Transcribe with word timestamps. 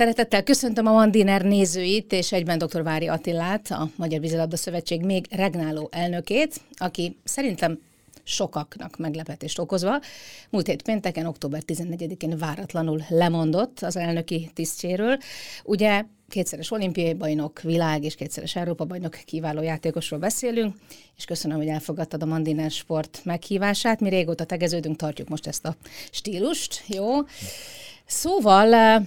Szeretettel 0.00 0.42
köszöntöm 0.42 0.86
a 0.86 0.92
Mandiner 0.92 1.42
nézőit, 1.42 2.12
és 2.12 2.32
egyben 2.32 2.58
dr. 2.58 2.82
Vári 2.82 3.08
Attilát, 3.08 3.70
a 3.70 3.90
Magyar 3.96 4.20
Vízilabda 4.20 4.56
Szövetség 4.56 5.04
még 5.04 5.26
regnáló 5.30 5.88
elnökét, 5.92 6.60
aki 6.76 7.16
szerintem 7.24 7.78
sokaknak 8.22 8.96
meglepetést 8.96 9.58
okozva. 9.58 10.00
Múlt 10.50 10.66
hét 10.66 10.82
pénteken, 10.82 11.26
október 11.26 11.62
14-én 11.66 12.38
váratlanul 12.38 13.02
lemondott 13.08 13.80
az 13.80 13.96
elnöki 13.96 14.50
tisztséről. 14.54 15.18
Ugye 15.64 16.04
kétszeres 16.28 16.70
olimpiai 16.70 17.14
bajnok, 17.14 17.60
világ 17.60 18.04
és 18.04 18.14
kétszeres 18.14 18.56
Európa 18.56 18.84
bajnok 18.84 19.18
kiváló 19.24 19.62
játékosról 19.62 20.20
beszélünk, 20.20 20.74
és 21.16 21.24
köszönöm, 21.24 21.56
hogy 21.56 21.68
elfogadtad 21.68 22.22
a 22.22 22.26
Mandiner 22.26 22.70
Sport 22.70 23.20
meghívását. 23.24 24.00
Mi 24.00 24.08
régóta 24.08 24.44
tegeződünk, 24.44 24.96
tartjuk 24.96 25.28
most 25.28 25.46
ezt 25.46 25.66
a 25.66 25.76
stílust, 26.10 26.82
jó? 26.86 27.16
Szóval 28.06 28.98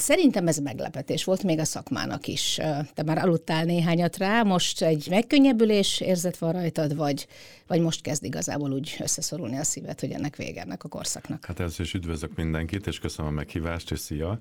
Szerintem 0.00 0.46
ez 0.46 0.58
meglepetés 0.58 1.24
volt 1.24 1.42
még 1.42 1.58
a 1.58 1.64
szakmának 1.64 2.26
is. 2.26 2.54
Te 2.94 3.02
már 3.04 3.18
aludtál 3.18 3.64
néhányat 3.64 4.16
rá, 4.16 4.42
most 4.42 4.82
egy 4.82 5.06
megkönnyebbülés 5.10 6.00
érzet 6.00 6.38
van 6.38 6.52
rajtad, 6.52 6.96
vagy, 6.96 7.26
vagy 7.66 7.80
most 7.80 8.02
kezd 8.02 8.24
igazából 8.24 8.72
úgy 8.72 8.96
összeszorulni 9.00 9.58
a 9.58 9.64
szíved, 9.64 10.00
hogy 10.00 10.10
ennek 10.10 10.36
vége 10.36 10.60
ennek 10.60 10.84
a 10.84 10.88
korszaknak? 10.88 11.44
Hát 11.44 11.60
először 11.60 11.84
is 11.84 11.94
üdvözlök 11.94 12.36
mindenkit, 12.36 12.86
és 12.86 12.98
köszönöm 12.98 13.30
a 13.30 13.34
meghívást, 13.34 13.90
és 13.90 13.98
szia! 13.98 14.40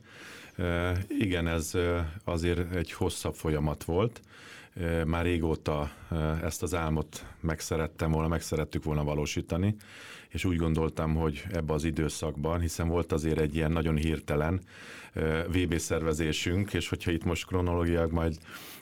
Igen, 1.08 1.48
ez 1.48 1.72
azért 2.24 2.76
egy 2.76 2.92
hosszabb 2.92 3.36
folyamat 3.36 3.84
volt. 3.84 4.22
Már 5.06 5.24
régóta 5.24 5.92
ezt 6.44 6.64
az 6.64 6.74
álmot 6.74 7.26
megszerettem 7.40 8.12
volna, 8.12 8.28
megszerettük 8.28 8.84
volna 8.84 9.04
valósítani, 9.04 9.76
és 10.30 10.46
úgy 10.46 10.58
gondoltam, 10.58 11.16
hogy 11.16 11.44
ebbe 11.52 11.74
az 11.74 11.84
időszakban, 11.84 12.60
hiszen 12.60 12.88
volt 12.88 13.12
azért 13.12 13.40
egy 13.40 13.56
ilyen 13.56 13.72
nagyon 13.72 13.96
hirtelen 13.96 14.62
VB 15.48 15.78
szervezésünk, 15.78 16.74
és 16.74 16.90
hogyha 16.90 17.12
itt 17.12 17.24
most 17.24 17.46
kronológiák 17.46 18.10
majd 18.10 18.38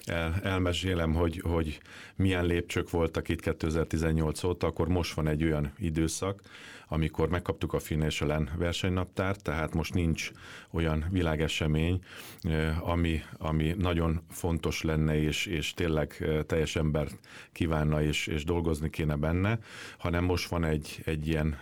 el, 0.05 0.35
elmesélem, 0.43 1.13
hogy, 1.13 1.41
hogy 1.43 1.79
milyen 2.15 2.45
lépcsők 2.45 2.89
voltak 2.89 3.29
itt 3.29 3.41
2018 3.41 4.43
óta, 4.43 4.67
akkor 4.67 4.87
most 4.87 5.13
van 5.13 5.27
egy 5.27 5.43
olyan 5.43 5.73
időszak, 5.79 6.41
amikor 6.87 7.29
megkaptuk 7.29 7.73
a 7.73 7.79
Financial 7.79 8.49
versenynaptárt, 8.57 9.43
tehát 9.43 9.73
most 9.73 9.93
nincs 9.93 10.31
olyan 10.71 11.05
világesemény, 11.11 12.03
ami, 12.79 13.21
ami 13.37 13.75
nagyon 13.77 14.21
fontos 14.31 14.81
lenne, 14.81 15.21
és, 15.21 15.45
és 15.45 15.73
tényleg 15.73 16.25
teljes 16.47 16.75
ember 16.75 17.07
kívánna, 17.51 18.01
és, 18.01 18.27
és 18.27 18.43
dolgozni 18.43 18.89
kéne 18.89 19.15
benne, 19.15 19.59
hanem 19.97 20.23
most 20.23 20.49
van 20.49 20.63
egy, 20.63 21.01
egy 21.05 21.27
ilyen 21.27 21.59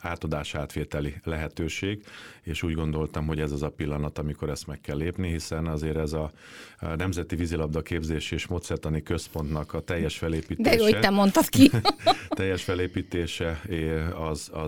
átadás 0.00 0.54
átvételi 0.54 1.14
lehetőség, 1.24 2.04
és 2.42 2.62
úgy 2.62 2.74
gondoltam, 2.74 3.26
hogy 3.26 3.40
ez 3.40 3.52
az 3.52 3.62
a 3.62 3.70
pillanat, 3.70 4.18
amikor 4.18 4.48
ezt 4.48 4.66
meg 4.66 4.80
kell 4.80 4.96
lépni, 4.96 5.30
hiszen 5.30 5.66
azért 5.66 5.96
ez 5.96 6.12
a 6.12 6.32
Nemzeti 6.96 7.36
Vízilabda 7.36 7.82
Képzés 7.82 8.30
és 8.30 8.46
Módszertani 8.46 9.02
Központnak 9.02 9.72
a 9.72 9.80
teljes 9.80 10.18
felépítése. 10.18 10.70
De 10.70 10.76
jó, 10.76 10.82
hogy 10.82 11.00
te 11.00 11.10
mondtad 11.10 11.48
ki. 11.48 11.70
teljes 12.28 12.62
felépítése 12.62 13.60
az, 14.14 14.50
az 14.52 14.63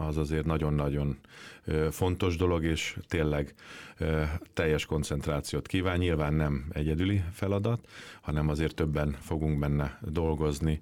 az 0.00 0.16
azért 0.16 0.44
nagyon-nagyon 0.44 1.18
fontos 1.90 2.36
dolog, 2.36 2.64
és 2.64 2.96
tényleg 3.08 3.54
teljes 4.52 4.86
koncentrációt 4.86 5.66
kíván. 5.66 5.98
Nyilván 5.98 6.34
nem 6.34 6.66
egyedüli 6.72 7.22
feladat, 7.32 7.88
hanem 8.20 8.48
azért 8.48 8.74
többen 8.74 9.16
fogunk 9.20 9.58
benne 9.58 9.98
dolgozni. 10.02 10.80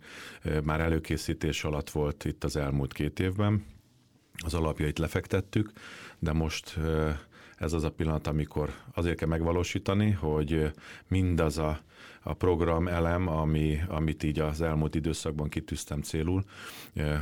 Már 0.63 0.81
előkészítés 0.81 1.65
alatt 1.65 1.91
volt 1.91 2.25
itt 2.25 2.45
az 2.45 2.57
elmúlt 2.57 2.93
két 2.93 3.21
évben. 3.21 3.65
Az 4.45 4.55
alapjait 4.55 4.99
lefektettük, 4.99 5.73
de 6.19 6.33
most 6.33 6.79
ez 7.57 7.73
az 7.73 7.85
a 7.85 7.91
pillanat, 7.91 8.27
amikor 8.27 8.71
azért 8.95 9.17
kell 9.17 9.29
megvalósítani, 9.29 10.11
hogy 10.11 10.71
mindaz 11.09 11.59
a 11.59 11.81
a 12.29 12.35
program 12.35 12.89
elem, 12.89 13.29
ami, 13.29 13.79
amit 13.89 14.23
így 14.23 14.39
az 14.39 14.61
elmúlt 14.61 14.95
időszakban 14.95 15.49
kitűztem 15.49 16.03
célul, 16.03 16.45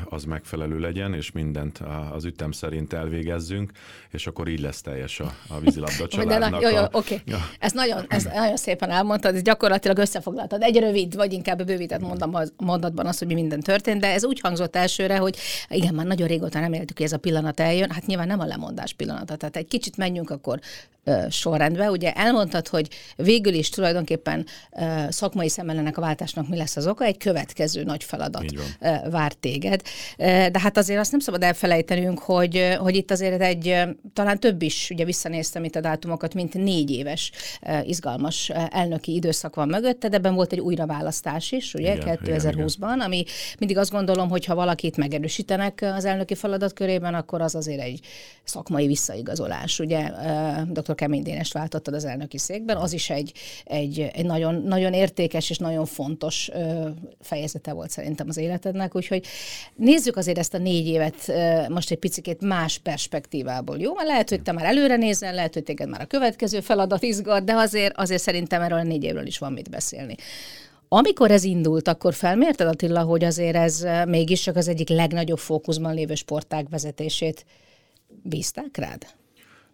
az 0.04 0.24
megfelelő 0.24 0.78
legyen, 0.78 1.14
és 1.14 1.32
mindent 1.32 1.80
az 2.12 2.24
ütem 2.24 2.52
szerint 2.52 2.92
elvégezzünk, 2.92 3.72
és 4.10 4.26
akkor 4.26 4.48
így 4.48 4.60
lesz 4.60 4.80
teljes 4.80 5.20
a, 5.20 5.34
a 5.48 5.60
vízilabda 5.60 6.08
családnak. 6.08 6.62
jó, 6.62 6.68
jó, 6.68 6.82
oké. 6.92 7.20
Okay. 7.26 7.40
Ezt 7.58 7.74
nagyon, 7.74 8.04
ezt 8.08 8.32
nagyon 8.32 8.56
szépen 8.56 8.90
elmondtad, 8.90 9.34
ez 9.34 9.42
gyakorlatilag 9.42 9.98
összefoglaltad. 9.98 10.62
Egy 10.62 10.78
rövid, 10.78 11.14
vagy 11.14 11.32
inkább 11.32 11.64
bővített 11.64 12.00
mondom 12.00 12.34
a 12.34 12.42
mondatban 12.56 13.06
az, 13.06 13.18
hogy 13.18 13.26
mi 13.26 13.34
minden 13.34 13.60
történt, 13.60 14.00
de 14.00 14.12
ez 14.12 14.24
úgy 14.24 14.40
hangzott 14.40 14.76
elsőre, 14.76 15.16
hogy 15.16 15.36
igen, 15.68 15.94
már 15.94 16.06
nagyon 16.06 16.28
régóta 16.28 16.60
nem 16.60 16.72
éltük, 16.72 16.96
hogy 16.96 17.06
ez 17.06 17.12
a 17.12 17.18
pillanat 17.18 17.60
eljön. 17.60 17.90
Hát 17.90 18.06
nyilván 18.06 18.26
nem 18.26 18.40
a 18.40 18.44
lemondás 18.44 18.92
pillanata, 18.92 19.36
tehát 19.36 19.56
egy 19.56 19.68
kicsit 19.68 19.96
menjünk 19.96 20.30
akkor 20.30 20.60
sorrendbe. 21.30 21.90
Ugye 21.90 22.12
elmondtad, 22.12 22.68
hogy 22.68 22.88
végül 23.16 23.54
is 23.54 23.68
tulajdonképpen 23.68 24.46
szakmai 25.08 25.48
szemelenek 25.48 25.98
a 25.98 26.00
váltásnak 26.00 26.48
mi 26.48 26.56
lesz 26.56 26.76
az 26.76 26.86
oka, 26.86 27.04
egy 27.04 27.16
következő 27.16 27.82
nagy 27.82 28.04
feladat 28.04 28.44
vár 29.10 29.32
téged. 29.32 29.82
De 30.16 30.60
hát 30.60 30.76
azért 30.76 31.00
azt 31.00 31.10
nem 31.10 31.20
szabad 31.20 31.42
elfelejtenünk, 31.42 32.18
hogy, 32.18 32.76
hogy 32.78 32.96
itt 32.96 33.10
azért 33.10 33.40
egy, 33.40 33.82
talán 34.12 34.40
több 34.40 34.62
is, 34.62 34.90
ugye 34.90 35.04
visszanéztem 35.04 35.64
itt 35.64 35.74
a 35.74 35.80
dátumokat, 35.80 36.34
mint 36.34 36.54
négy 36.54 36.90
éves 36.90 37.30
izgalmas 37.84 38.48
elnöki 38.70 39.14
időszak 39.14 39.54
van 39.54 39.68
mögötted, 39.68 40.14
ebben 40.14 40.34
volt 40.34 40.52
egy 40.52 40.60
újraválasztás 40.60 41.52
is, 41.52 41.74
ugye, 41.74 41.94
igen, 41.94 42.18
2020-ban, 42.24 42.98
ami 43.04 43.24
mindig 43.58 43.78
azt 43.78 43.90
gondolom, 43.90 44.28
hogy 44.28 44.44
ha 44.44 44.54
valakit 44.54 44.96
megerősítenek 44.96 45.84
az 45.96 46.04
elnöki 46.04 46.34
feladatkörében, 46.34 47.14
akkor 47.14 47.40
az 47.40 47.54
azért 47.54 47.80
egy 47.80 48.00
szakmai 48.44 48.86
visszaigazolás. 48.86 49.78
Ugye 49.78 50.10
dr. 50.66 50.94
Kemény 50.94 51.22
Dénest 51.22 51.52
váltottad 51.52 51.94
az 51.94 52.04
elnöki 52.04 52.38
székben, 52.38 52.76
az 52.76 52.92
is 52.92 53.10
egy, 53.10 53.32
egy, 53.64 54.10
egy 54.12 54.24
nagyon, 54.24 54.54
nagyon 54.76 54.92
értékes 54.92 55.50
és 55.50 55.58
nagyon 55.58 55.86
fontos 55.86 56.50
fejezete 57.20 57.72
volt 57.72 57.90
szerintem 57.90 58.26
az 58.28 58.36
életednek, 58.36 58.96
úgyhogy 58.96 59.26
nézzük 59.74 60.16
azért 60.16 60.38
ezt 60.38 60.54
a 60.54 60.58
négy 60.58 60.86
évet 60.86 61.32
most 61.68 61.90
egy 61.90 61.98
picit 61.98 62.40
más 62.40 62.78
perspektívából, 62.78 63.78
jó? 63.78 63.94
Mert 63.94 64.08
lehet, 64.08 64.28
hogy 64.28 64.42
te 64.42 64.52
már 64.52 64.64
előre 64.64 64.96
nézel, 64.96 65.34
lehet, 65.34 65.54
hogy 65.54 65.62
téged 65.62 65.88
már 65.88 66.00
a 66.00 66.06
következő 66.06 66.60
feladat 66.60 67.02
izgat, 67.02 67.44
de 67.44 67.54
azért, 67.54 67.96
azért 67.96 68.22
szerintem 68.22 68.62
erről 68.62 68.78
a 68.78 68.82
négy 68.82 69.04
évről 69.04 69.26
is 69.26 69.38
van 69.38 69.52
mit 69.52 69.70
beszélni. 69.70 70.14
Amikor 70.88 71.30
ez 71.30 71.44
indult, 71.44 71.88
akkor 71.88 72.14
felmérted 72.14 72.66
Attila, 72.66 73.02
hogy 73.02 73.24
azért 73.24 73.56
ez 73.56 73.86
mégis 74.06 74.40
csak 74.40 74.56
az 74.56 74.68
egyik 74.68 74.88
legnagyobb 74.88 75.38
fókuszban 75.38 75.94
lévő 75.94 76.14
sportág 76.14 76.68
vezetését 76.70 77.44
bízták 78.22 78.76
rád? 78.76 79.06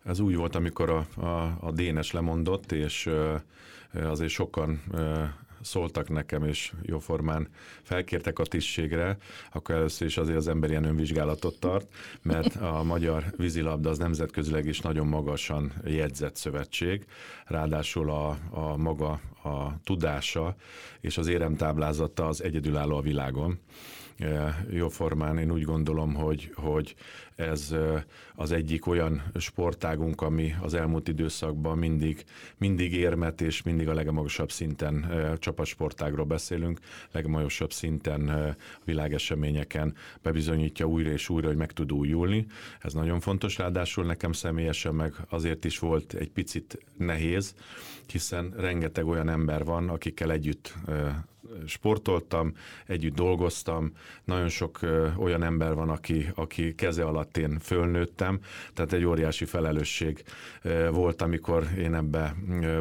Ez 0.04 0.20
úgy 0.20 0.36
volt, 0.36 0.54
amikor 0.54 0.90
a, 0.90 1.20
a, 1.20 1.58
a 1.60 1.72
Dénes 1.72 2.12
lemondott, 2.12 2.72
és 2.72 3.08
azért 3.92 4.30
sokan 4.30 4.82
szóltak 5.62 6.08
nekem, 6.08 6.44
és 6.44 6.72
jóformán 6.82 7.48
felkértek 7.82 8.38
a 8.38 8.44
tisztségre, 8.44 9.16
akkor 9.52 9.74
először 9.74 10.06
is 10.06 10.16
azért 10.16 10.36
az 10.36 10.48
ember 10.48 10.70
ilyen 10.70 10.84
önvizsgálatot 10.84 11.60
tart, 11.60 11.86
mert 12.22 12.56
a 12.56 12.82
magyar 12.82 13.24
vízilabda 13.36 13.90
az 13.90 13.98
nemzetközileg 13.98 14.66
is 14.66 14.80
nagyon 14.80 15.06
magasan 15.06 15.72
jegyzett 15.84 16.36
szövetség, 16.36 17.06
ráadásul 17.46 18.10
a, 18.10 18.38
a 18.50 18.76
maga 18.76 19.20
a 19.42 19.80
tudása 19.84 20.56
és 21.00 21.18
az 21.18 21.26
éremtáblázata 21.26 22.26
az 22.26 22.42
egyedülálló 22.42 22.96
a 22.96 23.00
világon 23.00 23.58
jóformán 24.70 25.38
én 25.38 25.50
úgy 25.50 25.62
gondolom, 25.62 26.14
hogy, 26.14 26.52
hogy 26.54 26.94
ez 27.34 27.74
az 28.34 28.52
egyik 28.52 28.86
olyan 28.86 29.22
sportágunk, 29.36 30.20
ami 30.20 30.54
az 30.60 30.74
elmúlt 30.74 31.08
időszakban 31.08 31.78
mindig, 31.78 32.24
mindig 32.56 32.94
érmet 32.94 33.40
és 33.40 33.62
mindig 33.62 33.88
a 33.88 33.94
legmagasabb 33.94 34.50
szinten 34.50 35.12
csapatsportágról 35.38 36.24
beszélünk, 36.24 36.80
legmagasabb 37.10 37.72
szinten 37.72 38.56
világeseményeken 38.84 39.94
bebizonyítja 40.22 40.86
újra 40.86 41.10
és 41.10 41.28
újra, 41.28 41.46
hogy 41.46 41.56
meg 41.56 41.72
tud 41.72 41.92
újulni. 41.92 42.46
Ez 42.80 42.92
nagyon 42.92 43.20
fontos, 43.20 43.58
ráadásul 43.58 44.04
nekem 44.04 44.32
személyesen 44.32 44.94
meg 44.94 45.14
azért 45.28 45.64
is 45.64 45.78
volt 45.78 46.14
egy 46.14 46.30
picit 46.30 46.78
nehéz, 46.96 47.54
hiszen 48.06 48.54
rengeteg 48.56 49.06
olyan 49.06 49.28
ember 49.28 49.64
van, 49.64 49.88
akikkel 49.88 50.30
együtt 50.32 50.74
sportoltam, 51.66 52.52
együtt 52.86 53.14
dolgoztam, 53.14 53.92
nagyon 54.24 54.48
sok 54.48 54.78
olyan 55.16 55.42
ember 55.42 55.74
van, 55.74 55.88
aki, 55.88 56.30
aki 56.34 56.74
keze 56.74 57.04
alatt 57.04 57.36
én 57.36 57.58
fölnőttem, 57.58 58.40
tehát 58.74 58.92
egy 58.92 59.04
óriási 59.04 59.44
felelősség 59.44 60.24
volt, 60.90 61.22
amikor 61.22 61.66
én 61.78 61.94
ebbe 61.94 62.34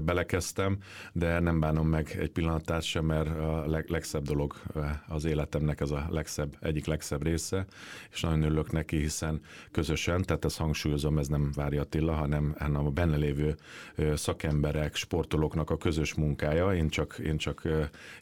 belekezdtem, 0.03 0.77
de 1.13 1.39
nem 1.39 1.59
bánom 1.59 1.87
meg 1.87 2.15
egy 2.19 2.31
pillanatát 2.31 2.83
sem, 2.83 3.05
mert 3.05 3.29
a 3.29 3.65
leg, 3.67 3.89
legszebb 3.89 4.23
dolog 4.23 4.55
az 5.07 5.25
életemnek 5.25 5.79
ez 5.79 5.91
a 5.91 6.05
legszebb, 6.09 6.57
egyik 6.59 6.85
legszebb 6.85 7.23
része, 7.23 7.65
és 8.11 8.21
nagyon 8.21 8.43
örülök 8.43 8.71
neki, 8.71 8.97
hiszen 8.97 9.41
közösen, 9.71 10.21
tehát 10.21 10.45
ezt 10.45 10.57
hangsúlyozom, 10.57 11.17
ez 11.17 11.27
nem 11.27 11.51
Várja 11.55 11.81
Attila, 11.81 12.13
hanem, 12.13 12.55
hanem 12.59 12.85
a 12.85 12.89
benne 12.89 13.15
lévő 13.15 13.55
szakemberek, 14.15 14.95
sportolóknak 14.95 15.69
a 15.69 15.77
közös 15.77 16.13
munkája, 16.13 16.75
én 16.75 16.89
csak, 16.89 17.17
én 17.23 17.37
csak 17.37 17.67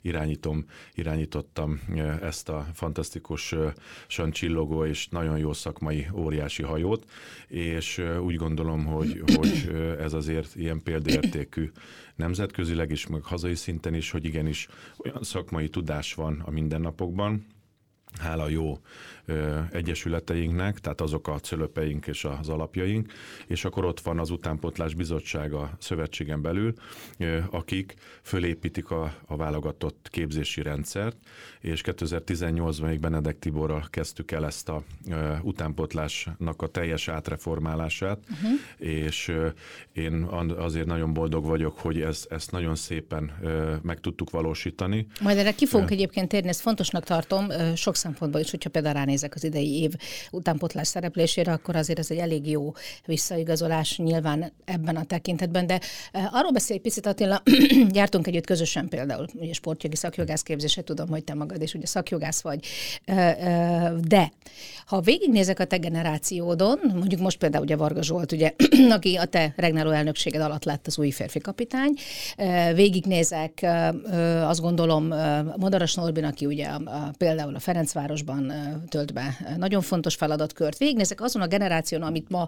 irányítom 0.02 0.39
irányítom, 0.40 0.66
irányítottam 0.94 1.80
ezt 2.22 2.50
a 2.50 2.66
fantasztikusan 2.74 4.32
csillogó 4.32 4.86
és 4.86 5.08
nagyon 5.08 5.38
jó 5.38 5.54
szakmai 5.54 6.08
óriási 6.14 6.64
hajót, 6.64 7.06
és 7.48 8.02
úgy 8.22 8.36
gondolom, 8.36 8.86
hogy, 8.86 9.22
hogy 9.36 9.72
ez 10.00 10.14
azért 10.14 10.56
ilyen 10.56 10.84
példaértékű 10.84 11.72
nemzetközileg 12.16 12.92
is, 12.92 13.08
meg 13.08 13.24
hazai 13.24 13.56
szinten 13.56 13.94
is, 13.94 14.12
hogy 14.12 14.26
igenis 14.26 14.68
olyan 14.98 15.24
szakmai 15.24 15.70
tudás 15.70 16.14
van 16.14 16.42
a 16.46 16.52
mindennapokban, 16.52 17.46
hála 18.18 18.48
jó 18.48 18.80
egyesületeinknek, 19.72 20.80
tehát 20.80 21.02
azok 21.02 21.28
a 21.28 21.40
cölöpeink 21.40 22.08
és 22.08 22.26
az 22.26 22.50
alapjaink, 22.50 23.14
és 23.48 23.66
akkor 23.66 23.86
ott 23.86 24.00
van 24.00 24.20
az 24.20 24.30
utánpotlás 24.30 24.94
bizottsága 24.94 25.72
szövetségen 25.80 26.42
belül, 26.42 26.74
akik 27.50 27.94
fölépítik 28.22 28.92
a, 28.92 29.14
a 29.26 29.36
válogatott 29.36 30.08
képzési 30.12 30.62
rendszert, 30.62 31.18
és 31.60 31.82
2018-ban 31.86 32.82
még 32.82 33.00
Benedek 33.00 33.40
Tiborral 33.40 33.86
kezdtük 33.90 34.32
el 34.32 34.46
ezt 34.46 34.70
a 34.70 34.84
utánpotlásnak 35.42 36.62
a 36.62 36.68
teljes 36.68 37.08
átreformálását, 37.08 38.20
uh-huh. 38.32 38.90
és 38.90 39.36
én 39.94 40.24
azért 40.58 40.86
nagyon 40.86 41.14
boldog 41.14 41.46
vagyok, 41.46 41.80
hogy 41.80 42.02
ez, 42.02 42.26
ezt 42.30 42.52
nagyon 42.52 42.76
szépen 42.76 43.32
meg 43.82 44.00
tudtuk 44.00 44.30
valósítani. 44.30 45.08
Majd 45.22 45.38
erre 45.38 45.52
ki 45.52 45.66
fogunk 45.66 45.92
egyébként 45.92 46.28
térni, 46.30 46.50
ezt 46.50 46.62
fontosnak 46.62 47.04
tartom, 47.04 47.48
sok 47.76 47.96
szempontból 48.00 48.42
is, 48.42 48.50
hogyha 48.52 48.70
például 48.70 48.94
ránézek 48.94 49.36
az 49.36 49.44
idei 49.44 49.82
év 49.82 49.94
utánpotlás 50.32 50.88
szereplésére, 50.88 51.52
akkor 51.52 51.76
azért 51.76 52.00
ez 52.00 52.12
egy 52.12 52.18
elég 52.18 52.50
jó 52.50 52.74
visszaigazolás 53.06 53.98
nyilván 53.98 54.52
ebben 54.66 54.96
a 54.96 55.04
tekintetben, 55.04 55.68
de 55.68 55.80
arról 56.32 56.52
beszélj 56.52 56.80
egy 56.80 56.86
picit 56.86 57.06
Attila, 57.06 57.42
jártunk 58.00 58.28
együtt 58.28 58.46
közösen 58.46 58.88
például, 58.88 59.28
ugye 59.34 59.54
sportjogi 59.54 59.96
szakjogász 59.96 60.42
képzése, 60.42 60.82
tudom, 60.82 61.10
hogy 61.10 61.24
te 61.24 61.34
magad 61.34 61.62
is 61.62 61.74
ugye 61.74 61.86
szakjogász 61.86 62.42
vagy, 62.42 62.66
de 64.02 64.32
ha 64.86 65.02
végignézek 65.02 65.60
a 65.60 65.66
te 65.66 65.78
generációdon, 65.78 66.80
mondjuk 66.94 67.22
most 67.22 67.38
például 67.38 67.64
ugye 67.64 67.76
Varga 67.76 68.04
Zsolt, 68.04 68.32
ugye, 68.32 68.54
aki 68.98 69.16
a 69.16 69.26
te 69.26 69.54
regnáló 69.56 69.90
elnökséged 69.90 70.42
alatt 70.42 70.64
lett 70.64 70.88
az 70.88 70.98
új 70.98 71.12
férfi 71.12 71.40
kapitány, 71.40 71.94
végignézek 72.74 73.66
azt 74.42 74.62
gondolom 74.62 75.08
Madaras 75.58 75.96
Norbin, 75.96 76.24
aki 76.24 76.46
ugye 76.46 76.70
például 77.18 77.56
a 77.56 77.60
Ferencvárosban 77.92 78.54
tölt 78.90 79.14
be 79.14 79.38
nagyon 79.58 79.82
fontos 79.82 80.16
feladatkört. 80.16 80.78
Végignézek 80.78 81.22
azon 81.22 81.42
a 81.42 81.48
generáción, 81.48 82.02
amit 82.02 82.30
ma 82.30 82.48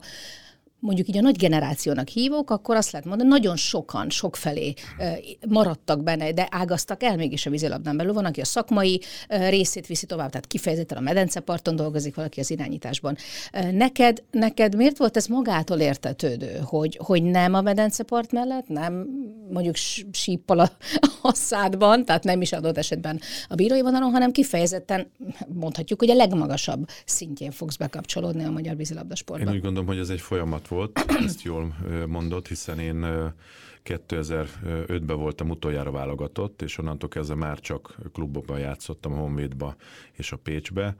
mondjuk 0.81 1.07
így 1.07 1.17
a 1.17 1.21
nagy 1.21 1.37
generációnak 1.37 2.07
hívok, 2.07 2.49
akkor 2.49 2.75
azt 2.75 2.91
lehet 2.91 3.07
mondani, 3.07 3.29
nagyon 3.29 3.55
sokan, 3.55 4.09
sokfelé 4.09 4.73
maradtak 5.47 6.03
benne, 6.03 6.31
de 6.31 6.47
ágaztak 6.51 7.03
el 7.03 7.15
mégis 7.15 7.45
a 7.45 7.49
vízilabdán 7.49 7.97
belül. 7.97 8.13
Van, 8.13 8.25
aki 8.25 8.41
a 8.41 8.45
szakmai 8.45 9.01
részét 9.27 9.87
viszi 9.87 10.05
tovább, 10.05 10.29
tehát 10.29 10.47
kifejezetten 10.47 10.97
a 10.97 11.01
medenceparton 11.01 11.75
dolgozik, 11.75 12.15
valaki 12.15 12.39
az 12.39 12.51
irányításban. 12.51 13.15
Neked, 13.71 14.23
neked 14.31 14.75
miért 14.75 14.97
volt 14.97 15.17
ez 15.17 15.27
magától 15.27 15.79
értetődő, 15.79 16.59
hogy, 16.63 16.99
hogy 17.03 17.23
nem 17.23 17.53
a 17.53 17.61
medencepart 17.61 18.31
mellett, 18.31 18.67
nem 18.67 19.07
mondjuk 19.51 19.75
síppal 20.11 20.59
a, 20.59 20.71
a 21.21 21.33
szádban, 21.33 22.05
tehát 22.05 22.23
nem 22.23 22.41
is 22.41 22.51
adott 22.51 22.77
esetben 22.77 23.19
a 23.47 23.55
bírói 23.55 23.81
vonalon, 23.81 24.11
hanem 24.11 24.31
kifejezetten 24.31 25.11
mondhatjuk, 25.53 25.99
hogy 25.99 26.09
a 26.09 26.15
legmagasabb 26.15 26.87
szintjén 27.05 27.51
fogsz 27.51 27.75
bekapcsolódni 27.75 28.43
a 28.43 28.51
magyar 28.51 28.75
vízilabda 28.75 29.15
sportban. 29.15 29.47
Én 29.47 29.55
úgy 29.55 29.61
gondolom, 29.61 29.87
hogy 29.87 29.97
ez 29.97 30.09
egy 30.09 30.21
folyamat 30.21 30.67
volt, 30.71 31.05
ezt 31.25 31.41
jól 31.41 31.75
mondott, 32.07 32.47
hiszen 32.47 32.79
én 32.79 33.05
2005-ben 33.85 35.17
voltam 35.17 35.49
utoljára 35.49 35.91
válogatott, 35.91 36.61
és 36.61 36.77
onnantól 36.77 37.09
kezdve 37.09 37.35
már 37.35 37.59
csak 37.59 37.97
klubokban 38.13 38.59
játszottam, 38.59 39.13
Honvédba 39.13 39.75
és 40.11 40.31
a 40.31 40.37
Pécsbe, 40.37 40.95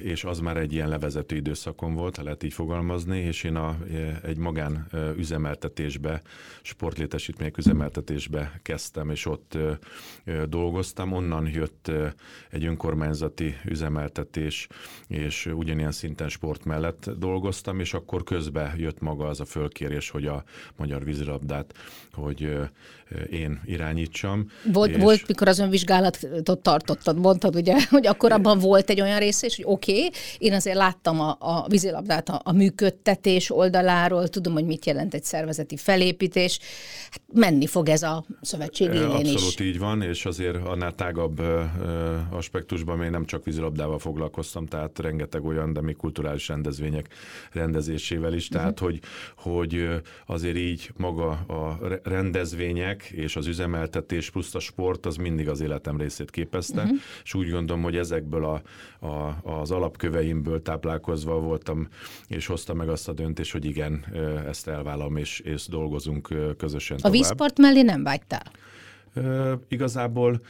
és 0.00 0.24
az 0.24 0.38
már 0.38 0.56
egy 0.56 0.72
ilyen 0.72 0.88
levezető 0.88 1.36
időszakon 1.36 1.94
volt, 1.94 2.16
ha 2.16 2.22
lehet 2.22 2.42
így 2.42 2.52
fogalmazni, 2.52 3.18
és 3.18 3.44
én 3.44 3.56
a, 3.56 3.78
egy 4.22 4.36
magán 4.36 4.86
üzemeltetésbe, 5.16 6.22
sportlétesítmények 6.62 7.58
üzemeltetésbe 7.58 8.60
kezdtem, 8.62 9.10
és 9.10 9.26
ott 9.26 9.58
dolgoztam. 10.48 11.12
Onnan 11.12 11.48
jött 11.48 11.90
egy 12.50 12.64
önkormányzati 12.64 13.54
üzemeltetés, 13.64 14.68
és 15.08 15.46
ugyanilyen 15.46 15.92
szinten 15.92 16.28
sport 16.28 16.64
mellett 16.64 17.10
dolgoztam, 17.18 17.80
és 17.80 17.94
akkor 17.94 18.22
közben 18.22 18.78
jött 18.78 19.00
maga 19.00 19.26
az 19.26 19.40
a 19.40 19.44
fölkérés, 19.44 20.10
hogy 20.10 20.26
a 20.26 20.44
magyar 20.76 21.04
vízilabdát 21.04 21.74
hogy 22.12 22.58
én 23.30 23.60
irányítsam. 23.64 24.46
Volt, 24.72 24.90
és... 24.90 25.02
volt 25.02 25.26
mikor 25.26 25.48
az 25.48 25.58
önvizsgálatot 25.58 26.58
tartottad, 26.62 27.18
mondtad 27.18 27.56
ugye, 27.56 27.76
hogy 27.90 28.06
akkor 28.06 28.32
abban 28.32 28.58
volt 28.58 28.90
egy 28.90 29.00
olyan 29.00 29.18
rész 29.18 29.42
is, 29.42 29.56
hogy 29.56 29.64
oké, 29.68 29.92
okay, 29.92 30.10
én 30.38 30.52
azért 30.52 30.76
láttam 30.76 31.20
a, 31.20 31.36
a 31.38 31.66
vízilabdát 31.68 32.28
a, 32.28 32.40
a 32.44 32.52
működtetés 32.52 33.50
oldaláról, 33.50 34.28
tudom, 34.28 34.52
hogy 34.52 34.64
mit 34.64 34.86
jelent 34.86 35.14
egy 35.14 35.24
szervezeti 35.24 35.76
felépítés, 35.76 36.58
hát 37.10 37.20
menni 37.32 37.66
fog 37.66 37.88
ez 37.88 38.02
a 38.02 38.24
szövetség 38.40 38.86
élén 38.86 39.10
Abszolút 39.10 39.60
is. 39.60 39.60
így 39.60 39.78
van, 39.78 40.02
és 40.02 40.24
azért 40.24 40.56
annál 40.64 40.94
tágabb 40.94 41.42
aspektusban 42.30 42.98
még 42.98 43.10
nem 43.10 43.24
csak 43.24 43.44
vízilabdával 43.44 43.98
foglalkoztam, 43.98 44.66
tehát 44.66 44.98
rengeteg 44.98 45.44
olyan, 45.44 45.72
de 45.72 45.80
még 45.80 45.96
kulturális 45.96 46.48
rendezvények 46.48 47.08
rendezésével 47.52 48.32
is, 48.32 48.48
tehát 48.48 48.80
uh-huh. 48.80 48.88
hogy, 48.88 49.00
hogy 49.36 50.00
azért 50.26 50.56
így 50.56 50.90
maga 50.96 51.28
a 51.30 51.78
rendezvények 52.02 53.01
és 53.10 53.36
az 53.36 53.46
üzemeltetés 53.46 54.30
plusz 54.30 54.54
a 54.54 54.60
sport 54.60 55.06
az 55.06 55.16
mindig 55.16 55.48
az 55.48 55.60
életem 55.60 55.96
részét 55.96 56.30
képezte, 56.30 56.82
uh-huh. 56.82 56.98
és 57.24 57.34
úgy 57.34 57.50
gondolom, 57.50 57.82
hogy 57.82 57.96
ezekből 57.96 58.44
a, 58.44 58.62
a, 59.06 59.38
az 59.42 59.70
alapköveimből 59.70 60.62
táplálkozva 60.62 61.40
voltam, 61.40 61.88
és 62.26 62.46
hoztam 62.46 62.76
meg 62.76 62.88
azt 62.88 63.08
a 63.08 63.12
döntést, 63.12 63.52
hogy 63.52 63.64
igen, 63.64 64.04
ezt 64.48 64.68
elvállalom, 64.68 65.16
és, 65.16 65.40
és 65.40 65.66
dolgozunk 65.66 66.28
közösen 66.56 66.98
A 67.02 67.10
vízpart 67.10 67.58
mellé 67.58 67.82
nem 67.82 68.02
vágytál? 68.02 68.52
Uh, 69.14 69.52
igazából 69.68 70.40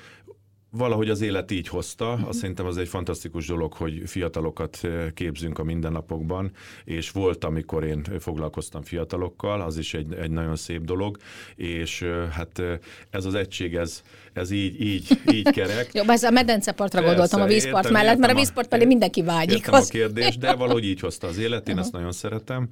valahogy 0.74 1.10
az 1.10 1.20
élet 1.20 1.50
így 1.50 1.68
hozta. 1.68 2.12
Azt 2.12 2.38
szerintem 2.38 2.66
az 2.66 2.76
egy 2.76 2.88
fantasztikus 2.88 3.46
dolog, 3.46 3.72
hogy 3.72 4.02
fiatalokat 4.06 4.78
eh, 4.82 5.10
képzünk 5.14 5.58
a 5.58 5.64
mindennapokban, 5.64 6.50
és 6.84 7.10
volt, 7.10 7.44
amikor 7.44 7.84
én 7.84 8.04
foglalkoztam 8.18 8.82
fiatalokkal, 8.82 9.60
az 9.60 9.78
is 9.78 9.94
egy, 9.94 10.14
egy 10.14 10.30
nagyon 10.30 10.56
szép 10.56 10.84
dolog, 10.84 11.16
és 11.56 12.02
eh, 12.02 12.28
hát 12.30 12.58
eh, 12.58 12.78
ez 13.10 13.24
az 13.24 13.34
egység, 13.34 13.74
ez, 13.74 14.02
ez 14.32 14.50
így, 14.50 14.80
így, 14.80 15.20
így 15.32 15.50
kerek. 15.50 15.92
Jó, 15.94 16.02
ez 16.06 16.22
a 16.22 16.30
medencepartra 16.30 17.00
Persze, 17.00 17.14
gondoltam 17.14 17.40
a 17.40 17.46
vízpart 17.46 17.84
értem, 17.84 17.92
mellett, 17.92 18.18
mert 18.18 18.32
a 18.32 18.36
vízpart 18.36 18.70
mellé 18.70 18.84
mindenki 18.84 19.22
vágyik. 19.22 19.56
Értem 19.56 19.74
az... 19.74 19.86
a 19.88 19.90
kérdés, 19.90 20.36
de 20.36 20.54
valahogy 20.54 20.84
így 20.84 21.00
hozta 21.00 21.26
az 21.26 21.38
élet, 21.38 21.68
én 21.68 21.74
uh-huh. 21.74 21.80
ezt 21.80 21.92
nagyon 21.92 22.12
szeretem, 22.12 22.68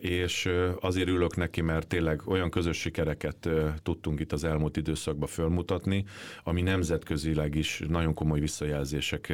és 0.00 0.48
azért 0.80 1.08
ülök 1.08 1.36
neki, 1.36 1.60
mert 1.60 1.86
tényleg 1.86 2.22
olyan 2.26 2.50
közös 2.50 2.76
sikereket 2.76 3.48
tudtunk 3.82 4.20
itt 4.20 4.32
az 4.32 4.44
elmúlt 4.44 4.76
időszakban 4.76 5.28
fölmutatni, 5.28 6.04
ami 6.44 6.62
nemzetközi 6.62 7.10
nemzetközileg 7.12 7.54
is 7.54 7.82
nagyon 7.88 8.14
komoly 8.14 8.40
visszajelzések 8.40 9.32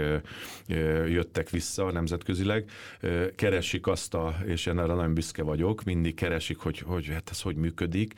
jöttek 1.06 1.50
vissza 1.50 1.90
nemzetközileg. 1.90 2.64
Keresik 3.36 3.86
azt 3.86 4.14
a, 4.14 4.36
és 4.46 4.66
én 4.66 4.78
erre 4.78 4.94
nagyon 4.94 5.14
büszke 5.14 5.42
vagyok, 5.42 5.84
mindig 5.84 6.14
keresik, 6.14 6.58
hogy, 6.58 6.78
hogy 6.78 7.08
hát 7.12 7.28
ez 7.30 7.40
hogy 7.40 7.56
működik, 7.56 8.12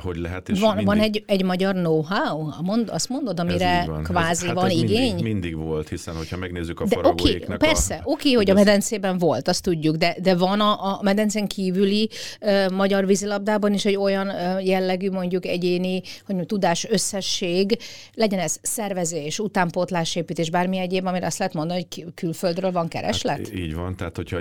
hogy 0.00 0.16
lehet. 0.16 0.48
És 0.48 0.60
van, 0.60 0.68
mindig... 0.68 0.86
van 0.86 0.98
egy, 0.98 1.24
egy 1.26 1.44
magyar 1.44 1.74
know-how? 1.74 2.50
Mond, 2.62 2.88
azt 2.88 3.08
mondod, 3.08 3.40
amire 3.40 3.84
van. 3.86 4.02
kvázi 4.02 4.30
ez, 4.30 4.44
hát 4.46 4.54
van 4.54 4.64
ez 4.64 4.72
igény? 4.72 5.14
Mindig, 5.14 5.24
mindig 5.24 5.56
volt, 5.56 5.88
hiszen 5.88 6.14
hogyha 6.14 6.36
megnézzük 6.36 6.80
a 6.80 6.86
faragóéknak 6.86 7.56
okay, 7.56 7.68
Persze, 7.68 7.94
oké, 8.04 8.10
okay, 8.12 8.32
hogy 8.34 8.50
a 8.50 8.54
medencében 8.54 9.18
volt, 9.18 9.48
azt 9.48 9.62
tudjuk, 9.62 9.96
de, 9.96 10.16
de 10.22 10.34
van 10.36 10.60
a, 10.60 10.98
a 10.98 11.00
medencén 11.02 11.46
kívüli 11.46 12.08
uh, 12.40 12.70
magyar 12.70 13.06
vízilabdában 13.06 13.72
is 13.72 13.84
egy 13.84 13.96
olyan 13.96 14.28
uh, 14.28 14.66
jellegű, 14.66 15.10
mondjuk 15.10 15.46
egyéni, 15.46 16.00
hogy 16.00 16.34
mondjuk, 16.34 16.48
tudás 16.48 16.86
összesség, 16.90 17.78
legyen 18.14 18.38
ez 18.38 18.58
szervezés, 18.82 19.38
utánpótlásépítés, 19.38 20.50
bármi 20.50 20.78
egyéb, 20.78 21.06
amire 21.06 21.26
azt 21.26 21.38
lehet 21.38 21.54
mondani, 21.54 21.86
hogy 21.90 22.12
külföldről 22.14 22.72
van 22.72 22.88
kereslet? 22.88 23.36
Hát 23.36 23.54
így 23.54 23.74
van, 23.74 23.96
tehát 23.96 24.16
hogyha 24.16 24.38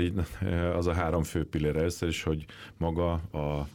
az 0.77 0.87
a 0.87 0.93
három 0.93 1.23
fő 1.23 1.45
pillér 1.45 1.75
először 1.75 2.09
is, 2.09 2.23
hogy 2.23 2.45
maga 2.77 3.11
a, 3.31 3.37
a 3.37 3.67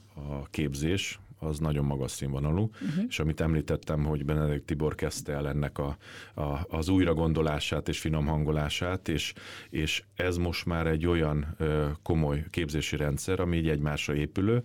képzés, 0.51 1.19
az 1.39 1.59
nagyon 1.59 1.85
magas 1.85 2.11
színvonalú, 2.11 2.63
uh-huh. 2.63 3.05
és 3.09 3.19
amit 3.19 3.41
említettem, 3.41 4.05
hogy 4.05 4.25
Benedikt 4.25 4.65
Tibor 4.65 4.95
kezdte 4.95 5.33
el 5.33 5.49
ennek 5.49 5.79
a, 5.79 5.97
a, 6.35 6.77
az 6.77 6.89
újragondolását 6.89 7.89
és 7.89 7.99
finom 7.99 8.27
hangolását, 8.27 9.09
és, 9.09 9.33
és 9.71 10.03
ez 10.15 10.37
most 10.37 10.67
már 10.67 10.87
egy 10.87 11.07
olyan 11.07 11.55
ö, 11.59 11.89
komoly 12.03 12.45
képzési 12.51 12.97
rendszer, 12.97 13.41
ami 13.41 13.57
így 13.57 13.69
egymásra 13.69 14.15
épülő, 14.15 14.63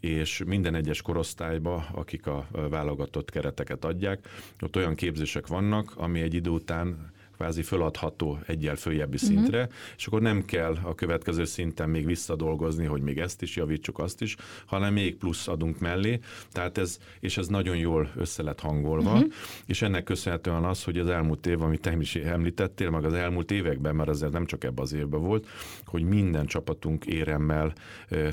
és 0.00 0.42
minden 0.46 0.74
egyes 0.74 1.02
korosztályba, 1.02 1.86
akik 1.92 2.26
a 2.26 2.46
válogatott 2.70 3.30
kereteket 3.30 3.84
adják, 3.84 4.28
ott 4.60 4.76
olyan 4.76 4.94
képzések 4.94 5.46
vannak, 5.46 5.92
ami 5.96 6.20
egy 6.20 6.34
idő 6.34 6.50
után 6.50 7.12
kvázi 7.36 7.62
föladható 7.62 8.38
egyel 8.46 8.76
följebbi 8.76 9.14
uh-huh. 9.14 9.30
szintre, 9.30 9.68
és 9.96 10.06
akkor 10.06 10.20
nem 10.20 10.44
kell 10.44 10.76
a 10.82 10.94
következő 10.94 11.44
szinten 11.44 11.90
még 11.90 12.06
visszadolgozni, 12.06 12.84
hogy 12.84 13.02
még 13.02 13.18
ezt 13.18 13.42
is 13.42 13.56
javítsuk, 13.56 13.98
azt 13.98 14.22
is, 14.22 14.36
hanem 14.66 14.92
még 14.92 15.16
plusz 15.16 15.48
adunk 15.48 15.78
mellé, 15.78 16.20
tehát 16.52 16.78
ez, 16.78 16.98
és 17.20 17.36
ez 17.36 17.46
nagyon 17.46 17.76
jól 17.76 18.10
össze 18.16 18.42
lett 18.42 18.60
hangolva, 18.60 19.12
uh-huh. 19.12 19.32
és 19.66 19.82
ennek 19.82 20.04
köszönhetően 20.04 20.64
az, 20.64 20.84
hogy 20.84 20.98
az 20.98 21.08
elmúlt 21.08 21.46
év, 21.46 21.62
amit 21.62 21.80
te 21.80 21.96
is 22.00 22.14
említettél, 22.14 22.90
meg 22.90 23.04
az 23.04 23.12
elmúlt 23.12 23.50
években, 23.50 23.94
mert 23.94 24.08
azért 24.08 24.32
nem 24.32 24.46
csak 24.46 24.64
ebben 24.64 24.84
az 24.84 24.92
évben 24.92 25.22
volt, 25.22 25.46
hogy 25.84 26.02
minden 26.02 26.46
csapatunk 26.46 27.06
éremmel 27.06 27.72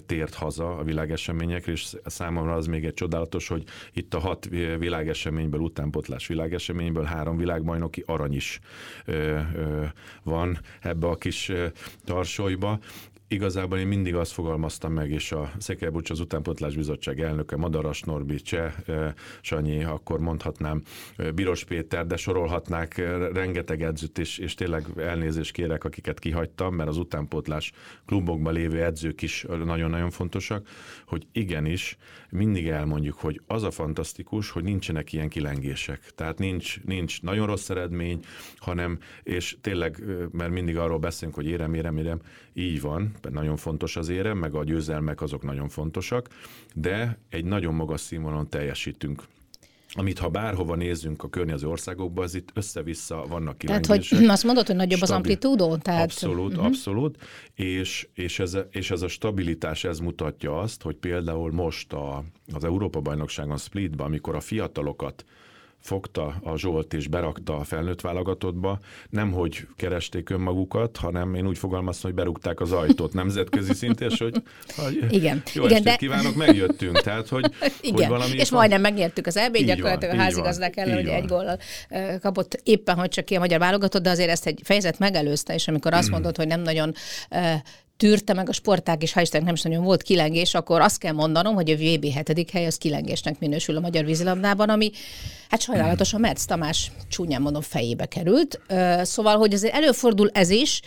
tért 0.06 0.34
haza 0.34 0.78
a 0.78 0.84
világeseményekre, 0.84 1.72
és 1.72 1.96
számomra 2.06 2.54
az 2.54 2.66
még 2.66 2.86
egy 2.86 2.94
csodálatos, 2.94 3.48
hogy 3.48 3.64
itt 3.94 4.14
a 4.14 4.20
hat 4.20 4.50
világeseményből, 4.80 5.60
utánpotlás 5.60 6.28
világeseményből 6.28 7.04
három 7.04 7.38
világbajnoki 7.38 8.04
arany 8.06 8.36
is 8.36 8.60
van 10.24 10.60
ebbe 10.82 11.08
a 11.08 11.16
kis 11.16 11.52
tarsolyba, 12.04 12.80
igazából 13.32 13.78
én 13.78 13.88
mindig 13.88 14.16
azt 14.16 14.32
fogalmaztam 14.32 14.94
meg, 14.94 15.12
és 15.12 15.32
a 15.32 15.52
Szekelbucs 15.58 16.10
az 16.10 16.20
Utánpotlás 16.20 16.76
Bizottság 16.76 17.22
elnöke, 17.22 17.56
Madaras 17.56 18.02
Norbi, 18.02 18.36
Cseh, 18.36 18.74
Sanyi, 19.42 19.84
akkor 19.84 20.20
mondhatnám 20.20 20.82
Biros 21.36 21.64
Péter, 21.64 22.06
de 22.06 22.18
sorolhatnák 22.18 22.98
rengeteg 23.34 23.82
edzőt, 23.82 24.18
és, 24.18 24.38
és 24.38 24.54
tényleg 24.54 24.86
elnézést 24.98 25.52
kérek, 25.52 25.84
akiket 25.84 26.20
kihagytam, 26.20 26.76
mert 26.76 26.90
az 26.90 26.98
utánpótlás 26.98 27.72
klubokban 28.06 28.54
lévő 28.54 28.84
edzők 28.84 29.22
is 29.22 29.46
nagyon-nagyon 29.66 30.10
fontosak, 30.10 30.68
hogy 31.06 31.28
igenis 31.32 31.98
mindig 32.32 32.68
elmondjuk, 32.68 33.18
hogy 33.18 33.42
az 33.48 33.64
a 33.64 33.72
fantasztikus, 33.72 34.50
hogy 34.50 34.64
nincsenek 34.64 35.14
ilyen 35.14 35.30
kilengések. 35.30 36.12
Tehát 36.16 36.38
nincs, 36.38 36.82
nincs 36.84 37.22
nagyon 37.22 37.46
rossz 37.46 37.70
eredmény, 37.70 38.20
hanem, 38.58 38.98
és 39.24 39.58
tényleg, 39.62 40.04
mert 40.32 40.52
mindig 40.52 40.78
arról 40.78 41.00
beszélünk, 41.00 41.36
hogy 41.36 41.46
érem, 41.46 41.74
érem, 41.74 41.98
érem, 41.98 42.22
így 42.54 42.82
van, 42.82 43.12
nagyon 43.30 43.58
fontos 43.58 43.96
az 43.96 44.10
érem, 44.10 44.38
meg 44.38 44.56
a 44.56 44.64
győzelmek 44.64 45.22
azok 45.22 45.44
nagyon 45.44 45.70
fontosak, 45.70 46.28
de 46.74 47.18
egy 47.30 47.46
nagyon 47.46 47.74
magas 47.74 48.02
színvonalon 48.02 48.50
teljesítünk 48.50 49.24
amit 49.94 50.20
ha 50.20 50.30
bárhova 50.30 50.76
nézzünk 50.76 51.24
a 51.24 51.30
környező 51.30 51.68
országokban, 51.68 52.24
az 52.24 52.36
itt 52.36 52.50
össze-vissza 52.54 53.26
vannak 53.28 53.58
kilengések. 53.58 53.98
Tehát, 54.00 54.20
hogy 54.20 54.30
azt 54.36 54.44
mondod, 54.44 54.68
hogy 54.68 54.76
nagyobb 54.76 54.98
stabil, 54.98 55.14
az 55.14 55.18
amplitúdó? 55.18 55.78
Tehát... 55.78 56.04
Abszolút, 56.04 56.52
uh-huh. 56.52 56.66
abszolút, 56.66 57.18
és, 57.56 58.08
és, 58.14 58.40
ez, 58.40 58.58
és 58.70 58.92
ez 58.92 59.02
a 59.02 59.08
stabilitás, 59.08 59.84
ez 59.84 60.00
mutatja 60.00 60.60
azt, 60.60 60.82
hogy 60.82 60.96
például 60.96 61.52
most 61.52 61.94
a, 61.94 62.24
az 62.54 62.64
Európa-bajnokságon 62.64 63.58
Splitben, 63.58 64.06
amikor 64.06 64.36
a 64.36 64.40
fiatalokat 64.40 65.26
fogta 65.82 66.36
a 66.44 66.58
Zsolt 66.58 66.94
és 66.94 67.08
berakta 67.08 67.58
a 67.58 67.64
felnőtt 67.64 68.02
válogatottba, 68.02 68.80
nem 69.10 69.32
hogy 69.32 69.68
keresték 69.76 70.30
önmagukat, 70.30 70.98
hanem 70.98 71.36
én 71.36 71.48
úgy 71.48 71.58
fogalmaztam, 71.58 72.12
hogy 72.12 72.20
berúgták 72.20 72.60
az 72.60 72.72
ajtót 72.72 73.14
nemzetközi 73.14 73.74
szinten, 73.74 74.10
és 74.10 74.18
hogy, 74.18 74.42
hogy 74.76 75.06
igen, 75.10 75.44
jó 75.54 75.66
igen, 75.66 75.84
de... 75.84 75.96
kívánok, 75.96 76.36
megjöttünk. 76.36 77.02
Tehát, 77.02 77.28
hogy, 77.28 77.54
igen, 77.82 77.96
hogy 77.96 78.08
valami 78.08 78.34
és 78.36 78.50
van... 78.50 78.60
majdnem 78.60 78.82
megnyertük 78.82 79.28
az 79.28 79.38
EB-t, 79.38 79.66
gyakorlatilag 79.66 80.16
a 80.16 80.18
házigazdák 80.18 80.78
ellen, 80.78 80.96
hogy 80.96 81.08
egy 81.08 81.26
góllal 81.26 81.60
kapott 82.22 82.62
éppen, 82.64 82.96
hogy 82.96 83.10
csak 83.10 83.26
ki 83.26 83.36
a 83.36 83.40
magyar 83.40 83.60
válogatott, 83.60 84.04
de 84.04 84.10
azért 84.10 84.30
ezt 84.30 84.46
egy 84.46 84.60
fejezet 84.64 85.00
megelőzte, 85.00 85.54
és 85.54 85.68
amikor 85.68 85.94
azt 85.94 86.10
mondod, 86.10 86.36
hogy 86.36 86.48
nem 86.48 86.62
nagyon 86.62 86.94
tűrte 88.02 88.34
meg 88.34 88.50
a 88.50 88.54
sportág, 88.54 89.02
és 89.02 89.14
ha 89.14 89.22
Isten 89.22 89.44
nem 89.44 89.54
is 89.54 89.62
nagyon 89.62 89.84
volt 89.84 90.02
kilengés, 90.02 90.54
akkor 90.54 90.82
azt 90.82 90.98
kell 90.98 91.14
mondanom, 91.14 91.54
hogy 91.54 91.70
a 91.70 91.76
VB 91.76 92.06
hetedik 92.06 92.52
hely 92.52 92.66
az 92.66 92.76
kilengésnek 92.76 93.40
minősül 93.40 93.78
a 93.78 93.80
magyar 93.80 94.06
vízilabdában, 94.06 94.70
ami 94.70 94.92
hát 95.50 95.62
sajnálatosan 95.62 96.20
Merc 96.20 96.46
Tamás 96.46 96.92
csúnyán 97.10 97.42
mondom 97.42 97.62
fejébe 97.62 98.06
került. 98.06 98.62
Szóval, 99.02 99.38
hogy 99.38 99.54
azért 99.54 99.74
előfordul 99.74 100.30
ez 100.34 100.50
is, 100.50 100.82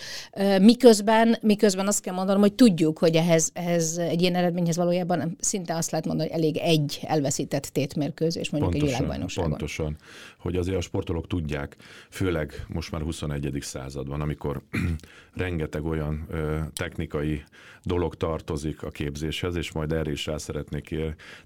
miközben, 0.61 1.39
miközben 1.41 1.87
azt 1.87 2.01
kell 2.01 2.15
mondanom, 2.15 2.41
hogy 2.41 2.53
tudjuk, 2.53 2.99
hogy 2.99 3.15
ehhez, 3.15 3.51
ehhez 3.53 3.99
egy 3.99 4.21
ilyen 4.21 4.35
eredményhez 4.35 4.77
valójában 4.77 5.37
szinte 5.41 5.77
azt 5.77 5.91
lehet 5.91 6.07
mondani, 6.07 6.31
hogy 6.31 6.39
elég 6.39 6.57
egy 6.57 7.01
elveszített 7.03 7.65
tétmérkőzés 7.65 8.51
mondjuk 8.51 8.73
pontosan, 8.73 8.95
egy 8.95 9.01
világbajnokságon. 9.01 9.51
Pontosan, 9.51 9.97
hogy 10.45 10.57
azért 10.57 10.77
a 10.77 10.81
sportolók 10.81 11.27
tudják, 11.27 11.77
főleg 12.11 12.65
most 12.69 12.91
már 12.91 13.01
21. 13.03 13.59
században, 13.61 14.21
amikor 14.21 14.63
rengeteg 15.35 15.85
olyan 15.85 16.27
technikai 16.73 17.15
technikai 17.15 17.45
dolog 17.85 18.15
tartozik 18.15 18.83
a 18.83 18.91
képzéshez, 18.91 19.57
és 19.57 19.73
majd 19.73 19.93
erre 19.93 20.11
is 20.11 20.27
rá 20.27 20.37
szeretnék 20.37 20.95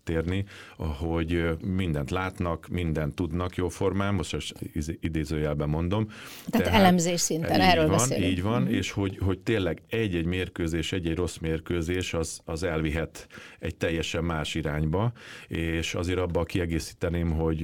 térni, 0.04 0.45
hogy 0.76 1.45
mindent 1.64 2.11
látnak, 2.11 2.68
mindent 2.71 3.14
tudnak 3.14 3.57
jóformán, 3.57 4.14
most 4.14 4.54
idézőjelben 5.00 5.68
mondom. 5.68 6.07
Tehát, 6.07 6.66
tehát 6.66 6.80
elemzés 6.80 7.21
szinten, 7.21 7.61
erről 7.61 7.87
van, 7.87 7.97
beszélünk. 7.97 8.30
Így 8.30 8.42
van, 8.42 8.62
mm. 8.62 8.66
és 8.66 8.90
hogy, 8.90 9.18
hogy 9.21 9.38
tényleg 9.38 9.83
egy-egy 9.88 10.25
mérkőzés, 10.25 10.92
egy-egy 10.92 11.16
rossz 11.16 11.37
mérkőzés 11.37 12.14
az, 12.14 12.40
az 12.45 12.62
elvihet 12.62 13.26
egy 13.59 13.76
teljesen 13.76 14.25
más 14.25 14.54
irányba, 14.54 15.12
és 15.49 15.95
azért 15.95 16.18
abba 16.18 16.45
kiegészíteném, 16.45 17.30
hogy 17.30 17.62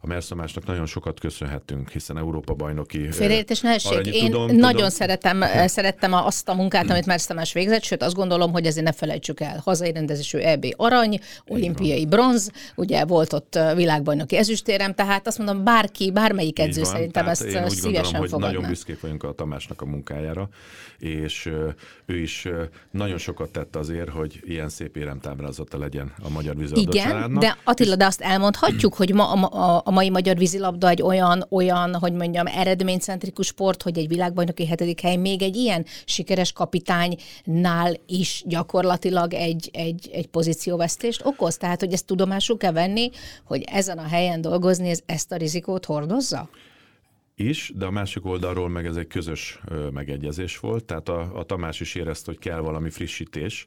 a 0.00 0.06
Merszamásnak 0.06 0.66
nagyon 0.66 0.86
sokat 0.86 1.20
köszönhetünk, 1.20 1.90
hiszen 1.90 2.18
Európa 2.18 2.54
bajnoki 2.54 3.10
Félreértés 3.10 3.60
ne 3.60 3.76
Én 4.02 4.24
tudom, 4.24 4.46
nagyon 4.46 4.72
tudom. 4.72 4.88
szeretem, 4.88 5.44
szerettem 5.66 6.12
azt 6.12 6.48
a 6.48 6.54
munkát, 6.54 6.90
amit 6.90 7.06
már 7.06 7.20
Tamás 7.20 7.52
végzett, 7.52 7.82
sőt 7.82 8.01
azt 8.02 8.14
gondolom, 8.14 8.52
hogy 8.52 8.66
ezért 8.66 8.84
ne 8.84 8.92
felejtsük 8.92 9.40
el. 9.40 9.60
Hazai 9.64 9.92
rendezésű 9.92 10.38
EB 10.38 10.66
arany, 10.76 11.20
olimpiai 11.46 12.06
bronz, 12.06 12.50
ugye 12.76 13.04
volt 13.04 13.32
ott 13.32 13.58
világbajnoki 13.74 14.36
ezüstérem, 14.36 14.94
tehát 14.94 15.26
azt 15.26 15.38
mondom, 15.38 15.64
bárki, 15.64 16.10
bármelyik 16.10 16.58
edző 16.58 16.82
van, 16.82 16.90
szerintem 16.90 17.28
ezt 17.28 17.42
én 17.42 17.64
úgy 17.64 17.70
szívesen 17.70 17.92
gondolom, 17.92 18.20
hogy 18.20 18.28
fogadná. 18.28 18.52
nagyon 18.52 18.68
büszkék 18.68 19.00
vagyunk 19.00 19.22
a 19.22 19.32
Tamásnak 19.32 19.82
a 19.82 19.84
munkájára, 19.84 20.48
és 20.98 21.50
ő 22.06 22.18
is 22.18 22.48
nagyon 22.90 23.18
sokat 23.18 23.50
tett 23.50 23.76
azért, 23.76 24.08
hogy 24.08 24.40
ilyen 24.44 24.68
szép 24.68 24.96
éremtábrázata 24.96 25.78
legyen 25.78 26.12
a 26.22 26.28
magyar 26.28 26.56
vízilabda 26.56 26.90
Igen, 26.90 27.10
családnak. 27.10 27.42
de 27.42 27.56
Attila, 27.64 27.96
de 27.96 28.04
azt 28.04 28.20
elmondhatjuk, 28.20 28.94
hogy 28.94 29.14
ma 29.14 29.32
a, 29.32 29.74
a, 29.74 29.82
a 29.84 29.90
mai 29.90 30.10
magyar 30.10 30.36
vízilabda 30.36 30.88
egy 30.88 31.02
olyan, 31.02 31.46
olyan, 31.50 31.94
hogy 31.94 32.12
mondjam, 32.12 32.46
eredménycentrikus 32.46 33.46
sport, 33.46 33.82
hogy 33.82 33.98
egy 33.98 34.08
világbajnoki 34.08 34.66
hetedik 34.66 35.00
hely 35.00 35.16
még 35.16 35.42
egy 35.42 35.56
ilyen 35.56 35.86
sikeres 36.04 36.52
kapitánynál 36.52 37.91
is 38.06 38.42
gyakorlatilag 38.46 39.34
egy, 39.34 39.70
egy, 39.72 40.10
egy 40.12 40.26
pozícióvesztést 40.26 41.24
okoz. 41.24 41.56
Tehát, 41.56 41.80
hogy 41.80 41.92
ezt 41.92 42.06
tudomásul 42.06 42.56
kell 42.56 42.72
venni, 42.72 43.10
hogy 43.44 43.62
ezen 43.66 43.98
a 43.98 44.06
helyen 44.06 44.40
dolgozni, 44.40 44.88
ez 44.88 45.00
ezt 45.06 45.32
a 45.32 45.36
rizikót 45.36 45.84
hordozza? 45.84 46.48
is, 47.34 47.72
de 47.76 47.86
a 47.86 47.90
másik 47.90 48.24
oldalról 48.24 48.68
meg 48.68 48.86
ez 48.86 48.96
egy 48.96 49.06
közös 49.06 49.60
megegyezés 49.92 50.58
volt, 50.58 50.84
tehát 50.84 51.08
a, 51.08 51.38
a 51.38 51.44
Tamás 51.44 51.80
is 51.80 51.94
érezte, 51.94 52.30
hogy 52.30 52.40
kell 52.40 52.60
valami 52.60 52.90
frissítés, 52.90 53.66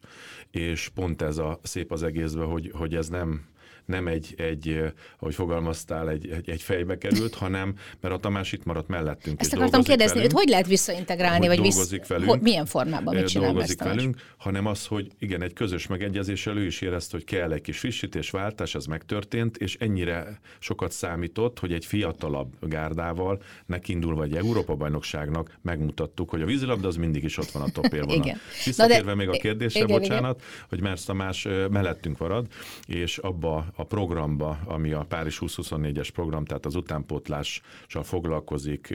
és 0.51 0.89
pont 0.94 1.22
ez 1.22 1.38
a 1.38 1.60
szép 1.63 1.91
az 1.91 2.03
egészben, 2.03 2.48
hogy, 2.48 2.72
hogy 2.74 2.96
ez 2.96 3.08
nem 3.08 3.46
nem 3.86 4.08
egy, 4.08 4.34
egy 4.38 4.94
ahogy 5.20 5.36
fogalmaztál, 5.36 6.10
egy, 6.10 6.30
egy, 6.30 6.50
egy 6.50 6.62
fejbe 6.62 6.98
került, 6.98 7.36
hanem 7.36 7.75
mert 8.00 8.13
a 8.13 8.18
Tamás 8.18 8.51
itt 8.51 8.63
maradt 8.63 8.88
mellettünk. 8.88 9.42
Ezt 9.42 9.54
akartam 9.54 9.84
kérdezni, 9.84 10.15
velünk, 10.15 10.34
hogy 10.34 10.44
hogy 10.46 10.54
lehet 10.54 10.68
visszaintegrálni, 10.70 11.48
vagy 11.48 11.58
dolgozik 11.58 12.00
vissz, 12.00 12.10
velünk, 12.10 12.42
milyen 12.42 12.65
formában, 12.65 13.15
mit 13.15 13.27
csinál 13.27 13.51
dolgozik 13.51 13.84
velünk, 13.84 14.15
hanem 14.38 14.65
az, 14.65 14.86
hogy 14.86 15.12
igen, 15.20 15.42
egy 15.42 15.54
közös 15.54 15.88
megegyezéssel 15.88 16.58
ő 16.58 16.65
is 16.65 16.82
érezte, 16.82 17.18
hogy 17.18 17.25
kell 17.25 17.51
egy 17.51 17.62
kis 17.62 17.80
frissítés, 17.80 18.30
váltás, 18.30 18.75
ez 18.75 18.86
megtörtént, 18.86 19.58
és 19.58 19.75
ennyire 19.80 20.39
sokat 20.60 20.92
számított, 20.92 21.60
hogy 21.60 21.74
egy 21.74 21.86
fiatalabb 21.86 22.54
gárdával 22.62 23.42
nekindulva 23.65 24.24
egy 24.24 24.36
Európa-bajnokságnak 24.36 25.58
megmutattuk, 25.62 26.30
hogy 26.30 26.42
a 26.42 26.46
vízilabda 26.46 26.88
az 26.88 26.96
mindig 26.96 27.24
is 27.24 27.38
ott 27.38 27.50
van 27.50 27.62
a 27.62 27.70
top 27.70 27.94
élvonal. 27.94 28.36
Visszatérve 28.65 29.10
de, 29.10 29.15
még 29.15 29.30
a 29.30 29.32
kérdésre, 29.32 29.84
igen, 29.84 30.00
bocsánat, 30.00 30.36
igen. 30.38 30.65
hogy 30.70 30.82
Mersz 30.82 31.04
Tamás 31.04 31.48
mellettünk 31.70 32.18
marad, 32.18 32.48
és 32.88 33.18
abba 33.18 33.65
a 33.75 33.84
programba, 33.84 34.60
ami 34.65 34.91
a 34.91 35.05
Párizs 35.08 35.38
2024-es 35.39 36.10
program, 36.13 36.46
tehát 36.46 36.65
az 36.65 36.75
utánpótlással 36.75 38.03
foglalkozik, 38.03 38.94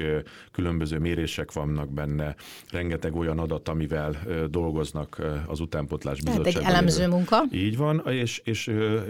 különböző 0.53 0.99
mérések 0.99 1.53
vannak 1.53 1.93
benne, 1.93 2.35
rengeteg 2.71 3.17
olyan 3.17 3.39
adat, 3.39 3.69
amivel 3.69 4.17
dolgoznak 4.51 5.23
az 5.47 5.61
utánpótlás 5.61 6.21
bizottságban. 6.21 6.53
Tehát 6.53 6.69
egy 6.69 6.75
elemző 6.75 7.09
munka. 7.09 7.43
Így 7.53 7.77
van, 7.77 8.03
és, 8.07 8.41
és, 8.45 8.67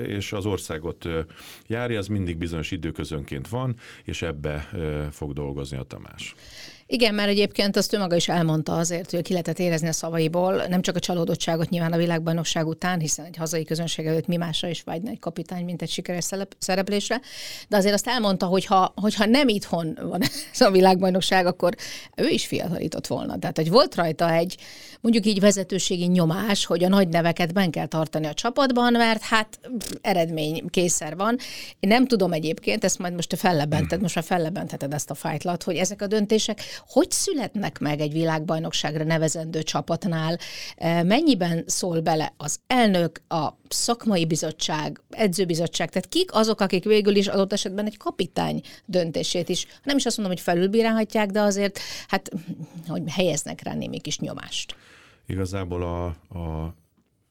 és 0.06 0.32
az 0.32 0.46
országot 0.46 1.08
járja, 1.66 1.98
az 1.98 2.06
mindig 2.06 2.36
bizonyos 2.36 2.70
időközönként 2.70 3.48
van, 3.48 3.76
és 4.04 4.22
ebbe 4.22 4.68
fog 5.10 5.32
dolgozni 5.32 5.76
a 5.76 5.82
Tamás. 5.82 6.34
Igen, 6.92 7.14
mert 7.14 7.28
egyébként 7.28 7.76
azt 7.76 7.94
ő 7.94 7.98
maga 7.98 8.16
is 8.16 8.28
elmondta 8.28 8.76
azért, 8.76 9.10
hogy 9.10 9.22
ki 9.22 9.30
lehetett 9.30 9.58
érezni 9.58 9.88
a 9.88 9.92
szavaiból, 9.92 10.66
nem 10.68 10.82
csak 10.82 10.96
a 10.96 10.98
csalódottságot 10.98 11.68
nyilván 11.68 11.92
a 11.92 11.96
világbajnokság 11.96 12.66
után, 12.66 13.00
hiszen 13.00 13.24
egy 13.24 13.36
hazai 13.36 13.64
közönség 13.64 14.06
előtt 14.06 14.26
mi 14.26 14.36
másra 14.36 14.68
is 14.68 14.82
vágyna 14.82 15.10
egy 15.10 15.18
kapitány, 15.18 15.64
mint 15.64 15.82
egy 15.82 15.90
sikeres 15.90 16.28
szereplésre, 16.58 17.20
de 17.68 17.76
azért 17.76 17.94
azt 17.94 18.06
elmondta, 18.06 18.46
hogy 18.46 18.64
ha, 18.64 18.92
hogyha 18.96 19.24
nem 19.24 19.48
itthon 19.48 19.98
van 20.02 20.22
ez 20.52 20.60
a 20.60 20.70
világbajnokság, 20.70 21.46
akkor 21.46 21.74
ő 22.16 22.28
is 22.28 22.46
fiatalított 22.46 23.06
volna. 23.06 23.38
Tehát, 23.38 23.56
hogy 23.56 23.70
volt 23.70 23.94
rajta 23.94 24.32
egy 24.32 24.56
mondjuk 25.00 25.26
így 25.26 25.40
vezetőségi 25.40 26.06
nyomás, 26.06 26.64
hogy 26.64 26.84
a 26.84 26.88
nagy 26.88 27.08
neveket 27.08 27.52
ben 27.52 27.70
kell 27.70 27.86
tartani 27.86 28.26
a 28.26 28.34
csapatban, 28.34 28.92
mert 28.92 29.22
hát 29.22 29.60
eredmény 30.00 30.64
készer 30.70 31.16
van. 31.16 31.36
Én 31.80 31.90
nem 31.90 32.06
tudom 32.06 32.32
egyébként, 32.32 32.84
ezt 32.84 32.98
majd 32.98 33.14
most 33.14 33.28
te 33.28 33.36
fellebented, 33.36 34.00
most 34.00 34.14
már 34.14 34.24
fellebentheted 34.24 34.92
ezt 34.92 35.10
a 35.10 35.14
fájtlat, 35.14 35.62
hogy 35.62 35.76
ezek 35.76 36.02
a 36.02 36.06
döntések 36.06 36.60
hogy 36.86 37.10
születnek 37.10 37.78
meg 37.78 38.00
egy 38.00 38.12
világbajnokságra 38.12 39.04
nevezendő 39.04 39.62
csapatnál, 39.62 40.38
e, 40.76 41.02
mennyiben 41.02 41.64
szól 41.66 42.00
bele 42.00 42.32
az 42.36 42.58
elnök, 42.66 43.22
a 43.28 43.48
szakmai 43.68 44.26
bizottság, 44.26 45.00
edzőbizottság, 45.10 45.90
tehát 45.90 46.08
kik 46.08 46.34
azok, 46.34 46.60
akik 46.60 46.84
végül 46.84 47.16
is 47.16 47.26
adott 47.26 47.52
esetben 47.52 47.86
egy 47.86 47.96
kapitány 47.96 48.60
döntését 48.84 49.48
is, 49.48 49.66
nem 49.82 49.96
is 49.96 50.06
azt 50.06 50.16
mondom, 50.16 50.34
hogy 50.34 50.44
felülbírálhatják, 50.44 51.30
de 51.30 51.40
azért 51.40 51.78
hát, 52.08 52.30
hogy 52.88 53.02
helyeznek 53.08 53.62
rá 53.62 53.74
némi 53.74 54.00
kis 54.00 54.18
nyomást. 54.18 54.76
Igazából 55.26 55.82
a, 55.82 56.04
a 56.38 56.74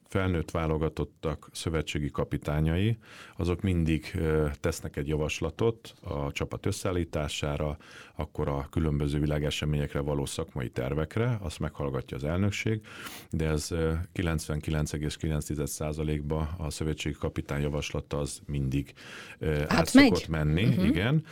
felnőtt 0.10 0.52
válogatottak 0.52 1.50
szövetségi 1.52 2.10
kapitányai, 2.10 2.98
azok 3.38 3.62
mindig 3.62 4.20
tesznek 4.60 4.96
egy 4.96 5.08
javaslatot 5.08 5.94
a 6.02 6.32
csapat 6.32 6.66
összeállítására, 6.66 7.78
akkor 8.16 8.48
a 8.48 8.68
különböző 8.70 9.20
világeseményekre 9.20 10.00
való 10.00 10.26
szakmai 10.26 10.70
tervekre, 10.70 11.38
azt 11.42 11.60
meghallgatja 11.60 12.18
az 12.18 12.24
elnökség, 12.24 12.82
de 13.30 13.48
ez 13.48 13.68
99,9%-ba 14.14 16.50
a 16.58 16.70
szövetségi 16.70 17.16
kapitány 17.20 17.62
javaslata 17.62 18.20
az 18.20 18.42
mindig 18.46 18.94
át, 19.42 19.72
át 19.72 19.88
szokott 19.88 20.28
menni, 20.28 20.64
uh-huh. 20.64 20.86
igen. 20.86 21.26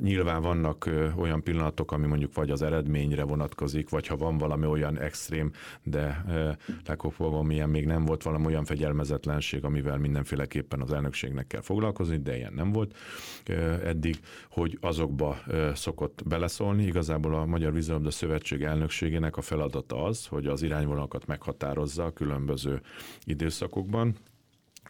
Nyilván 0.00 0.42
vannak 0.42 0.90
olyan 1.16 1.42
pillanatok, 1.42 1.92
ami 1.92 2.06
mondjuk 2.06 2.34
vagy 2.34 2.50
az 2.50 2.62
eredményre 2.62 3.22
vonatkozik, 3.22 3.88
vagy 3.88 4.06
ha 4.06 4.16
van 4.16 4.38
valami 4.38 4.66
olyan 4.66 4.98
extrém, 4.98 5.52
de 5.82 6.24
legfogva 6.86 7.42
milyen 7.42 7.68
még 7.68 7.86
nem 7.88 8.04
volt 8.04 8.22
valami 8.22 8.46
olyan 8.46 8.64
fegyelmezetlenség, 8.64 9.64
amivel 9.64 9.98
mindenféleképpen 9.98 10.80
az 10.80 10.92
elnökségnek 10.92 11.46
kell 11.46 11.60
foglalkozni, 11.60 12.16
de 12.16 12.36
ilyen 12.36 12.52
nem 12.52 12.72
volt 12.72 12.96
eddig, 13.84 14.20
hogy 14.50 14.78
azokba 14.80 15.38
szokott 15.74 16.22
beleszólni. 16.26 16.84
Igazából 16.84 17.34
a 17.34 17.44
Magyar 17.44 17.72
Vízilabda 17.72 18.10
Szövetség 18.10 18.62
elnökségének 18.62 19.36
a 19.36 19.40
feladata 19.40 20.04
az, 20.04 20.26
hogy 20.26 20.46
az 20.46 20.62
irányvonalakat 20.62 21.26
meghatározza 21.26 22.04
a 22.04 22.12
különböző 22.12 22.80
időszakokban, 23.24 24.14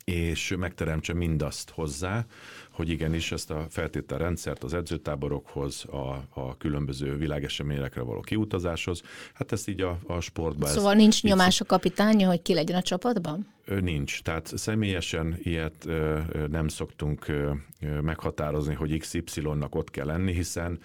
és 0.05 0.55
megteremtse 0.59 1.15
mindazt 1.15 1.71
hozzá, 1.71 2.27
hogy 2.79 2.89
igenis 2.89 3.33
ezt 3.33 3.51
a 3.51 3.67
feltételrendszert 3.71 4.65
az 4.65 4.75
edzőtáborokhoz, 4.75 5.85
a, 5.85 6.41
a 6.41 6.57
különböző 6.57 7.17
világeseményekre 7.17 8.03
való 8.03 8.21
kiutazáshoz, 8.21 9.03
hát 9.35 9.53
ezt 9.53 9.69
így 9.69 9.81
a, 9.81 9.99
a 10.07 10.21
sportban... 10.21 10.69
Szóval 10.69 10.95
nincs 10.95 11.23
nyomás 11.23 11.61
a 11.61 11.65
kapitánya, 11.65 12.29
hogy 12.29 12.43
ki 12.43 12.55
legyen 12.55 12.77
a 12.77 12.83
csapatban? 12.83 13.47
Nincs. 13.81 14.23
Tehát 14.23 14.47
személyesen 14.57 15.39
ilyet 15.43 15.89
nem 16.51 16.69
szoktunk 16.69 17.27
meghatározni, 18.03 18.75
hogy 18.75 18.99
XY-nak 18.99 19.75
ott 19.75 19.91
kell 19.91 20.07
lenni, 20.07 20.33
hiszen 20.33 20.79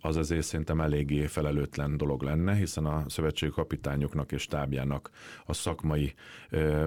az 0.00 0.16
azért 0.16 0.42
szerintem 0.42 0.80
eléggé 0.80 1.26
felelőtlen 1.26 1.96
dolog 1.96 2.22
lenne, 2.22 2.54
hiszen 2.54 2.84
a 2.84 3.04
szövetségi 3.08 3.52
kapitányoknak 3.52 4.32
és 4.32 4.46
tábjának 4.46 5.10
a 5.46 5.52
szakmai 5.52 6.14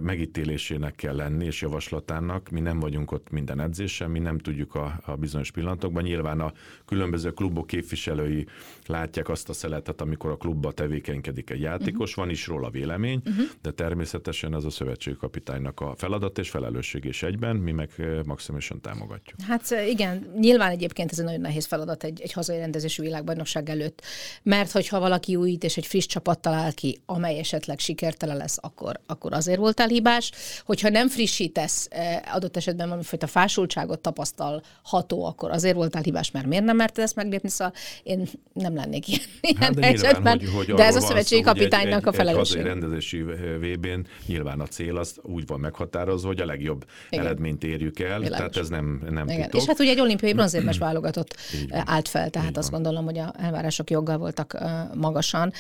megítélésének 0.02 0.96
kell 0.96 1.16
lenni, 1.16 1.46
és 1.46 1.62
javaslatának. 1.62 2.50
Mi 2.50 2.60
nem 2.60 2.80
vagyunk 2.80 3.12
ott 3.12 3.30
minden 3.30 3.60
edzésen, 3.60 4.10
mi 4.10 4.20
nem 4.20 4.38
tudjuk 4.38 4.76
a, 4.76 5.00
a 5.06 5.16
bizonyos 5.16 5.52
pillanatokban. 5.52 6.04
Nyilván 6.04 6.40
a 6.40 6.54
különböző 6.86 7.32
klubok 7.32 7.68
képviselői 7.68 8.46
látják 8.86 9.30
azt 9.30 9.50
a 9.50 9.54
szeletet, 9.54 10.02
amikor 10.02 10.32
a 10.32 10.38
klubba 10.38 10.72
tevékenykedik 10.72 11.50
egy 11.50 11.62
játékos, 11.62 12.10
uh-huh. 12.10 12.26
van 12.26 12.34
is 12.34 12.48
róla 12.48 12.70
vélemény, 12.70 13.22
uh-huh. 13.26 13.46
de 13.62 13.72
természetesen 13.72 14.54
ez 14.56 14.64
a 14.64 14.70
szövetségi 14.70 15.04
kapitánynak 15.14 15.80
a 15.80 15.94
feladat 15.98 16.38
és 16.38 16.50
felelősség 16.50 17.06
is 17.06 17.24
egyben, 17.24 17.56
mi 17.56 17.72
meg 17.72 17.90
maximálisan 18.26 18.82
támogatjuk. 18.82 19.40
Hát 19.48 19.76
igen, 19.88 20.34
nyilván 20.40 20.72
egyébként 20.72 21.12
ez 21.12 21.20
egy 21.20 21.26
nagyon 21.26 21.42
nehéz 21.42 21.66
feladat 21.66 22.04
egy, 22.04 22.22
egy 22.22 22.32
hazai 22.32 22.58
rendezésű 22.58 23.04
világbajnokság 23.04 23.70
előtt, 23.70 24.02
mert 24.44 24.72
hogyha 24.72 25.00
valaki 25.00 25.36
újít 25.36 25.64
és 25.64 25.78
egy 25.78 25.86
friss 25.86 26.06
csapat 26.06 26.40
talál 26.40 26.74
ki, 26.74 27.02
amely 27.06 27.40
esetleg 27.40 27.80
sikertelen 27.80 28.38
lesz, 28.38 28.58
akkor, 28.62 29.00
akkor 29.06 29.34
azért 29.34 29.60
voltál 29.60 29.88
hibás. 29.88 30.32
Hogyha 30.66 30.90
nem 30.90 31.10
frissítesz, 31.10 31.88
adott 32.32 32.58
esetben 32.58 32.86
valamifajta 32.88 33.28
fásultságot 33.28 34.00
tapasztalható, 34.00 35.26
akkor 35.26 35.52
azért 35.52 35.76
voltál 35.76 36.02
hibás, 36.02 36.32
mert 36.32 36.46
miért 36.46 36.64
nem 36.64 36.76
merted 36.76 37.04
ezt 37.04 37.16
meglépni, 37.16 37.50
szóval 37.50 37.74
én 38.04 38.28
nem 38.54 38.76
lennék 38.76 39.08
ilyen, 39.08 39.22
hát 39.60 39.74
de 39.74 39.86
helyzetben. 39.86 40.38
Nyilván, 40.38 40.56
hogy, 40.56 40.66
hogy 40.66 40.76
de 40.76 40.84
ez 40.84 40.96
a 40.96 41.00
szövetségi 41.00 41.42
kapitánynak 41.42 42.02
egy, 42.02 42.08
a 42.08 42.14
felelősség. 42.14 42.58
Egy, 42.60 42.66
egy 42.66 42.72
rendezési 42.72 43.22
VB-n 43.60 44.00
nyilván 44.26 44.60
a 44.60 44.68
cél 44.68 44.95
az 44.98 45.16
úgy 45.22 45.48
van 45.48 45.60
meghatározva, 45.60 46.28
hogy 46.28 46.42
a 46.42 46.46
legjobb 46.46 46.86
Igen. 47.10 47.26
eredményt 47.26 47.64
érjük 47.64 48.00
el, 48.00 48.20
Világos. 48.20 48.38
tehát 48.38 48.58
ez 48.58 48.70
nem, 48.70 49.02
nem 49.10 49.30
Igen. 49.30 49.50
És 49.54 49.66
hát 49.66 49.80
ugye 49.80 49.92
egy 49.92 50.00
olimpiai 50.00 50.34
bronzérmes 50.34 50.78
válogatott 50.78 51.36
állt 51.72 52.08
fel, 52.08 52.30
tehát 52.30 52.58
azt 52.58 52.72
gondolom, 52.72 53.06
hogy 53.06 53.18
a 53.18 53.34
elvárások 53.38 53.90
joggal 53.90 54.18
voltak 54.18 54.58
magasan 54.94 55.52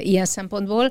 ilyen 0.00 0.24
szempontból 0.24 0.90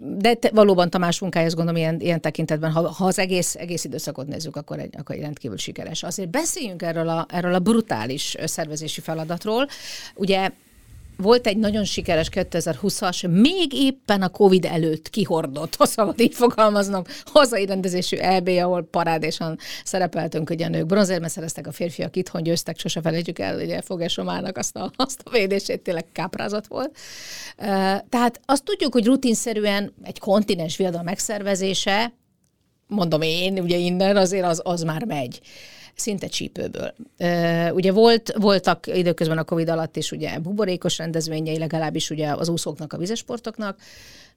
de 0.00 0.34
te, 0.34 0.50
valóban 0.54 0.90
Tamás 0.90 1.20
munkája, 1.20 1.46
azt 1.46 1.54
gondolom, 1.54 1.80
ilyen, 1.80 2.00
ilyen 2.00 2.20
tekintetben, 2.20 2.72
ha, 2.72 2.88
ha 2.88 3.04
az 3.04 3.18
egész, 3.18 3.54
egész 3.54 3.84
időszakot 3.84 4.26
nézzük, 4.26 4.56
akkor 4.56 4.78
egy, 4.78 4.94
akkor 4.98 5.14
egy 5.14 5.20
rendkívül 5.20 5.56
sikeres. 5.56 6.02
Azért 6.02 6.30
beszéljünk 6.30 6.82
erről 6.82 7.08
a, 7.08 7.26
erről 7.28 7.54
a 7.54 7.58
brutális 7.58 8.36
szervezési 8.44 9.00
feladatról. 9.00 9.66
Ugye 10.14 10.50
volt 11.22 11.46
egy 11.46 11.56
nagyon 11.56 11.84
sikeres 11.84 12.28
2020-as, 12.32 13.30
még 13.30 13.72
éppen 13.72 14.22
a 14.22 14.28
Covid 14.28 14.64
előtt 14.64 15.10
kihordott, 15.10 15.74
ha 15.74 15.86
szabad 15.86 16.20
így 16.20 16.34
fogalmaznom, 16.34 17.02
hazai 17.24 17.66
rendezésű 17.66 18.16
EB, 18.16 18.48
ahol 18.48 18.82
parádésan 18.82 19.58
szerepeltünk, 19.84 20.50
ugye 20.50 20.66
a 20.66 20.68
nők 20.68 20.86
bronzérmet 20.86 21.30
szereztek, 21.30 21.66
a 21.66 21.72
férfiak 21.72 22.16
itthon 22.16 22.42
győztek, 22.42 22.78
sose 22.78 23.00
felejtjük 23.00 23.38
el, 23.38 23.60
ugye 23.60 23.80
Fogásomának 23.80 24.56
azt 24.56 24.76
a, 24.76 24.90
azt 24.96 25.20
a 25.24 25.30
védését 25.30 25.80
tényleg 25.80 26.04
káprázat 26.12 26.66
volt. 26.66 26.96
Tehát 28.08 28.40
azt 28.44 28.64
tudjuk, 28.64 28.92
hogy 28.92 29.06
rutinszerűen 29.06 29.92
egy 30.02 30.18
kontinens 30.18 30.76
viadal 30.76 31.02
megszervezése, 31.02 32.12
mondom 32.86 33.22
én, 33.22 33.58
ugye 33.58 33.76
innen 33.76 34.16
azért 34.16 34.46
az, 34.46 34.60
az 34.64 34.82
már 34.82 35.04
megy 35.04 35.40
szinte 36.00 36.26
csípőből. 36.26 36.94
Ugye 37.72 37.92
volt, 37.92 38.32
voltak 38.36 38.86
időközben 38.86 39.38
a 39.38 39.44
Covid 39.44 39.68
alatt 39.68 39.96
is 39.96 40.12
ugye 40.12 40.38
buborékos 40.38 40.98
rendezvényei, 40.98 41.58
legalábbis 41.58 42.10
ugye 42.10 42.32
az 42.32 42.48
úszóknak, 42.48 42.92
a 42.92 42.98
vizesportoknak, 42.98 43.78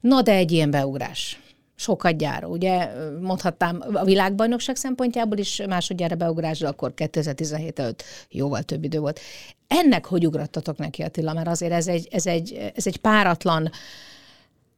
na 0.00 0.22
de 0.22 0.32
egy 0.32 0.52
ilyen 0.52 0.70
beugrás 0.70 1.40
sokat 1.74 2.16
gyára. 2.16 2.48
Ugye 2.48 2.90
mondhatnám 3.20 3.82
a 3.92 4.04
világbajnokság 4.04 4.76
szempontjából 4.76 5.38
is 5.38 5.62
másodjára 5.68 6.14
beugrás, 6.14 6.58
de 6.58 6.68
akkor 6.68 6.94
2017 6.94 7.78
előtt 7.78 8.02
jóval 8.28 8.62
több 8.62 8.84
idő 8.84 8.98
volt. 8.98 9.20
Ennek 9.66 10.06
hogy 10.06 10.26
ugrattatok 10.26 10.78
neki, 10.78 11.02
Attila? 11.02 11.32
Mert 11.32 11.48
azért 11.48 11.72
ez 11.72 11.86
egy, 11.86 12.08
ez 12.10 12.26
egy, 12.26 12.72
ez 12.74 12.86
egy 12.86 12.96
páratlan 12.96 13.70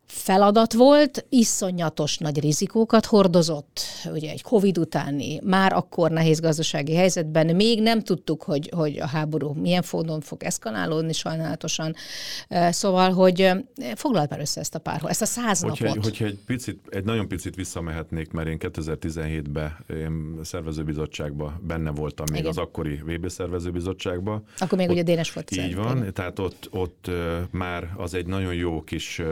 feladat 0.07 0.73
volt, 0.73 1.27
iszonyatos 1.29 2.19
nagy 2.19 2.40
rizikókat 2.40 3.05
hordozott, 3.05 3.81
ugye 4.05 4.31
egy 4.31 4.43
Covid 4.43 4.79
utáni, 4.79 5.40
már 5.43 5.73
akkor 5.73 6.11
nehéz 6.11 6.40
gazdasági 6.40 6.95
helyzetben, 6.95 7.57
még 7.57 7.83
nem 7.83 8.01
tudtuk, 8.01 8.43
hogy, 8.43 8.71
hogy 8.77 8.99
a 8.99 9.07
háború 9.07 9.53
milyen 9.53 9.83
fódon 9.83 10.21
fog 10.21 10.43
eszkalálódni 10.43 11.12
sajnálatosan. 11.12 11.95
Szóval, 12.71 13.12
hogy 13.12 13.51
foglald 13.95 14.31
már 14.31 14.40
össze 14.40 14.61
ezt 14.61 14.75
a 14.75 14.79
pár, 14.79 15.03
ezt 15.07 15.23
a 15.23 15.27
száz 15.27 15.61
hogyha, 15.61 15.85
napot. 15.85 16.05
Hogyha 16.05 16.25
egy, 16.25 16.38
picit, 16.47 16.81
egy 16.88 17.05
nagyon 17.05 17.29
picit 17.29 17.55
visszamehetnék, 17.55 18.31
mert 18.31 18.49
én 18.49 18.57
2017-ben 18.61 19.77
én 19.90 20.38
szervezőbizottságban 20.43 21.61
benne 21.67 21.90
voltam, 21.90 22.27
még 22.31 22.40
Igen. 22.40 22.51
az 22.51 22.59
akkori 22.59 23.03
VB 23.07 23.29
szervezőbizottságban. 23.29 24.45
Akkor 24.59 24.79
még 24.79 24.87
ott, 24.87 24.93
ugye 24.93 25.03
Dénes 25.03 25.33
volt. 25.33 25.51
Így 25.51 25.75
van, 25.75 26.12
tehát 26.12 26.38
ott, 26.38 26.69
ott 26.71 27.11
már 27.51 27.93
az 27.97 28.14
egy 28.14 28.27
nagyon 28.27 28.55
jó 28.55 28.83
kis 28.83 29.23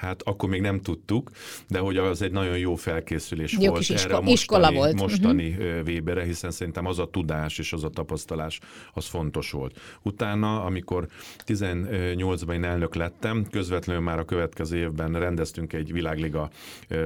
Hát 0.00 0.22
akkor 0.22 0.48
még 0.48 0.60
nem 0.60 0.80
tudtuk, 0.80 1.30
de 1.68 1.78
hogy 1.78 1.96
az 1.96 2.22
egy 2.22 2.32
nagyon 2.32 2.58
jó 2.58 2.74
felkészülés 2.74 3.52
jó 3.52 3.68
volt 3.68 3.78
kis 3.78 3.88
isko- 3.88 4.04
erre 4.04 4.14
a 4.14 4.20
mostani, 4.20 4.32
iskola 4.32 4.72
volt. 4.72 5.00
mostani 5.00 5.48
uh-huh. 5.48 5.86
Webere, 5.86 6.24
hiszen 6.24 6.50
szerintem 6.50 6.86
az 6.86 6.98
a 6.98 7.10
tudás 7.10 7.58
és 7.58 7.72
az 7.72 7.84
a 7.84 7.88
tapasztalás 7.88 8.60
az 8.92 9.06
fontos 9.06 9.50
volt. 9.50 9.80
Utána, 10.02 10.64
amikor 10.64 11.06
18-ban 11.46 12.52
én 12.52 12.64
elnök 12.64 12.94
lettem, 12.94 13.46
közvetlenül 13.50 14.02
már 14.02 14.18
a 14.18 14.24
következő 14.24 14.76
évben 14.76 15.12
rendeztünk 15.12 15.72
egy 15.72 15.92
világliga 15.92 16.50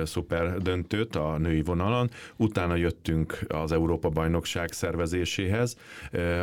szuper 0.04 0.58
döntőt 0.58 1.16
a 1.16 1.38
női 1.38 1.62
vonalon, 1.62 2.10
utána 2.36 2.76
jöttünk 2.76 3.38
az 3.48 3.72
Európa 3.72 4.08
bajnokság 4.08 4.72
szervezéséhez, 4.72 5.76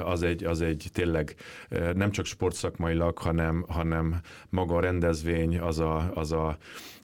az 0.03 0.23
egy, 0.23 0.43
az 0.43 0.61
egy 0.61 0.89
tényleg 0.93 1.35
nem 1.93 2.11
csak 2.11 2.25
sportszakmailag, 2.25 3.17
hanem, 3.17 3.65
hanem 3.67 4.21
maga 4.49 4.75
a 4.75 4.79
rendezvény, 4.79 5.59
az 5.59 5.79
a, 5.79 6.11
az 6.13 6.31
a 6.31 6.40
og 6.41 6.55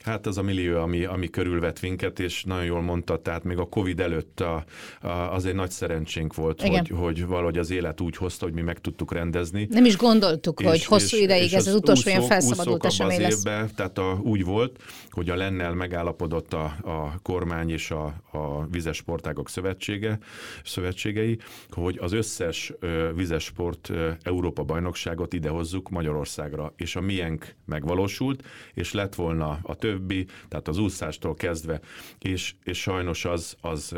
Hát 0.08 0.26
az 0.26 0.38
a 0.38 0.41
millió, 0.41 0.80
ami, 0.80 1.06
ami 1.06 1.30
körülvet 1.30 1.82
minket, 1.82 2.20
és 2.20 2.43
nagyon 2.43 2.65
jól 2.65 2.82
mondta, 2.82 3.22
tehát 3.22 3.43
még 3.43 3.58
a 3.58 3.65
Covid 3.65 4.00
előtt 4.00 4.39
a, 4.39 4.65
a, 5.02 5.08
az 5.08 5.46
egy 5.46 5.56
nagy 5.56 5.72
szerencsénk 5.72 6.36
volt, 6.36 6.62
hogy, 6.62 6.89
hogy 6.89 7.26
valahogy 7.26 7.58
az 7.58 7.70
élet 7.70 8.02
úgy 8.02 8.15
hozta, 8.15 8.46
hogy 8.46 8.54
mi 8.54 8.62
meg 8.62 8.80
tudtuk 8.80 9.13
rendezni. 9.13 9.67
Nem 9.70 9.86
is 9.86 9.98
gondoltuk, 9.98 10.60
és, 10.60 10.67
hogy 10.67 10.86
hosszú 10.86 11.15
és, 11.15 11.22
ideig 11.22 11.43
és 11.43 11.54
ez 11.54 11.67
az, 11.67 11.67
az 11.67 11.76
utolsó 11.76 12.10
ilyen 12.10 12.22
felszabadult 12.22 12.86
esemény 12.86 13.22
lesz. 13.22 13.38
Évbe, 13.38 13.70
tehát 13.76 13.98
a, 13.98 14.20
úgy 14.24 14.43
volt, 14.43 14.84
hogy 15.10 15.30
a 15.30 15.36
Lennel 15.36 15.74
megállapodott 15.74 16.54
a, 16.54 16.63
a 16.82 17.20
kormány 17.22 17.70
és 17.70 17.91
a, 17.91 18.06
a 18.32 18.65
Vizes 18.67 18.98
Sportágok 18.98 19.50
Szövetsége, 19.50 20.20
Szövetségei, 20.63 21.38
hogy 21.70 21.98
az 22.02 22.12
összes 22.12 22.74
ö, 22.80 23.10
vizesport 23.15 23.89
ö, 23.89 24.10
Európa 24.22 24.63
bajnokságot 24.63 25.34
idehozzuk 25.34 25.89
Magyarországra, 25.89 26.74
és 26.76 26.96
a 26.96 27.02
miénk 27.02 27.56
megvalósult, 27.65 28.43
és 28.74 28.93
lett 28.93 29.15
volna 29.15 29.60
a 29.62 29.76
több 29.76 29.97
többi, 29.98 30.26
tehát 30.48 30.68
az 30.68 30.78
úszástól 30.78 31.34
kezdve, 31.34 31.80
és, 32.20 32.54
és 32.64 32.82
sajnos 32.82 33.26
az, 33.26 33.56
az, 33.62 33.96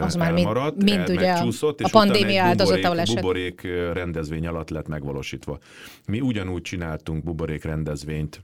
az 0.00 0.14
már 0.14 0.34
elmaradt, 0.34 0.76
mind, 0.76 0.98
mind 0.98 1.10
ugye 1.10 1.32
a, 1.32 1.46
a 1.82 1.88
pandémia 1.90 2.42
áldozata 2.42 3.00
esett. 3.00 3.14
buborék 3.14 3.62
rendezvény 3.92 4.46
alatt 4.46 4.70
lett 4.70 4.88
megvalósítva. 4.88 5.58
Mi 6.06 6.20
ugyanúgy 6.20 6.62
csináltunk 6.62 7.24
buborék 7.24 7.64
rendezvényt 7.64 8.42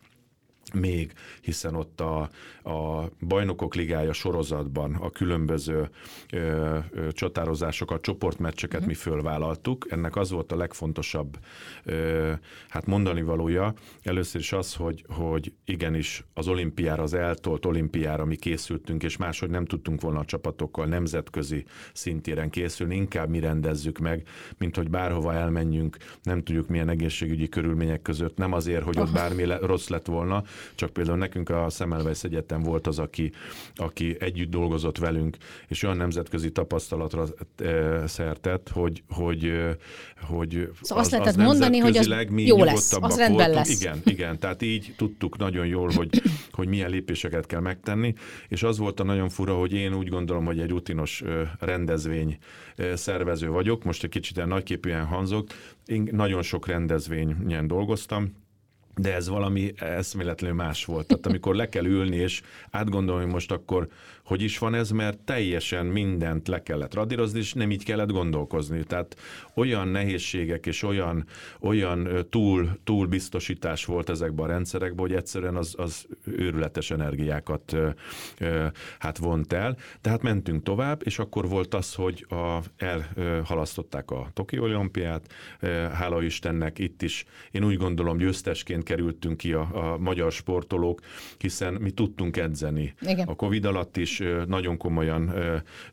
még, 0.75 1.13
hiszen 1.41 1.75
ott 1.75 2.01
a, 2.01 2.21
a 2.63 3.09
bajnokok 3.21 3.75
ligája 3.75 4.13
sorozatban 4.13 4.95
a 4.95 5.11
különböző 5.11 5.91
ö, 6.33 6.79
ö, 6.91 7.13
csatározásokat, 7.13 8.03
csoportmeccseket 8.03 8.83
mm. 8.83 8.87
mi 8.87 8.95
fölvállaltuk. 8.95 9.87
Ennek 9.91 10.17
az 10.17 10.31
volt 10.31 10.53
a 10.53 10.57
legfontosabb 10.57 11.39
ö, 11.85 12.33
hát 12.69 12.87
mondani 12.87 13.23
valója. 13.23 13.75
Először 14.03 14.41
is 14.41 14.53
az, 14.53 14.75
hogy, 14.75 15.05
hogy 15.09 15.53
igenis 15.65 16.25
az 16.35 16.49
olimpiára, 16.49 17.03
az 17.03 17.15
eltolt 17.15 17.67
olimpiára 17.67 18.25
mi 18.25 18.37
készültünk, 18.37 19.03
és 19.03 19.17
máshogy 19.17 19.51
nem 19.51 19.65
tudtunk 19.65 20.01
volna 20.01 20.19
a 20.19 20.25
csapatokkal 20.25 20.87
nemzetközi 20.87 21.65
szintéren 21.93 22.51
készülni, 22.51 22.97
inkább 22.97 23.29
mi 23.29 23.41
rendezzük 23.41 23.99
meg, 23.99 24.29
mint 24.59 24.77
hogy 24.77 24.91
bárhova 24.91 25.35
elmenjünk, 25.35 25.97
nem 26.23 26.43
tudjuk 26.43 26.69
milyen 26.69 26.89
egészségügyi 26.89 27.49
körülmények 27.49 28.03
között, 28.03 28.37
nem 28.37 28.53
azért, 28.53 28.83
hogy 28.83 28.99
ott 28.99 29.13
bármi 29.13 29.45
le, 29.45 29.59
rossz 29.59 29.89
lett 29.89 30.07
volna, 30.07 30.45
csak 30.75 30.91
például 30.91 31.17
nekünk 31.19 31.51
a 31.51 31.71
Szemelweis 31.71 32.25
Egyetem 32.25 32.63
volt 32.63 32.87
az, 32.87 32.99
aki, 32.99 33.33
aki 33.75 34.17
együtt 34.21 34.51
dolgozott 34.51 34.99
velünk, 34.99 35.37
és 35.69 35.83
olyan 35.83 35.97
nemzetközi 35.97 36.51
tapasztalatra 36.53 37.25
e, 37.57 38.07
szertett, 38.07 38.69
hogy, 38.69 39.03
hogy, 39.09 39.45
eh, 39.45 39.75
hogy 40.21 40.51
szóval 40.51 40.71
az, 40.81 40.91
azt 40.91 41.11
lehetett 41.11 41.37
az 41.37 41.45
mondani, 41.45 41.79
hogy 41.79 41.97
az 41.97 42.07
mi 42.29 42.47
jó 42.47 42.65
lesz, 42.65 42.93
az 42.93 43.17
rendben 43.17 43.29
voltunk. 43.29 43.55
lesz. 43.55 43.81
Igen, 43.81 44.01
igen, 44.05 44.39
tehát 44.39 44.63
így 44.63 44.95
tudtuk 44.97 45.39
nagyon 45.39 45.67
jól, 45.67 45.91
hogy, 45.95 46.23
hogy 46.59 46.69
milyen 46.69 46.91
lépéseket 46.91 47.47
kell 47.47 47.61
megtenni, 47.61 48.15
és 48.49 48.63
az 48.63 48.79
volt 48.79 49.01
a 49.01 49.05
nagyon 49.05 49.29
fura, 49.29 49.55
hogy 49.55 49.73
én 49.73 49.95
úgy 49.95 50.09
gondolom, 50.09 50.45
hogy 50.45 50.61
egy 50.61 50.71
rutinos 50.71 51.23
rendezvény 51.59 52.39
szervező 52.95 53.49
vagyok, 53.49 53.85
most 53.85 54.05
egy 54.05 54.11
kicsit 54.11 54.37
ilyen 54.37 54.49
nagyképűen 54.49 55.05
hanzok, 55.05 55.47
én 55.87 56.09
nagyon 56.13 56.43
sok 56.43 56.67
rendezvényen 56.67 57.67
dolgoztam, 57.67 58.33
de 58.99 59.15
ez 59.15 59.29
valami 59.29 59.73
eszméletlenül 59.77 60.57
más 60.57 60.85
volt. 60.85 61.07
Tehát 61.07 61.27
amikor 61.27 61.55
le 61.55 61.69
kell 61.69 61.85
ülni, 61.85 62.17
és 62.17 62.43
átgondolni, 62.71 63.23
hogy 63.23 63.33
most 63.33 63.53
akkor 63.53 63.89
hogy 64.29 64.43
is 64.43 64.59
van 64.59 64.75
ez, 64.75 64.91
mert 64.91 65.19
teljesen 65.19 65.87
mindent 65.87 66.49
le 66.49 66.63
kellett 66.63 66.95
radírozni, 66.95 67.39
és 67.39 67.53
nem 67.53 67.71
így 67.71 67.85
kellett 67.85 68.11
gondolkozni. 68.11 68.85
Tehát 68.85 69.17
olyan 69.55 69.89
nehézségek 69.89 70.67
és 70.67 70.83
olyan, 70.83 71.27
olyan 71.61 72.27
túl, 72.31 72.79
túl 72.85 73.07
biztosítás 73.07 73.85
volt 73.85 74.09
ezekben 74.09 74.45
a 74.45 74.49
rendszerekben, 74.49 75.07
hogy 75.07 75.17
egyszerűen 75.17 75.57
az, 75.57 75.75
az 75.77 76.07
őrületes 76.25 76.91
energiákat 76.91 77.77
hát 78.99 79.19
vont 79.19 79.53
el. 79.53 79.77
Tehát 80.01 80.23
mentünk 80.23 80.63
tovább, 80.63 81.01
és 81.05 81.19
akkor 81.19 81.49
volt 81.49 81.75
az, 81.75 81.95
hogy 81.95 82.27
a, 82.29 82.59
elhalasztották 82.77 84.11
a 84.11 84.29
Tokió 84.33 84.63
olimpiát, 84.63 85.33
hála 85.93 86.23
Istennek 86.23 86.79
itt 86.79 87.03
is, 87.03 87.25
én 87.51 87.65
úgy 87.65 87.77
gondolom 87.77 88.17
győztesként 88.17 88.83
kerültünk 88.83 89.37
ki 89.37 89.53
a, 89.53 89.93
a 89.93 89.99
magyar 89.99 90.33
sportolók, 90.33 91.01
hiszen 91.39 91.75
mi 91.75 91.91
tudtunk 91.91 92.37
edzeni. 92.37 92.95
Igen. 93.01 93.27
A 93.27 93.35
Covid 93.35 93.65
alatt 93.65 93.97
is 93.97 94.18
nagyon 94.47 94.77
komolyan 94.77 95.33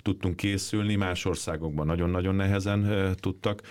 tudtunk 0.01 0.35
készülni, 0.35 0.95
más 0.95 1.25
országokban 1.25 1.85
nagyon-nagyon 1.85 2.35
nehezen 2.35 3.11
tudtak 3.19 3.61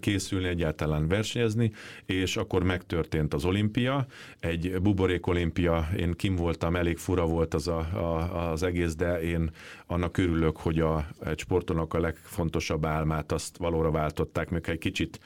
készülni, 0.00 0.48
egyáltalán 0.48 1.08
versenyezni, 1.08 1.72
és 2.06 2.36
akkor 2.36 2.62
megtörtént 2.62 3.34
az 3.34 3.44
olimpia, 3.44 4.06
egy 4.40 4.80
buborék 4.82 5.26
olimpia, 5.26 5.88
én 5.96 6.12
kim 6.12 6.36
voltam, 6.36 6.76
elég 6.76 6.96
fura 6.98 7.26
volt 7.26 7.54
az 7.54 7.68
a, 7.68 7.78
a, 7.78 8.50
az 8.50 8.62
egész, 8.62 8.94
de 8.94 9.20
én 9.20 9.50
annak 9.90 10.18
örülök, 10.18 10.56
hogy 10.56 10.78
a, 10.78 11.06
egy 11.24 11.38
sportolónak 11.38 11.94
a 11.94 12.00
legfontosabb 12.00 12.86
álmát 12.86 13.32
azt 13.32 13.56
valóra 13.56 13.90
váltották, 13.90 14.50
még 14.50 14.64
egy 14.66 14.78
kicsit 14.78 15.20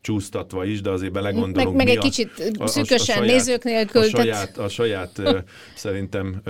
csúsztatva 0.00 0.64
is, 0.64 0.80
de 0.80 0.90
azért 0.90 1.12
belegondolunk. 1.12 1.76
Meg, 1.76 1.86
meg 1.86 1.88
egy 1.88 1.98
a, 1.98 2.00
kicsit 2.00 2.30
szűkösen 2.64 3.16
a, 3.16 3.20
a 3.20 3.22
saját, 3.22 3.32
nézők 3.32 3.64
nélkül. 3.64 4.02
A 4.02 4.04
saját, 4.04 4.58
a 4.58 4.68
saját 4.68 5.22
szerintem 5.74 6.42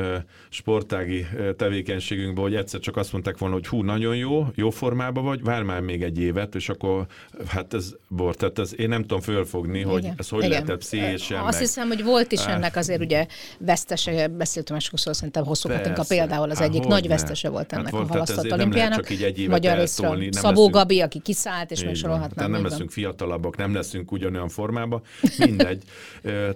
sportági 0.48 1.26
tevékenységünkben, 1.56 2.44
hogy 2.44 2.54
egyszer 2.54 2.80
csak 2.80 2.96
azt 2.96 3.12
mondták 3.12 3.38
volna, 3.38 3.54
hogy 3.54 3.66
hú, 3.66 3.82
nagyon 3.82 4.16
jó, 4.16 4.46
jó 4.54 4.70
formában 4.70 5.24
vagy, 5.24 5.42
vár 5.42 5.62
már 5.62 5.80
még 5.80 6.02
egy 6.02 6.18
évet, 6.18 6.54
és 6.54 6.68
akkor 6.68 7.06
hát 7.48 7.74
ez 7.74 7.94
bor, 8.08 8.36
tehát 8.36 8.58
ez, 8.58 8.78
én 8.78 8.88
nem 8.88 9.00
tudom 9.00 9.20
fölfogni, 9.20 9.78
Igen. 9.78 9.90
hogy 9.90 10.08
ez 10.16 10.28
hogy 10.28 10.38
Igen. 10.38 10.50
lehetett 10.50 10.78
pszichésen. 10.78 11.38
Azt 11.38 11.50
meg. 11.50 11.60
hiszem, 11.60 11.88
hogy 11.88 12.04
volt 12.04 12.32
is 12.32 12.46
ennek 12.46 12.76
azért 12.76 13.00
ugye 13.00 13.26
vesztese, 13.58 14.28
beszéltem 14.28 14.74
máskor, 14.74 15.14
szerintem 15.14 15.44
hosszú 15.44 15.68
Katinka 15.68 16.04
például 16.08 16.50
az 16.50 16.60
egyik 16.60 16.84
nagy 16.84 17.08
vesztese 17.08 17.48
volt 17.48 17.57
hát 17.58 17.72
ennek 17.72 17.84
hát 17.84 17.94
volt, 17.94 18.08
a 18.08 18.12
halasztott 18.12 18.52
olimpiának. 18.52 18.98
Csak 18.98 19.10
így 19.10 19.22
egy 19.22 19.38
évet 19.38 19.50
Magyar 19.50 19.78
eltolni, 19.78 20.28
Szabó 20.32 20.68
Gabi, 20.68 21.00
aki 21.00 21.20
kiszállt, 21.20 21.70
és 21.70 21.84
még 21.84 21.94
sorolhatnám. 21.94 22.50
Nem 22.50 22.62
leszünk 22.62 22.90
fiatalabb 22.90 23.26
fiatalabbak, 23.28 23.56
nem 23.56 23.74
leszünk 23.74 24.12
ugyanolyan 24.12 24.48
formában, 24.48 25.02
mindegy. 25.38 25.82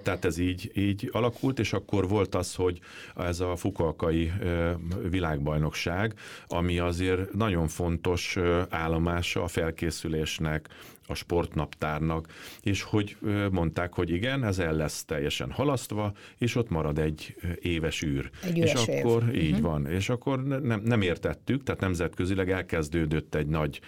Tehát 0.03 0.25
ez 0.25 0.37
így, 0.37 0.71
így 0.75 1.09
alakult, 1.11 1.59
és 1.59 1.73
akkor 1.73 2.07
volt 2.07 2.35
az, 2.35 2.55
hogy 2.55 2.79
ez 3.15 3.39
a 3.39 3.55
fukalkai 3.55 4.31
világbajnokság, 5.09 6.13
ami 6.47 6.79
azért 6.79 7.33
nagyon 7.33 7.67
fontos 7.67 8.37
állomása 8.69 9.43
a 9.43 9.47
felkészülésnek, 9.47 10.69
a 11.07 11.13
sportnaptárnak, 11.13 12.27
és 12.61 12.81
hogy 12.81 13.17
mondták, 13.51 13.93
hogy 13.93 14.09
igen, 14.09 14.43
ez 14.43 14.59
el 14.59 14.73
lesz 14.73 15.05
teljesen 15.05 15.51
halasztva, 15.51 16.13
és 16.37 16.55
ott 16.55 16.69
marad 16.69 16.99
egy 16.99 17.35
éves 17.59 18.01
űr. 18.01 18.29
Egy 18.43 18.57
és 18.57 18.73
év. 18.87 19.05
akkor 19.05 19.23
uh-huh. 19.23 19.43
így 19.43 19.61
van. 19.61 19.87
És 19.87 20.09
akkor 20.09 20.43
nem, 20.43 20.81
nem 20.83 21.01
értettük, 21.01 21.63
tehát 21.63 21.81
nemzetközileg 21.81 22.51
elkezdődött 22.51 23.35
egy 23.35 23.47
nagy 23.47 23.79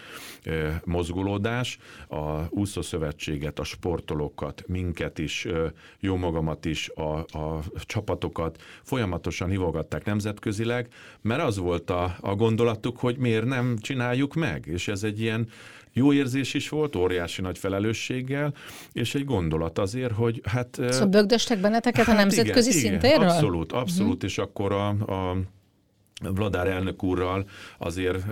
uh, 0.45 0.69
mozgolódás, 0.84 1.78
a 2.08 2.49
úszószövetséget, 2.49 3.60
a 3.60 3.63
sportolókat, 3.63 4.63
minket 4.67 5.19
is, 5.19 5.45
uh, 5.45 5.71
jó 5.99 6.15
magamat 6.15 6.65
is, 6.65 6.89
a, 6.89 7.17
a 7.17 7.63
csapatokat 7.86 8.62
folyamatosan 8.84 9.49
hívogatták 9.49 10.06
nemzetközileg, 10.06 10.88
mert 11.21 11.41
az 11.41 11.58
volt 11.58 11.89
a, 11.89 12.15
a 12.19 12.36
gondolatuk, 12.36 12.97
hogy 12.97 13.17
miért 13.17 13.45
nem 13.45 13.78
csináljuk 13.78 14.34
meg, 14.34 14.65
és 14.65 14.88
ez 14.88 15.04
egy 15.04 15.21
ilyen 15.21 15.49
jó 15.97 16.13
érzés 16.13 16.53
is 16.53 16.69
volt, 16.69 16.95
óriási 16.95 17.41
nagy 17.41 17.58
felelősséggel, 17.58 18.53
és 18.91 19.15
egy 19.15 19.25
gondolat 19.25 19.79
azért, 19.79 20.12
hogy 20.12 20.41
hát... 20.43 20.77
Szóval 20.89 21.08
bögdöstek 21.08 21.60
benneteket 21.60 22.05
hát 22.05 22.15
a 22.15 22.17
nemzetközi 22.19 22.69
igen, 22.69 22.81
szintéről? 22.81 23.15
Igen, 23.15 23.29
abszolút, 23.29 23.71
abszolút, 23.71 24.13
uh-huh. 24.13 24.29
és 24.29 24.38
akkor 24.38 24.71
a, 24.71 24.88
a 24.88 25.38
Vladár 26.21 26.67
elnök 26.67 27.04
úrral 27.04 27.45
azért 27.78 28.23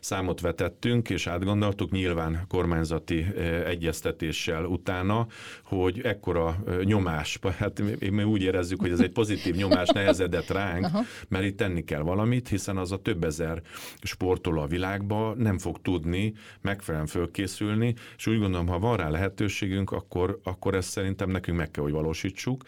számot 0.00 0.40
vetettünk, 0.40 1.10
és 1.10 1.26
átgondoltuk 1.26 1.90
nyilván 1.90 2.44
kormányzati 2.48 3.26
egyeztetéssel 3.66 4.64
utána, 4.64 5.26
hogy 5.64 6.00
ekkora 6.00 6.56
nyomás, 6.84 7.38
hát 7.58 7.82
mi, 8.10 8.22
úgy 8.22 8.42
érezzük, 8.42 8.80
hogy 8.80 8.90
ez 8.90 9.00
egy 9.00 9.10
pozitív 9.10 9.54
nyomás 9.54 9.88
nehezedett 9.88 10.50
ránk, 10.50 10.84
Aha. 10.84 11.02
mert 11.28 11.44
itt 11.44 11.56
tenni 11.56 11.84
kell 11.84 12.00
valamit, 12.00 12.48
hiszen 12.48 12.76
az 12.76 12.92
a 12.92 12.96
több 12.96 13.24
ezer 13.24 13.62
sportoló 14.02 14.60
a 14.60 14.66
világban 14.66 15.36
nem 15.36 15.58
fog 15.58 15.82
tudni 15.82 16.32
megfelelően 16.60 17.08
fölkészülni, 17.08 17.94
és 18.16 18.26
úgy 18.26 18.38
gondolom, 18.38 18.66
ha 18.66 18.78
van 18.78 18.96
rá 18.96 19.08
lehetőségünk, 19.08 19.90
akkor, 19.90 20.40
akkor 20.44 20.74
ezt 20.74 20.90
szerintem 20.90 21.30
nekünk 21.30 21.56
meg 21.56 21.70
kell, 21.70 21.82
hogy 21.82 21.92
valósítsuk, 21.92 22.62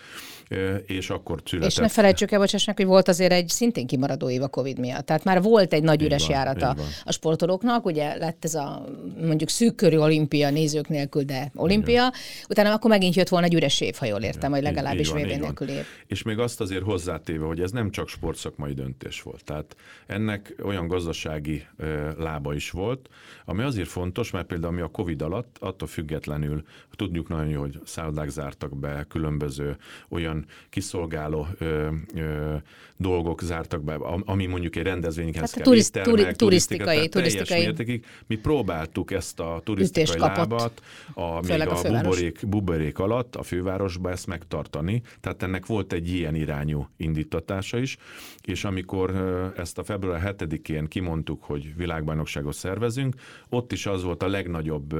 és 0.87 1.11
akkor 1.11 1.41
született. 1.45 1.71
És 1.71 1.77
ne 1.77 1.89
felejtsük 1.89 2.31
el, 2.31 2.39
bocsássák, 2.39 2.77
hogy 2.77 2.87
volt 2.87 3.09
azért 3.09 3.33
egy 3.33 3.49
szintén 3.49 3.87
kimaradó 3.87 4.31
év 4.31 4.42
a 4.43 4.49
Covid 4.49 4.79
miatt. 4.79 5.07
Tehát 5.07 5.25
már 5.25 5.43
volt 5.43 5.73
egy 5.73 5.83
nagy 5.83 6.03
üres 6.03 6.29
járat 6.29 6.63
a, 6.63 6.77
a 7.05 7.13
sportolóknak, 7.13 7.85
ugye 7.85 8.17
lett 8.17 8.45
ez 8.45 8.55
a 8.55 8.85
mondjuk 9.21 9.49
szűk 9.49 9.81
olimpia 9.83 10.51
nézők 10.51 10.89
nélkül, 10.89 11.23
de 11.23 11.51
olimpia, 11.55 11.93
Igen. 11.93 12.13
utána 12.49 12.73
akkor 12.73 12.91
megint 12.91 13.15
jött 13.15 13.29
volna 13.29 13.47
egy 13.47 13.55
üres 13.55 13.81
év, 13.81 13.95
ha 13.95 14.07
jól 14.07 14.21
értem, 14.21 14.51
vagy 14.51 14.63
legalábbis 14.63 15.11
VB 15.11 15.27
nélkül 15.27 15.69
év. 15.69 15.85
És 16.07 16.23
még 16.23 16.39
azt 16.39 16.61
azért 16.61 16.83
hozzátéve, 16.83 17.45
hogy 17.45 17.61
ez 17.61 17.71
nem 17.71 17.91
csak 17.91 18.09
sportszakmai 18.09 18.73
döntés 18.73 19.23
volt. 19.23 19.45
Tehát 19.45 19.77
ennek 20.07 20.55
olyan 20.63 20.87
gazdasági 20.87 21.67
ö, 21.77 22.11
lába 22.19 22.55
is 22.55 22.71
volt, 22.71 23.09
ami 23.45 23.63
azért 23.63 23.89
fontos, 23.89 24.31
mert 24.31 24.47
például 24.47 24.73
mi 24.73 24.81
a 24.81 24.89
Covid 24.89 25.23
alatt, 25.23 25.57
attól 25.61 25.89
függetlenül 25.89 26.63
tudjuk 26.97 27.29
nagyon 27.29 27.49
jó, 27.49 27.61
hogy 27.61 27.81
szállodák 27.85 28.29
zártak 28.29 28.79
be, 28.79 29.07
különböző 29.09 29.77
olyan 30.09 30.47
kiszolgáló 30.71 31.47
ö, 31.59 31.89
ö, 32.15 32.55
dolgok 32.97 33.43
zártak 33.43 33.83
be, 33.83 33.95
ami 34.33 34.47
mondjuk 34.47 34.77
egy 34.77 34.83
rendezvényhez 34.83 35.41
hát 35.41 35.53
kell 35.55 35.65
turiszt, 35.65 36.01
turi, 36.03 36.27
turisztikai, 36.33 37.09
turisztikai. 37.09 37.61
Mértékig. 37.61 38.05
Mi 38.27 38.37
próbáltuk 38.37 39.11
ezt 39.11 39.41
a 39.41 39.61
turisztikai 39.65 40.19
lábat, 40.19 40.83
a, 41.15 41.47
még 41.47 41.61
a, 41.61 41.79
a 41.79 41.83
buborék, 41.83 42.49
buborék 42.49 42.99
alatt 42.99 43.37
a 43.37 43.43
fővárosba 43.43 44.11
ezt 44.11 44.27
megtartani. 44.27 45.03
Tehát 45.21 45.43
ennek 45.43 45.67
volt 45.67 45.93
egy 45.93 46.09
ilyen 46.09 46.35
irányú 46.35 46.89
indítatása 46.97 47.79
is, 47.79 47.97
és 48.43 48.65
amikor 48.65 49.11
ezt 49.57 49.79
a 49.79 49.85
február 49.85 50.35
7-én 50.39 50.87
kimondtuk, 50.87 51.43
hogy 51.43 51.77
világbajnokságot 51.77 52.55
szervezünk, 52.55 53.15
ott 53.49 53.73
is 53.73 53.87
az 53.87 54.03
volt 54.03 54.23
a 54.23 54.29
legnagyobb 54.29 54.95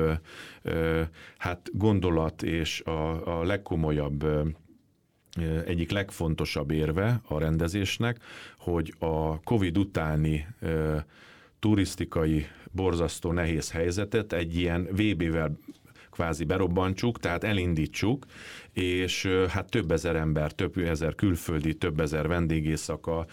hát 1.39 1.71
gondolat 1.73 2.43
és 2.43 2.81
a, 2.81 3.39
a 3.39 3.45
legkomolyabb 3.45 4.27
egyik 5.67 5.91
legfontosabb 5.91 6.71
érve 6.71 7.21
a 7.29 7.39
rendezésnek, 7.39 8.19
hogy 8.59 8.95
a 8.99 9.41
COVID 9.41 9.79
utáni 9.79 10.47
turisztikai 11.59 12.47
borzasztó 12.71 13.33
nehéz 13.33 13.71
helyzetet 13.71 14.33
egy 14.33 14.57
ilyen 14.57 14.89
VB-vel 14.91 15.59
kvázi 16.11 16.45
berobbantsuk, 16.45 17.19
tehát 17.19 17.45
elindítsuk, 17.45 18.27
és 18.73 19.29
hát 19.49 19.71
több 19.71 19.91
ezer 19.91 20.17
ember, 20.17 20.53
több 20.53 20.77
ezer 20.77 21.15
külföldi, 21.15 21.75
több 21.75 22.01
ezer 22.01 22.29
vendégészaka 22.29 23.27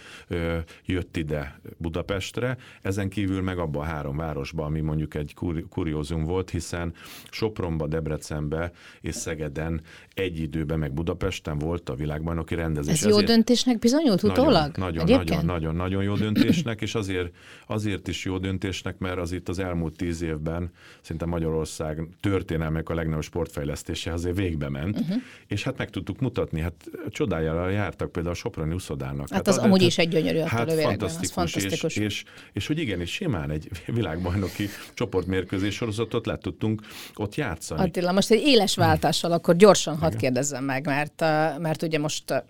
jött 0.86 1.18
ide 1.18 1.60
Budapestre, 1.78 2.58
ezen 2.82 3.10
kívül 3.10 3.42
meg 3.42 3.58
abba 3.58 3.80
a 3.80 3.84
három 3.84 4.18
városba, 4.18 4.66
ami 4.66 4.80
mondjuk 4.80 5.14
egy 5.16 5.34
kuriózum 5.70 6.24
volt, 6.24 6.50
hiszen 6.50 6.94
Sopronba, 7.30 7.88
Debrecenbe 7.88 8.72
és 9.02 9.16
Szegeden 9.16 9.82
egy 10.14 10.40
időben 10.40 10.80
meg 10.80 10.94
Budapesten 10.94 11.58
volt 11.58 11.90
a 11.90 11.96
világbajnoki 11.96 12.56
rendezés. 12.56 12.94
Ez 12.94 13.04
jó 13.04 13.10
ezért 13.10 13.28
döntésnek 13.28 13.80
bizonyult 13.80 14.24
utólag? 14.24 14.78
Nagyon, 14.78 15.06
nagyon, 15.06 15.46
nagyon, 15.46 15.76
nagyon 15.76 16.04
jó 16.04 16.16
döntésnek, 16.16 16.82
és 16.82 16.96
azért, 16.96 17.36
azért 17.68 18.08
is 18.08 18.26
jó 18.26 18.38
döntésnek, 18.38 18.98
mert 18.98 19.18
az 19.18 19.32
itt 19.32 19.50
az 19.50 19.60
elmúlt 19.60 19.96
tíz 19.96 20.22
évben 20.22 20.72
szinte 21.02 21.26
Magyarország 21.26 22.08
történelmek 22.20 22.90
a 22.90 22.94
legnagyobb 22.94 23.24
sportfejlesztése 23.24 24.14
azért 24.14 24.36
végbe 24.36 24.70
ment, 24.70 25.00
uh-huh 25.00 25.22
és 25.48 25.64
hát 25.64 25.78
meg 25.78 25.90
tudtuk 25.90 26.20
mutatni, 26.20 26.62
hát 26.62 26.90
csodájára 27.10 27.70
jártak 27.70 28.12
például 28.12 28.36
a 28.36 28.38
Soproni 28.38 28.74
uszodának. 28.74 29.30
Hát, 29.30 29.32
hát 29.32 29.48
az 29.48 29.58
a, 29.58 29.64
amúgy 29.64 29.80
hát, 29.80 29.88
is 29.88 29.98
egy 29.98 30.10
gyönyörű 30.10 30.40
hát 30.40 30.74
fantasztikus, 30.74 31.32
fantasztikus. 31.32 31.96
És, 31.96 32.04
és, 32.04 32.24
és, 32.54 32.68
hogy 32.68 32.80
igen, 32.80 33.00
és 33.00 33.12
simán 33.12 33.52
egy 33.52 33.70
világbajnoki 33.86 34.70
csoportmérkőzés 34.94 35.76
sorozatot 35.76 36.26
le 36.26 36.38
tudtunk 36.38 36.82
ott 37.16 37.36
játszani. 37.36 37.82
Attila, 37.82 38.12
most 38.12 38.32
egy 38.32 38.42
éles 38.42 38.76
váltással 38.76 39.32
akkor 39.32 39.56
gyorsan 39.56 39.98
hadd 39.98 40.18
kérdezzem 40.18 40.64
meg, 40.64 40.86
mert, 40.86 41.20
mert 41.60 41.82
ugye 41.82 42.00
most 42.00 42.44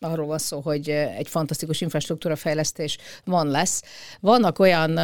arról 0.00 0.26
van 0.26 0.38
szó, 0.38 0.60
hogy 0.60 0.88
egy 0.90 1.28
fantasztikus 1.28 1.80
infrastruktúra 1.80 2.36
fejlesztés 2.36 2.98
van 3.24 3.48
lesz. 3.48 3.82
Vannak 4.20 4.58
olyan 4.58 4.98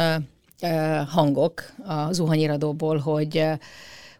hangok 1.07 1.63
a 1.85 2.13
zuhanyiradóból, 2.13 2.97
hogy 2.97 3.45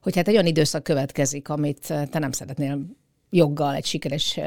hogy 0.05 0.15
hát 0.15 0.27
egy 0.27 0.33
olyan 0.33 0.45
időszak 0.45 0.83
következik, 0.83 1.49
amit 1.49 1.93
te 2.09 2.19
nem 2.19 2.31
szeretnél 2.31 2.85
joggal 3.29 3.75
egy 3.75 3.85
sikeres 3.85 4.39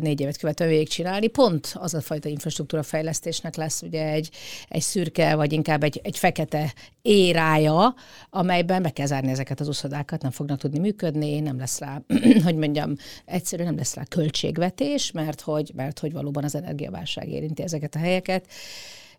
négy 0.00 0.20
évet 0.20 0.36
követően 0.36 0.70
végigcsinálni. 0.70 1.26
Pont 1.26 1.74
az 1.74 1.94
a 1.94 2.00
fajta 2.00 2.28
infrastruktúra 2.28 2.82
fejlesztésnek 2.82 3.56
lesz 3.56 3.82
ugye 3.82 4.06
egy, 4.06 4.30
egy 4.68 4.80
szürke, 4.80 5.34
vagy 5.34 5.52
inkább 5.52 5.82
egy, 5.82 6.00
egy 6.02 6.18
fekete 6.18 6.72
érája, 7.02 7.94
amelyben 8.30 8.82
be 8.82 8.90
kell 8.90 9.06
zárni 9.06 9.30
ezeket 9.30 9.60
az 9.60 9.68
uszodákat, 9.68 10.22
nem 10.22 10.30
fognak 10.30 10.58
tudni 10.58 10.78
működni, 10.78 11.40
nem 11.40 11.58
lesz 11.58 11.78
rá, 11.78 12.02
hogy 12.44 12.56
mondjam, 12.56 12.94
egyszerűen 13.24 13.68
nem 13.68 13.76
lesz 13.76 13.94
rá 13.94 14.04
költségvetés, 14.04 15.10
mert 15.10 15.40
hogy, 15.40 15.70
mert 15.74 15.98
hogy 15.98 16.12
valóban 16.12 16.44
az 16.44 16.54
energiaválság 16.54 17.28
érinti 17.28 17.62
ezeket 17.62 17.94
a 17.94 17.98
helyeket. 17.98 18.46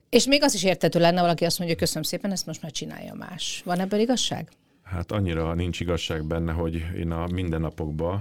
És 0.10 0.26
még 0.26 0.44
az 0.44 0.54
is 0.54 0.64
értető 0.64 1.00
lenne, 1.00 1.22
valaki 1.22 1.46
azt 1.46 1.60
mondja, 1.60 1.78
köszönöm 1.78 2.04
szépen, 2.04 2.32
ezt 2.32 2.46
most 2.46 2.62
már 2.62 2.72
csinálja 2.72 3.14
más. 3.14 3.62
Van 3.66 3.80
ebből 3.80 4.00
igazság? 4.00 4.50
Hát 4.94 5.12
annyira 5.12 5.54
nincs 5.54 5.80
igazság 5.80 6.26
benne, 6.26 6.52
hogy 6.52 6.86
én 6.98 7.12
a 7.12 7.28
mindennapokban 7.28 8.14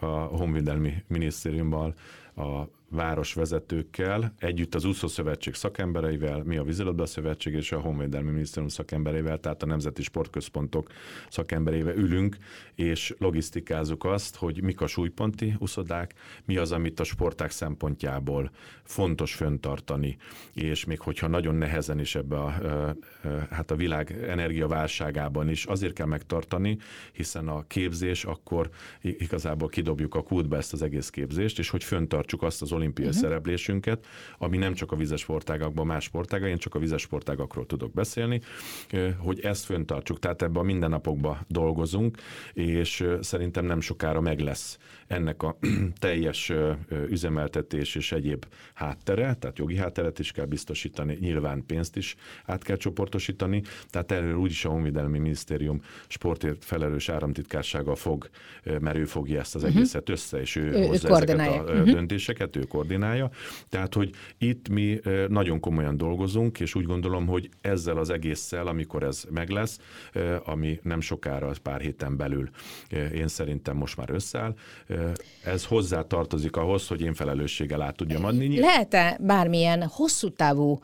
a 0.00 0.06
Honvédelmi 0.06 0.92
Minisztériumban 1.06 1.94
a 2.36 2.62
városvezetőkkel, 2.92 4.34
együtt 4.38 4.74
az 4.74 4.84
úszó 4.84 5.08
szövetség 5.08 5.54
szakembereivel, 5.54 6.42
mi 6.42 6.56
a 6.56 6.62
vízilabda 6.62 7.06
szövetség 7.06 7.54
és 7.54 7.72
a 7.72 7.80
Honvédelmi 7.80 8.30
Minisztérium 8.30 8.68
szakembereivel, 8.68 9.38
tehát 9.38 9.62
a 9.62 9.66
Nemzeti 9.66 10.02
Sportközpontok 10.02 10.90
szakembereivel 11.28 11.94
ülünk, 11.94 12.36
és 12.74 13.14
logisztikázzuk 13.18 14.04
azt, 14.04 14.36
hogy 14.36 14.62
mik 14.62 14.80
a 14.80 14.86
súlyponti 14.86 15.54
uszodák, 15.58 16.14
mi 16.44 16.56
az, 16.56 16.72
amit 16.72 17.00
a 17.00 17.04
sporták 17.04 17.50
szempontjából 17.50 18.50
fontos 18.82 19.34
föntartani, 19.34 20.16
és 20.52 20.84
még 20.84 21.00
hogyha 21.00 21.26
nagyon 21.26 21.54
nehezen 21.54 21.98
is 22.00 22.14
ebbe 22.14 22.38
a, 22.38 22.54
hát 23.50 23.70
a 23.70 23.76
világ 23.76 24.24
energiaválságában 24.28 25.48
is 25.48 25.64
azért 25.64 25.92
kell 25.92 26.06
megtartani, 26.06 26.78
hiszen 27.12 27.48
a 27.48 27.66
képzés 27.66 28.24
akkor 28.24 28.70
igazából 29.00 29.68
kidobjuk 29.68 30.14
a 30.14 30.22
kútba 30.22 30.56
ezt 30.56 30.72
az 30.72 30.82
egész 30.82 31.10
képzést, 31.10 31.58
és 31.58 31.68
hogy 31.68 31.84
föntartsuk 31.84 32.42
azt 32.42 32.62
az 32.62 32.72
olimpiai 32.82 33.08
uh-huh. 33.08 33.22
szereplésünket, 33.22 34.06
ami 34.38 34.56
nem 34.56 34.74
csak 34.74 34.92
a 34.92 34.96
vizes 34.96 35.20
sportágakban, 35.20 35.86
más 35.86 36.04
sportágak, 36.04 36.48
én 36.48 36.56
csak 36.56 36.74
a 36.74 36.78
vizes 36.78 37.02
sportágakról 37.02 37.66
tudok 37.66 37.92
beszélni, 37.92 38.40
hogy 39.18 39.40
ezt 39.40 39.64
föntartsuk. 39.64 40.18
Tehát 40.18 40.42
ebben 40.42 40.62
a 40.62 40.64
mindennapokban 40.64 41.38
dolgozunk, 41.48 42.16
és 42.52 43.04
szerintem 43.20 43.64
nem 43.64 43.80
sokára 43.80 44.20
meg 44.20 44.40
lesz 44.40 44.78
ennek 45.06 45.42
a 45.42 45.58
teljes 46.00 46.52
üzemeltetés 47.08 47.94
és 47.94 48.12
egyéb 48.12 48.44
háttere, 48.74 49.34
tehát 49.34 49.58
jogi 49.58 49.76
hátteret 49.76 50.18
is 50.18 50.32
kell 50.32 50.44
biztosítani, 50.44 51.16
nyilván 51.20 51.66
pénzt 51.66 51.96
is 51.96 52.16
át 52.44 52.62
kell 52.62 52.76
csoportosítani, 52.76 53.62
tehát 53.90 54.12
erről 54.12 54.34
úgyis 54.34 54.64
a 54.64 54.68
Honvédelmi 54.68 55.18
Minisztérium 55.18 55.82
sportért 56.08 56.64
felelős 56.64 57.08
áramtitkársága 57.08 57.94
fog, 57.94 58.30
mert 58.80 58.96
ő 58.96 59.04
fogja 59.04 59.40
ezt 59.40 59.54
az 59.54 59.62
uh-huh. 59.62 59.76
egészet 59.76 60.08
össze, 60.08 60.40
és 60.40 60.56
ő, 60.56 60.62
ő 60.62 60.86
hozza 60.86 61.08
ő 61.08 61.12
ezeket 61.12 61.38
a 61.38 61.62
uh-huh. 61.62 61.90
döntéseket, 61.90 62.56
ő 62.56 62.62
koordinálja. 62.72 63.30
Tehát, 63.68 63.94
hogy 63.94 64.10
itt 64.38 64.68
mi 64.68 65.00
nagyon 65.28 65.60
komolyan 65.60 65.96
dolgozunk, 65.96 66.60
és 66.60 66.74
úgy 66.74 66.84
gondolom, 66.84 67.26
hogy 67.26 67.48
ezzel 67.60 67.96
az 67.96 68.10
egésszel, 68.10 68.66
amikor 68.66 69.02
ez 69.02 69.24
meg 69.30 69.48
lesz, 69.48 69.78
ami 70.44 70.80
nem 70.82 71.00
sokára, 71.00 71.52
pár 71.62 71.80
héten 71.80 72.16
belül 72.16 72.48
én 73.14 73.28
szerintem 73.28 73.76
most 73.76 73.96
már 73.96 74.10
összeáll, 74.10 74.54
ez 75.44 75.64
hozzá 75.64 76.02
tartozik 76.02 76.56
ahhoz, 76.56 76.86
hogy 76.86 77.00
én 77.00 77.14
felelősséggel 77.14 77.82
át 77.82 77.96
tudjam 77.96 78.24
adni. 78.24 78.58
Lehet-e 78.58 79.18
bármilyen 79.20 79.82
hosszú 79.82 80.28
távú 80.28 80.80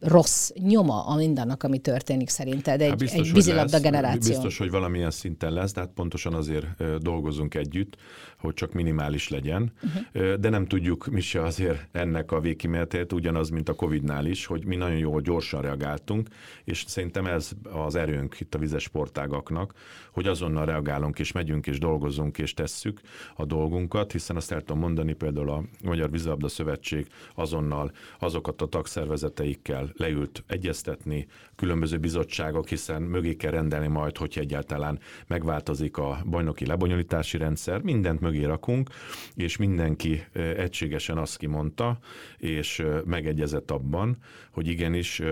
rossz 0.00 0.50
nyoma 0.54 1.06
a 1.06 1.16
mindannak, 1.16 1.62
ami 1.62 1.78
történik 1.78 2.28
szerinted 2.28 2.80
egy, 2.80 2.88
hát 2.88 2.98
biztos, 2.98 3.28
egy 3.28 3.34
vízilabda 3.34 3.80
generáció? 3.80 4.32
Biztos, 4.32 4.58
hogy 4.58 4.70
valamilyen 4.70 5.10
szinten 5.10 5.52
lesz, 5.52 5.72
de 5.72 5.80
hát 5.80 5.90
pontosan 5.94 6.34
azért 6.34 6.98
dolgozunk 6.98 7.54
együtt, 7.54 7.96
hogy 8.38 8.54
csak 8.54 8.72
minimális 8.72 9.28
legyen, 9.28 9.72
uh-huh. 9.82 10.34
de 10.34 10.48
nem 10.48 10.66
tudjuk 10.66 11.06
mi 11.06 11.20
se 11.22 11.42
azért 11.42 11.88
ennek 11.92 12.32
a 12.32 12.40
végkimenetét, 12.40 13.12
ugyanaz, 13.12 13.48
mint 13.48 13.68
a 13.68 13.74
Covid-nál 13.74 14.26
is, 14.26 14.46
hogy 14.46 14.64
mi 14.64 14.76
nagyon 14.76 14.98
jól 14.98 15.20
gyorsan 15.20 15.62
reagáltunk, 15.62 16.28
és 16.64 16.84
szerintem 16.86 17.26
ez 17.26 17.50
az 17.72 17.94
erőnk 17.94 18.40
itt 18.40 18.54
a 18.54 18.58
vizes 18.58 18.82
sportágaknak, 18.82 19.74
hogy 20.12 20.26
azonnal 20.26 20.66
reagálunk, 20.66 21.18
és 21.18 21.32
megyünk, 21.32 21.66
és 21.66 21.78
dolgozunk, 21.78 22.38
és 22.38 22.54
tesszük 22.54 23.00
a 23.36 23.44
dolgunkat, 23.44 24.12
hiszen 24.12 24.36
azt 24.36 24.52
el 24.52 24.58
tudom 24.58 24.78
mondani, 24.78 25.12
például 25.12 25.50
a 25.50 25.62
Magyar 25.84 26.10
Vízilabda 26.10 26.48
Szövetség 26.48 27.06
azonnal 27.34 27.92
azokat 28.18 28.62
a 28.62 28.66
tagszervezeteikkel 28.66 29.92
leült 29.96 30.44
egyeztetni, 30.46 31.26
különböző 31.62 31.98
bizottságok, 31.98 32.68
hiszen 32.68 33.02
mögé 33.02 33.34
kell 33.34 33.50
rendelni 33.50 33.86
majd, 33.86 34.16
hogyha 34.16 34.40
egyáltalán 34.40 34.98
megváltozik 35.26 35.96
a 35.96 36.22
bajnoki 36.26 36.66
lebonyolítási 36.66 37.38
rendszer, 37.38 37.80
mindent 37.82 38.20
mögé 38.20 38.44
rakunk, 38.44 38.90
és 39.34 39.56
mindenki 39.56 40.24
egységesen 40.56 41.18
azt 41.18 41.36
kimondta, 41.36 41.98
és 42.36 42.82
megegyezett 43.04 43.70
abban, 43.70 44.16
hogy 44.50 44.68
igenis 44.68 45.22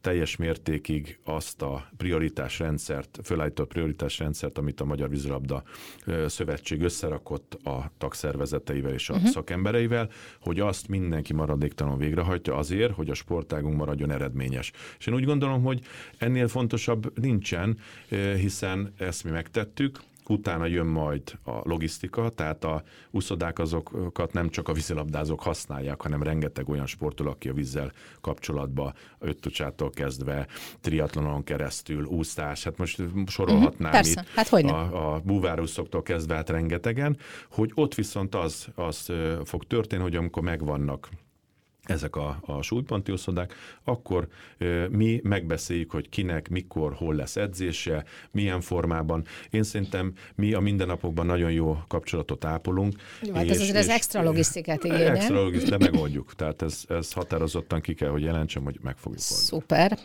teljes 0.00 0.36
mértékig 0.36 1.18
azt 1.24 1.62
a 1.62 1.90
prioritásrendszert, 1.96 3.18
fölállított 3.22 3.68
prioritásrendszert, 3.68 4.58
amit 4.58 4.80
a 4.80 4.84
Magyar 4.84 5.08
Vízilabda 5.08 5.62
Szövetség 6.26 6.82
összerakott 6.82 7.54
a 7.64 7.92
tagszervezeteivel 7.98 8.92
és 8.92 9.08
a 9.10 9.14
uh-huh. 9.14 9.30
szakembereivel, 9.30 10.10
hogy 10.40 10.60
azt 10.60 10.88
mindenki 10.88 11.32
maradéktalanul 11.32 11.98
végrehajtja 11.98 12.54
azért, 12.54 12.92
hogy 12.92 13.10
a 13.10 13.14
sportágunk 13.14 13.76
maradjon 13.76 14.10
eredményes. 14.10 14.72
És 14.98 15.06
én 15.06 15.14
úgy 15.14 15.24
gondolom, 15.24 15.62
hogy 15.62 15.80
ennél 16.18 16.48
fontosabb 16.48 17.18
nincsen, 17.18 17.78
hiszen 18.36 18.92
ezt 18.98 19.24
mi 19.24 19.30
megtettük, 19.30 20.00
utána 20.26 20.66
jön 20.66 20.86
majd 20.86 21.38
a 21.44 21.68
logisztika, 21.68 22.28
tehát 22.28 22.64
a 22.64 22.82
úszodák 23.10 23.58
azokat 23.58 24.32
nem 24.32 24.48
csak 24.48 24.68
a 24.68 24.72
vízilabdázók 24.72 25.42
használják, 25.42 26.02
hanem 26.02 26.22
rengeteg 26.22 26.68
olyan 26.68 26.86
sportoló, 26.86 27.30
aki 27.30 27.48
a 27.48 27.52
vízzel 27.52 27.92
kapcsolatban 28.20 28.94
öttucsától 29.18 29.90
kezdve, 29.90 30.46
triatlonon 30.80 31.44
keresztül, 31.44 32.04
úszás, 32.04 32.64
hát 32.64 32.76
most 32.76 33.02
sorolhatnám 33.26 33.92
uh-huh, 33.92 34.08
itt 34.08 34.28
hát 34.34 34.52
a, 34.52 35.14
a 35.14 35.20
búvárúszoktól 35.20 36.02
kezdve 36.02 36.34
hát 36.34 36.50
rengetegen, 36.50 37.16
hogy 37.50 37.72
ott 37.74 37.94
viszont 37.94 38.34
az, 38.34 38.68
az 38.74 39.12
fog 39.44 39.64
történni, 39.64 40.02
hogy 40.02 40.16
amikor 40.16 40.42
megvannak 40.42 41.08
ezek 41.84 42.16
a, 42.16 42.38
a 42.40 42.62
súlyponti 42.62 43.12
oszodák, 43.12 43.54
akkor 43.84 44.28
ö, 44.58 44.86
mi 44.88 45.20
megbeszéljük, 45.22 45.90
hogy 45.90 46.08
kinek, 46.08 46.48
mikor, 46.48 46.92
hol 46.94 47.14
lesz 47.14 47.36
edzése, 47.36 48.04
milyen 48.30 48.60
formában. 48.60 49.24
Én 49.50 49.62
szerintem 49.62 50.12
mi 50.34 50.52
a 50.52 50.60
mindennapokban 50.60 51.26
nagyon 51.26 51.52
jó 51.52 51.78
kapcsolatot 51.88 52.44
ápolunk. 52.44 52.94
Jó, 53.22 53.34
hát 53.34 53.44
és, 53.44 53.50
ez 53.50 53.60
azért 53.60 53.76
az 53.76 53.88
extra 53.88 54.22
logisztikát 54.22 54.84
igényel. 54.84 55.14
Extra 55.16 55.42
logisztikát, 55.42 55.78
de 55.78 55.90
megoldjuk. 55.90 56.34
Tehát 56.34 56.62
ez, 56.62 56.82
ez 56.88 57.12
határozottan 57.12 57.80
ki 57.80 57.94
kell, 57.94 58.10
hogy 58.10 58.22
jelentsem, 58.22 58.64
hogy 58.64 58.78
meg 58.82 58.96
fogjuk 58.96 59.22
oldani. 59.30 59.46
Szuper. 59.46 59.98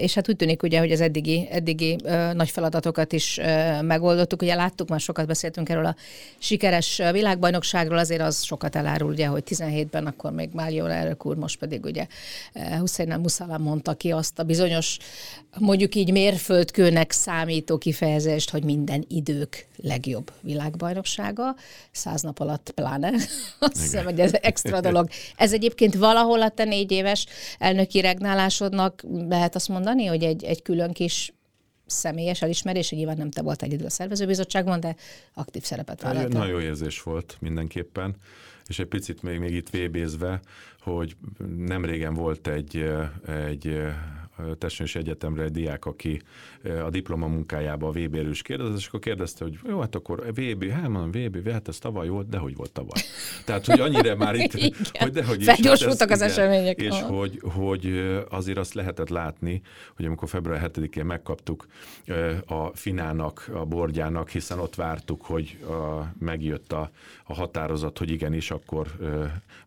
És 0.00 0.14
hát 0.14 0.28
úgy 0.28 0.36
tűnik 0.36 0.62
ugye, 0.62 0.78
hogy 0.78 0.92
az 0.92 1.00
eddigi, 1.00 1.48
eddigi 1.50 1.96
nagy 2.32 2.50
feladatokat 2.50 3.12
is 3.12 3.40
megoldottuk. 3.82 4.42
Ugye 4.42 4.54
láttuk, 4.54 4.88
már 4.88 5.00
sokat 5.00 5.26
beszéltünk 5.26 5.68
erről 5.68 5.86
a 5.86 5.96
sikeres 6.38 7.02
világbajnokságról, 7.12 7.98
azért 7.98 8.20
az 8.20 8.42
sokat 8.42 8.76
elárul, 8.76 9.10
ugye, 9.10 9.26
hogy 9.26 9.42
17-ben 9.46 10.06
akkor 10.06 10.32
még 10.32 10.50
Mário 10.52 10.86
elnök 11.16 11.26
úr, 11.26 11.36
most 11.36 11.58
pedig 11.58 11.84
ugye 11.84 12.06
eh, 12.52 12.78
Hussein 12.78 13.20
Muszalám 13.20 13.62
mondta 13.62 13.94
ki 13.94 14.12
azt 14.12 14.38
a 14.38 14.42
bizonyos, 14.42 14.98
mondjuk 15.58 15.94
így 15.94 16.12
mérföldkőnek 16.12 17.12
számító 17.12 17.78
kifejezést, 17.78 18.50
hogy 18.50 18.64
minden 18.64 19.04
idők 19.08 19.66
legjobb 19.76 20.32
világbajnoksága, 20.40 21.56
száz 21.92 22.22
nap 22.22 22.40
alatt 22.40 22.70
pláne. 22.70 23.10
Azt 23.58 23.80
hiszem, 23.80 24.04
hogy 24.04 24.20
ez 24.20 24.32
extra 24.40 24.80
dolog. 24.80 25.08
Ez 25.36 25.52
egyébként 25.52 25.94
valahol 25.94 26.42
a 26.42 26.48
te 26.48 26.64
négy 26.64 26.92
éves 26.92 27.26
elnöki 27.58 28.00
regnálásodnak 28.00 29.02
lehet 29.28 29.54
azt 29.54 29.68
mondani, 29.68 30.06
hogy 30.06 30.22
egy, 30.22 30.44
egy 30.44 30.62
külön 30.62 30.92
kis 30.92 31.34
személyes 31.86 32.42
elismerés, 32.42 32.88
hogy 32.88 32.98
nyilván 32.98 33.16
nem 33.16 33.30
te 33.30 33.42
volt 33.42 33.62
egyedül 33.62 33.86
a 33.86 33.90
szervezőbizottságban, 33.90 34.80
de 34.80 34.96
aktív 35.34 35.62
szerepet 35.62 36.02
vállaltál. 36.02 36.40
Nagyon 36.40 36.60
jó 36.60 36.60
érzés 36.60 37.02
volt 37.02 37.36
mindenképpen, 37.40 38.16
és 38.68 38.78
egy 38.78 38.86
picit 38.86 39.22
még, 39.22 39.38
még 39.38 39.54
itt 39.54 39.70
vébézve, 39.70 40.40
hogy 40.80 41.16
nem 41.56 41.84
régen 41.84 42.14
volt 42.14 42.46
egy, 42.46 42.90
egy 43.26 43.78
Testnős 44.58 44.94
Egyetemre 44.94 45.42
egy 45.42 45.50
diák, 45.50 45.84
aki 45.84 46.20
a 46.84 46.90
diploma 46.90 47.26
munkájába 47.26 47.88
a 47.88 47.90
VB-ről 47.90 48.30
is 48.30 48.42
kérdezett, 48.42 48.76
és 48.76 48.86
akkor 48.86 49.00
kérdezte, 49.00 49.44
hogy 49.44 49.58
jó, 49.68 49.80
hát 49.80 49.94
akkor 49.94 50.32
VB, 50.34 50.70
hát 50.70 50.88
mondom, 50.88 51.10
VB, 51.10 51.48
hát 51.48 51.68
ez 51.68 51.78
tavaly 51.78 52.08
volt, 52.08 52.28
de 52.28 52.38
hogy 52.38 52.56
volt 52.56 52.72
tavaly. 52.72 53.02
Tehát, 53.44 53.66
hogy 53.66 53.80
annyira 53.80 54.16
már 54.16 54.34
itt, 54.34 54.52
hogy 55.00 55.12
dehogy 55.12 55.40
is. 55.40 55.46
Felgyorsultak 55.46 56.08
hát 56.08 56.10
az 56.10 56.18
igen, 56.18 56.30
események. 56.30 56.80
És 56.80 57.00
hogy, 57.00 57.40
hogy 57.42 58.14
azért 58.30 58.58
azt 58.58 58.74
lehetett 58.74 59.08
látni, 59.08 59.62
hogy 59.96 60.04
amikor 60.04 60.28
február 60.28 60.70
7-én 60.74 61.04
megkaptuk 61.04 61.66
a 62.46 62.66
Finának, 62.66 63.50
a 63.54 63.64
bordjának, 63.64 64.30
hiszen 64.30 64.58
ott 64.58 64.74
vártuk, 64.74 65.24
hogy 65.24 65.58
a, 65.64 66.12
megjött 66.18 66.72
a, 66.72 66.90
a 67.24 67.34
határozat, 67.34 67.98
hogy 67.98 68.10
igenis 68.10 68.50
akkor 68.50 68.86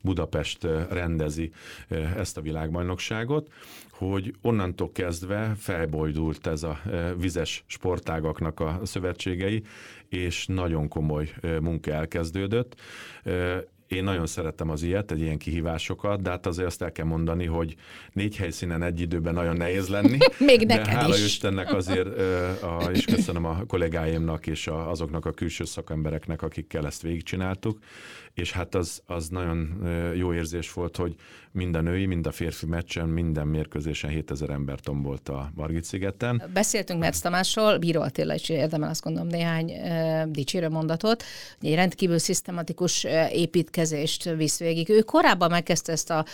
Budapest 0.02 0.68
rendezi 0.90 1.52
ezt 2.18 2.38
a 2.38 2.42
világbajnokságot, 2.42 3.52
hogy 4.00 4.34
onnantól 4.60 4.92
kezdve 4.92 5.56
felbojdult 5.58 6.48
ez 6.48 6.64
a 6.64 6.80
e, 6.92 7.14
vizes 7.16 7.64
sportágaknak 7.68 8.60
a 8.60 8.80
szövetségei, 8.84 9.64
és 10.10 10.46
nagyon 10.46 10.88
komoly 10.88 11.30
e, 11.42 11.60
munka 11.60 11.92
elkezdődött. 11.92 12.76
E, 13.24 13.64
én 13.88 14.04
nagyon 14.04 14.26
szeretem 14.26 14.70
az 14.70 14.84
ilyet, 14.84 15.12
egy 15.12 15.22
ilyen 15.22 15.38
kihívásokat, 15.38 16.22
de 16.22 16.30
hát 16.30 16.46
azért 16.46 16.68
azt 16.68 16.82
el 16.82 16.92
kell 16.92 17.06
mondani, 17.06 17.46
hogy 17.46 17.76
négy 18.14 18.36
helyszínen 18.36 18.84
egy 18.84 19.00
időben 19.00 19.34
nagyon 19.34 19.56
nehéz 19.56 19.88
lenni. 19.88 20.18
Még 20.40 20.66
de 20.66 20.76
neked 20.76 20.94
hála 20.94 21.16
is. 21.16 21.26
Istennek 21.26 21.74
azért, 21.74 22.08
és 22.92 23.06
köszönöm 23.06 23.46
a 23.46 23.64
kollégáimnak 23.68 24.48
és 24.48 24.68
azoknak 24.68 25.26
a 25.26 25.32
külső 25.32 25.66
szakembereknek, 25.66 26.42
akikkel 26.42 26.86
ezt 26.86 27.02
végigcsináltuk, 27.02 27.80
és 28.40 28.52
hát 28.52 28.76
az, 28.76 29.02
az 29.06 29.28
nagyon 29.28 29.88
jó 30.16 30.34
érzés 30.34 30.74
volt, 30.74 30.96
hogy 30.96 31.16
mind 31.52 31.76
a 31.76 31.82
női, 31.82 32.06
mind 32.06 32.28
a 32.28 32.32
férfi 32.32 32.66
meccsen, 32.66 33.08
minden 33.08 33.48
mérkőzésen 33.48 34.10
7000 34.10 34.50
ember 34.50 34.80
tombolt 34.80 35.30
a 35.30 35.52
Margit 35.56 35.84
szigeten. 35.84 36.44
Beszéltünk 36.54 37.00
Metz 37.00 37.20
Tamásról, 37.20 37.78
Bíró 37.78 38.02
Attila 38.02 38.34
is 38.34 38.50
érdemel 38.50 38.90
azt 38.90 39.04
gondolom 39.04 39.28
néhány 39.28 39.72
e, 39.72 40.26
dicsérő 40.26 40.70
mondatot, 40.70 41.24
hogy 41.60 41.70
egy 41.70 41.76
rendkívül 41.76 42.18
szisztematikus 42.18 43.04
építkezést 43.32 44.24
visz 44.24 44.60
végig. 44.60 44.90
Ő 44.90 45.02
korábban 45.02 45.50
megkezdte 45.50 45.92
ezt 45.92 46.10
a 46.10 46.26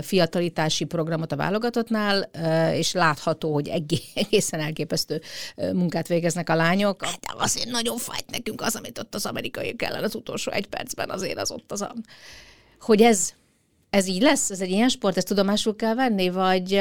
fiatalitási 0.00 0.84
programot 0.84 1.32
a 1.32 1.36
válogatottnál, 1.36 2.28
e, 2.32 2.76
és 2.76 2.92
látható, 2.92 3.52
hogy 3.52 3.68
egészen 4.14 4.60
elképesztő 4.60 5.20
munkát 5.56 6.08
végeznek 6.08 6.50
a 6.50 6.54
lányok. 6.54 7.00
De 7.00 7.32
azért 7.36 7.68
nagyon 7.68 7.96
fájt 7.96 8.30
nekünk 8.30 8.60
az, 8.60 8.76
amit 8.76 8.98
ott 8.98 9.14
az 9.14 9.26
amerikai 9.26 9.74
ellen 9.78 10.04
az 10.04 10.14
utolsó 10.14 10.52
egy 10.52 10.66
percben 10.66 11.10
azért 11.10 11.38
ott 11.50 11.72
az 11.72 11.82
a... 11.82 11.94
Hogy 12.80 13.02
ez, 13.02 13.32
ez 13.90 14.06
így 14.06 14.22
lesz? 14.22 14.50
Ez 14.50 14.60
egy 14.60 14.70
ilyen 14.70 14.88
sport, 14.88 15.16
ezt 15.16 15.26
tudomásul 15.26 15.76
kell 15.76 15.94
venni, 15.94 16.30
vagy, 16.30 16.80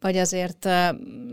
vagy 0.00 0.16
azért 0.16 0.68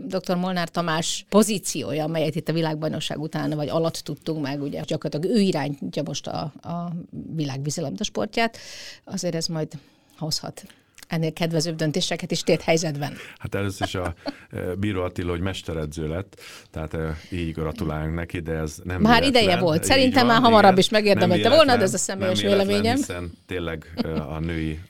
dr. 0.04 0.36
Molnár 0.36 0.68
Tamás 0.68 1.26
pozíciója, 1.28 2.04
amelyet 2.04 2.34
itt 2.34 2.48
a 2.48 2.52
világbajnokság 2.52 3.20
után 3.20 3.50
vagy 3.50 3.68
alatt 3.68 3.94
tudtunk 3.96 4.42
meg, 4.42 4.62
ugye 4.62 4.80
gyakorlatilag 4.80 5.36
ő 5.36 5.40
irányítja 5.40 6.02
most 6.02 6.26
a, 6.26 6.52
a 6.62 6.92
világ 7.34 7.60
sportját, 8.00 8.58
azért 9.04 9.34
ez 9.34 9.46
majd 9.46 9.72
hozhat 10.18 10.66
ennél 11.08 11.32
kedvezőbb 11.32 11.76
döntéseket 11.76 12.30
is 12.30 12.42
tét 12.42 12.62
helyzetben. 12.62 13.12
Hát 13.38 13.54
először 13.54 13.86
is 13.86 13.94
a 13.94 14.14
e, 14.50 14.74
Bíró 14.74 15.02
Attila, 15.02 15.30
hogy 15.30 15.40
mesteredző 15.40 16.08
lett, 16.08 16.40
tehát 16.70 16.94
e, 16.94 17.18
így 17.30 17.52
gratulálunk 17.52 18.14
neki, 18.14 18.40
de 18.40 18.52
ez 18.52 18.76
nem 18.84 19.00
Már 19.00 19.20
véletlen. 19.20 19.42
ideje 19.42 19.60
volt. 19.60 19.84
Szerintem 19.84 20.26
van, 20.26 20.34
már 20.34 20.42
hamarabb 20.42 20.64
igen, 20.64 20.78
is 20.78 20.88
megérdemelte 20.88 21.48
volna, 21.48 21.76
de 21.76 21.82
ez 21.82 21.94
a 21.94 21.98
személyes 21.98 22.40
véleményem. 22.40 22.96
Hiszen 22.96 23.32
tényleg 23.46 23.92
e, 23.96 24.08
a 24.08 24.38
női 24.40 24.80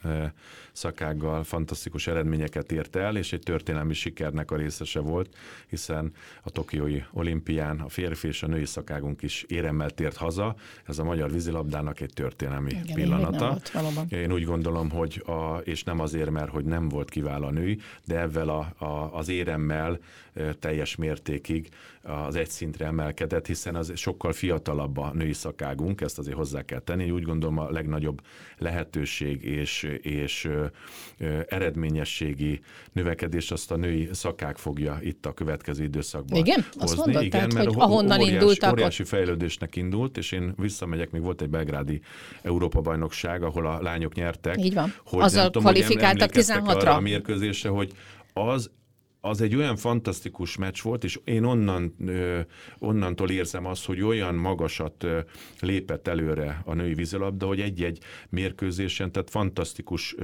szakággal 0.79 1.43
fantasztikus 1.43 2.07
eredményeket 2.07 2.71
ért 2.71 2.95
el, 2.95 3.17
és 3.17 3.33
egy 3.33 3.43
történelmi 3.43 3.93
sikernek 3.93 4.51
a 4.51 4.55
részese 4.55 4.99
volt, 4.99 5.35
hiszen 5.67 6.13
a 6.43 6.49
Tokiói 6.49 7.01
olimpián 7.11 7.79
a 7.79 7.89
férfi 7.89 8.27
és 8.27 8.43
a 8.43 8.47
női 8.47 8.65
szakágunk 8.65 9.21
is 9.21 9.45
éremmel 9.47 9.89
tért 9.89 10.15
haza. 10.15 10.55
Ez 10.87 10.99
a 10.99 11.03
magyar 11.03 11.31
vízilabdának 11.31 11.99
egy 11.99 12.13
történelmi 12.13 12.69
Igen, 12.69 12.95
pillanata. 12.95 13.57
Én, 14.09 14.19
én 14.19 14.31
úgy 14.31 14.43
gondolom, 14.43 14.89
hogy 14.89 15.23
a, 15.25 15.57
és 15.63 15.83
nem 15.83 15.99
az 15.99 16.09
azért, 16.09 16.29
mert 16.29 16.49
hogy 16.49 16.65
nem 16.65 16.89
volt 16.89 17.09
kiváló 17.09 17.45
a 17.45 17.51
női, 17.51 17.79
de 18.05 18.19
ezzel 18.19 18.49
a, 18.49 18.85
a, 18.85 19.17
az 19.17 19.29
éremmel 19.29 19.99
teljes 20.59 20.95
mértékig 20.95 21.69
az 22.01 22.35
egy 22.35 22.49
szintre 22.49 22.85
emelkedett, 22.85 23.47
hiszen 23.47 23.75
az 23.75 23.91
sokkal 23.95 24.33
fiatalabb 24.33 24.97
a 24.97 25.11
női 25.13 25.33
szakágunk, 25.33 26.01
ezt 26.01 26.19
azért 26.19 26.35
hozzá 26.35 26.61
kell 26.61 26.79
tenni. 26.79 27.11
Úgy 27.11 27.23
gondolom 27.23 27.57
a 27.57 27.69
legnagyobb 27.69 28.21
lehetőség 28.57 29.43
és, 29.43 29.83
és 30.01 30.49
eredményességi 31.47 32.61
növekedés 32.91 33.51
azt 33.51 33.71
a 33.71 33.75
női 33.75 34.09
szakák 34.11 34.57
fogja 34.57 34.97
itt 35.01 35.25
a 35.25 35.33
következő 35.33 35.83
időszakban 35.83 36.39
Igen? 36.39 36.61
hozni. 36.61 36.81
Azt 36.81 36.95
mondod, 36.95 37.23
Igen, 37.23 37.29
tehát, 37.29 37.53
mert 37.53 37.65
hogy 37.67 37.75
ahonnan 37.77 38.19
óriás, 38.19 38.33
indultak, 38.33 38.71
óriási 38.71 39.03
fejlődésnek 39.03 39.75
indult, 39.75 40.17
és 40.17 40.31
én 40.31 40.53
visszamegyek, 40.57 41.11
még 41.11 41.21
volt 41.21 41.41
egy 41.41 41.49
belgrádi 41.49 42.01
Európa-bajnokság, 42.41 43.43
ahol 43.43 43.67
a 43.67 43.81
lányok 43.81 44.13
nyertek. 44.13 44.57
Így 44.57 44.73
van. 44.73 44.93
Hogy 45.05 45.23
Azzal 45.23 45.45
tudom, 45.45 45.61
kvalifikáltak 45.63 46.21
emlékeztek 46.21 46.61
16-ra. 46.63 46.75
arra 46.75 46.95
a 46.95 46.99
mérkőzésre, 46.99 47.69
hogy 47.69 47.91
az 48.33 48.69
az 49.21 49.41
egy 49.41 49.55
olyan 49.55 49.75
fantasztikus 49.75 50.57
meccs 50.57 50.81
volt, 50.81 51.03
és 51.03 51.19
én 51.23 51.43
onnan, 51.43 51.95
onnantól 52.79 53.29
érzem 53.29 53.65
azt, 53.65 53.85
hogy 53.85 54.01
olyan 54.01 54.35
magasat 54.35 55.05
lépett 55.59 56.07
előre 56.07 56.61
a 56.65 56.73
női 56.73 56.93
vízilabda, 56.93 57.45
hogy 57.45 57.59
egy-egy 57.59 57.99
mérkőzésen, 58.29 59.11
tehát 59.11 59.29
fantasztikus 59.29 60.15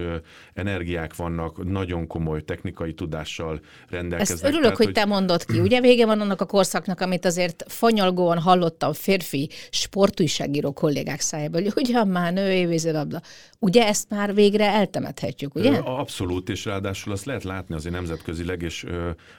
energiák 0.53 1.15
vannak, 1.15 1.63
nagyon 1.63 2.07
komoly 2.07 2.43
technikai 2.43 2.93
tudással 2.93 3.59
rendelkeznek. 3.89 4.37
Ezt 4.37 4.43
örülök, 4.43 4.61
tehát, 4.61 4.77
hogy 4.77 4.91
te 4.91 5.05
mondod 5.05 5.45
ki. 5.45 5.59
Ugye 5.59 5.81
vége 5.81 6.05
van 6.05 6.21
annak 6.21 6.41
a 6.41 6.45
korszaknak, 6.45 7.01
amit 7.01 7.25
azért 7.25 7.63
fanyalgóan 7.67 8.39
hallottam 8.39 8.93
férfi 8.93 9.49
sportújságíró 9.69 10.73
kollégák 10.73 11.19
szájából, 11.19 11.61
hogy 11.61 11.73
ugyan 11.75 12.07
már 12.07 12.33
női 12.33 12.65
vízilabda. 12.65 13.21
Ugye 13.65 13.87
ezt 13.87 14.09
már 14.09 14.33
végre 14.33 14.65
eltemethetjük, 14.65 15.55
ugye? 15.55 15.77
Abszolút, 15.77 16.49
és 16.49 16.65
ráadásul 16.65 17.11
azt 17.11 17.25
lehet 17.25 17.43
látni 17.43 17.75
azért 17.75 17.95
nemzetközileg, 17.95 18.61
és 18.61 18.85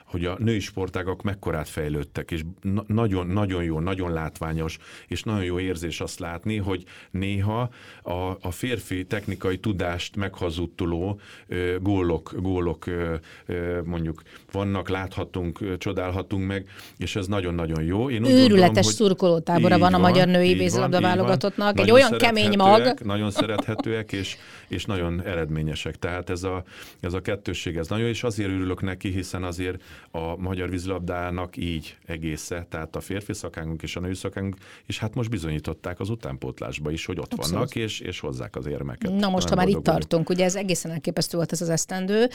hogy 0.07 0.25
a 0.25 0.37
női 0.39 0.61
sportágak 0.61 1.23
mekkorát 1.23 1.69
fejlődtek, 1.69 2.31
és 2.31 2.43
na- 2.61 2.85
nagyon, 2.87 3.27
nagyon 3.27 3.63
jó, 3.63 3.81
nagyon 3.81 4.13
látványos, 4.13 4.79
és 5.07 5.23
nagyon 5.23 5.45
jó 5.45 5.59
érzés 5.59 6.01
azt 6.01 6.19
látni, 6.19 6.57
hogy 6.57 6.85
néha 7.11 7.71
a, 8.03 8.13
a 8.41 8.51
férfi 8.51 9.05
technikai 9.05 9.59
tudást 9.59 10.17
meghazudtoló 10.17 11.21
ö, 11.49 11.77
gólok, 11.81 12.35
gólok 12.37 12.87
ö, 12.87 13.15
ö, 13.47 13.81
mondjuk 13.85 14.23
vannak, 14.53 14.89
láthatunk, 14.89 15.79
csodálhatunk 15.79 16.47
meg, 16.47 16.69
és 16.97 17.17
ez 17.17 17.27
nagyon-nagyon 17.27 17.83
jó. 17.83 18.11
Én 18.11 18.25
úgy 18.25 18.31
Őrületes 18.31 18.51
gondolom, 18.55 18.73
hogy 18.73 18.85
szurkolótábora 18.85 19.79
van 19.79 19.95
a 19.95 19.99
magyar 19.99 20.27
női 20.27 20.55
vízilabda 20.55 21.01
válogatottnak. 21.01 21.81
Egy 21.81 21.91
olyan 21.91 22.19
kemény 22.19 22.57
mag. 22.57 23.01
Nagyon 23.05 23.31
szerethetőek, 23.31 24.13
és, 24.13 24.37
és 24.69 24.85
nagyon 24.85 25.23
eredményesek. 25.23 25.97
Tehát 25.99 26.31
ez 26.31 26.43
a, 26.43 26.65
ez 27.01 27.13
a 27.13 27.21
kettősség, 27.21 27.77
ez 27.77 27.89
nagyon, 27.89 28.09
és 28.09 28.23
azért 28.23 28.51
örülök 28.51 28.83
neki, 28.83 29.11
hiszen 29.11 29.43
azért 29.43 29.83
a 30.11 30.37
magyar 30.37 30.71
vízilabdának 30.71 31.57
így 31.57 31.97
egésze, 32.07 32.67
tehát 32.69 32.97
a 32.97 33.01
férfi 33.01 33.33
szakánkunk 33.33 33.83
és 33.83 33.97
a 33.97 34.01
női 34.01 34.15
szakánkunk, 34.15 34.57
és 34.87 34.99
hát 34.99 35.15
most 35.15 35.31
bizonyították 35.31 36.01
az 36.01 36.11
utánpótlásba 36.11 36.91
is, 36.91 37.07
hogy 37.07 37.19
ott 37.19 37.33
Abszolút. 37.33 37.53
vannak, 37.53 37.75
és, 37.75 38.01
és 38.01 38.21
hozzák 38.21 38.57
az 38.57 38.67
érmeket. 38.67 39.13
Na 39.13 39.29
most, 39.29 39.49
ha 39.49 39.55
már 39.55 39.69
itt 39.69 39.83
tartunk, 39.83 40.29
ugye 40.29 40.45
ez 40.45 40.57
egészen 40.57 40.91
elképesztő 40.91 41.37
volt 41.37 41.53
ez 41.53 41.61
az 41.61 41.69
esztendő. 41.69 42.29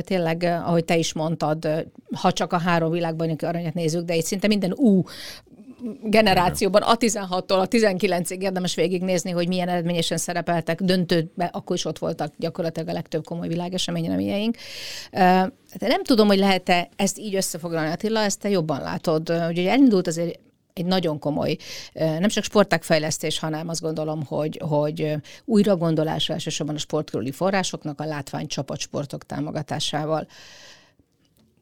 Tényleg, 0.00 0.42
ahogy 0.42 0.84
te 0.84 0.96
is 0.96 1.12
mondtad, 1.12 1.88
ha 2.14 2.32
csak 2.32 2.52
a 2.52 2.58
három 2.58 2.90
világbajnoki 2.90 3.44
aranyat 3.44 3.74
nézzük, 3.74 4.04
de 4.04 4.14
itt 4.14 4.24
szinte 4.24 4.46
minden 4.46 4.72
U 4.72 5.02
generációban, 6.02 6.82
a 6.82 6.96
16-tól 6.96 7.60
a 7.60 7.66
19-ig 7.68 8.40
érdemes 8.40 8.74
végignézni, 8.74 9.30
hogy 9.30 9.48
milyen 9.48 9.68
eredményesen 9.68 10.18
szerepeltek, 10.18 10.82
döntőbe, 10.82 11.50
akkor 11.52 11.76
is 11.76 11.84
ott 11.84 11.98
voltak 11.98 12.32
gyakorlatilag 12.36 12.88
a 12.88 12.92
legtöbb 12.92 13.24
komoly 13.24 13.48
világesemény 13.48 14.08
reményeink. 14.08 14.56
De 15.78 15.86
nem 15.86 16.04
tudom, 16.04 16.26
hogy 16.26 16.38
lehet-e 16.38 16.88
ezt 16.96 17.18
így 17.18 17.34
összefoglalni, 17.34 17.90
Attila, 17.90 18.20
ezt 18.20 18.40
te 18.40 18.48
jobban 18.48 18.80
látod. 18.80 19.30
Ugye 19.48 19.70
elindult 19.70 20.06
azért 20.06 20.38
egy 20.72 20.84
nagyon 20.84 21.18
komoly, 21.18 21.56
nem 21.92 22.28
csak 22.28 22.44
sportágfejlesztés, 22.44 23.38
hanem 23.38 23.68
azt 23.68 23.80
gondolom, 23.80 24.24
hogy, 24.24 24.60
hogy 24.68 25.14
újra 25.44 25.76
gondolás 25.76 26.28
elsősorban 26.28 26.74
a 26.74 26.78
sportkörüli 26.78 27.30
forrásoknak, 27.30 28.00
a 28.00 28.04
látvány 28.04 28.46
csapatsportok 28.46 29.26
támogatásával. 29.26 30.26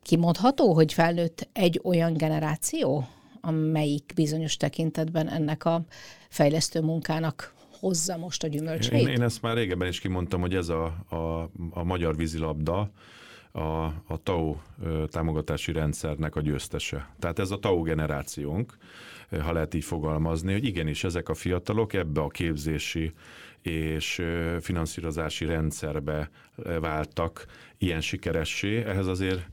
Kimondható, 0.02 0.72
hogy 0.72 0.92
felnőtt 0.92 1.48
egy 1.52 1.80
olyan 1.82 2.12
generáció, 2.12 3.06
amelyik 3.44 4.12
bizonyos 4.14 4.56
tekintetben 4.56 5.28
ennek 5.28 5.64
a 5.64 5.84
fejlesztő 6.28 6.80
munkának 6.80 7.54
hozza 7.78 8.16
most 8.16 8.42
a 8.42 8.46
gyümölcseit? 8.46 9.08
Én, 9.08 9.14
én 9.14 9.22
ezt 9.22 9.42
már 9.42 9.56
régebben 9.56 9.88
is 9.88 10.00
kimondtam, 10.00 10.40
hogy 10.40 10.54
ez 10.54 10.68
a, 10.68 10.84
a, 11.08 11.50
a 11.70 11.84
magyar 11.84 12.16
vízilabda, 12.16 12.90
a, 13.52 13.84
a 14.06 14.22
TAO 14.22 14.56
támogatási 15.08 15.72
rendszernek 15.72 16.36
a 16.36 16.40
győztese. 16.40 17.14
Tehát 17.18 17.38
ez 17.38 17.50
a 17.50 17.58
TAO 17.58 17.82
generációnk, 17.82 18.76
ha 19.42 19.52
lehet 19.52 19.74
így 19.74 19.84
fogalmazni, 19.84 20.52
hogy 20.52 20.64
igenis 20.64 21.04
ezek 21.04 21.28
a 21.28 21.34
fiatalok 21.34 21.92
ebbe 21.92 22.20
a 22.20 22.28
képzési 22.28 23.12
és 23.62 24.22
finanszírozási 24.60 25.44
rendszerbe 25.44 26.30
váltak 26.80 27.46
ilyen 27.78 28.00
sikeressé. 28.00 28.84
Ehhez 28.84 29.06
azért 29.06 29.48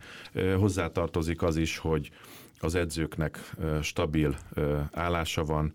hozzátartozik 0.58 1.42
az 1.42 1.58
is, 1.58 1.78
hogy 1.78 2.12
az 2.62 2.76
edzőknek 2.76 3.52
stabil 3.82 4.38
állása 4.92 5.44
van, 5.44 5.74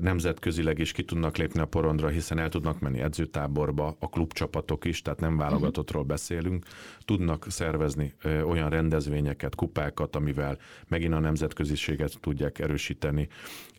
nemzetközileg 0.00 0.78
is 0.78 0.92
ki 0.92 1.02
tudnak 1.02 1.36
lépni 1.36 1.60
a 1.60 1.66
porondra, 1.66 2.08
hiszen 2.08 2.38
el 2.38 2.48
tudnak 2.48 2.80
menni 2.80 3.00
edzőtáborba, 3.00 3.96
a 3.98 4.08
klubcsapatok 4.08 4.84
is, 4.84 5.02
tehát 5.02 5.20
nem 5.20 5.36
válogatottról 5.36 6.02
beszélünk, 6.02 6.64
tudnak 7.04 7.46
szervezni 7.48 8.14
olyan 8.44 8.70
rendezvényeket, 8.70 9.54
kupákat, 9.54 10.16
amivel 10.16 10.58
megint 10.88 11.14
a 11.14 11.18
nemzetköziséget 11.18 12.20
tudják 12.20 12.58
erősíteni. 12.58 13.28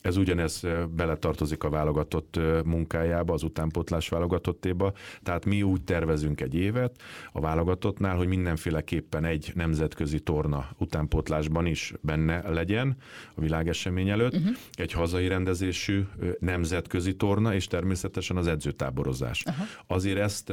Ez 0.02 0.18
ugyanez 0.18 0.64
beletartozik 0.96 1.64
a 1.64 1.70
válogatott 1.70 2.40
munkájába, 2.66 3.34
az 3.34 3.44
utánpótlás 3.44 4.10
válogatottéba, 4.10 4.94
tehát 5.24 5.46
mi 5.46 5.64
úgy 5.64 5.82
tervezünk 5.82 6.42
egy 6.42 6.56
évet 6.56 7.02
a 7.32 7.40
válogatottnál, 7.40 8.16
hogy 8.16 8.28
mindenféleképpen 8.28 9.26
egy 9.26 9.52
nemzetközi 9.56 10.20
torna 10.20 10.70
utánpótlásban 10.78 11.66
is 11.66 11.94
benne 12.02 12.50
legyen 12.50 12.98
a 13.36 13.42
világesemény 13.42 14.10
előtt, 14.10 14.36
uh-huh. 14.36 14.56
egy 14.74 14.92
hazai 14.92 15.28
rendezésű 15.28 15.85
ö, 15.88 16.04
nemzetközi 16.40 17.16
torna, 17.16 17.54
és 17.54 17.68
természetesen 17.68 18.38
az 18.38 18.48
edzőtáborozás. 18.48 19.44
Uh-huh. 19.48 19.66
Azért 19.88 20.20
ezt 20.20 20.52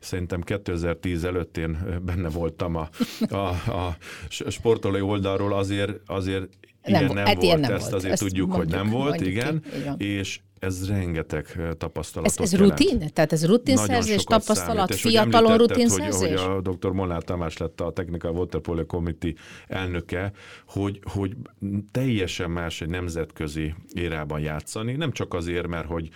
szerintem 0.00 0.40
2010 0.40 1.24
előtt 1.24 1.56
én 1.56 2.00
benne 2.02 2.28
voltam 2.28 2.74
a, 2.74 2.88
a, 3.30 3.36
a 3.70 3.96
sportolói 4.50 5.00
oldalról, 5.00 5.54
azért, 5.54 6.00
azért 6.06 6.48
igen, 6.84 7.04
Nem, 7.04 7.14
nem, 7.14 7.26
hát 7.26 7.42
volt, 7.42 7.60
nem 7.60 7.72
ezt 7.72 7.82
volt. 7.82 7.94
azért 7.94 8.12
Ezt 8.12 8.22
tudjuk, 8.22 8.48
hogy 8.52 8.56
mondjuk- 8.58 8.82
nem 8.82 8.92
volt, 8.92 9.08
mondjuk 9.08 9.30
igen, 9.30 9.62
van. 9.84 9.94
és 9.98 10.40
ez 10.58 10.88
rengeteg 10.88 11.74
tapasztalatot 11.78 12.40
Ez, 12.40 12.52
ez 12.52 12.52
jelent. 12.52 12.80
rutin? 12.80 13.12
Tehát 13.12 13.32
ez 13.32 13.46
rutinszerzés, 13.46 14.24
tapasztalat, 14.24 14.92
számít. 14.92 14.94
Fiatalon 14.94 15.56
rutinszerzés? 15.56 16.40
Hogy, 16.40 16.40
hogy 16.40 16.66
a 16.66 16.70
dr. 16.70 16.90
Molnár 16.90 17.22
Tamás 17.22 17.56
lett 17.56 17.80
a 17.80 17.92
Technical 17.92 18.32
Water 18.32 18.60
Polo 18.60 18.86
Committee 18.86 19.32
elnöke, 19.66 20.32
hogy, 20.66 21.00
hogy 21.02 21.36
teljesen 21.90 22.50
más 22.50 22.80
egy 22.80 22.88
nemzetközi 22.88 23.74
érában 23.92 24.40
játszani, 24.40 24.92
nem 24.92 25.12
csak 25.12 25.34
azért, 25.34 25.66
mert 25.66 25.86
hogy 25.86 26.08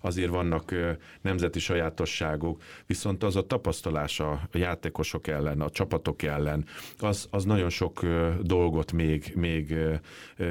azért 0.00 0.30
vannak 0.30 0.74
nemzeti 1.20 1.58
sajátosságok, 1.58 2.62
viszont 2.86 3.24
az 3.24 3.36
a 3.36 3.46
tapasztalás 3.46 4.20
a 4.20 4.40
játékosok 4.52 5.26
ellen, 5.26 5.60
a 5.60 5.70
csapatok 5.70 6.22
ellen, 6.22 6.64
az, 6.98 7.26
az 7.30 7.44
nagyon 7.44 7.68
sok 7.68 8.06
dolgot 8.42 8.92
még, 8.92 9.32
még 9.36 9.76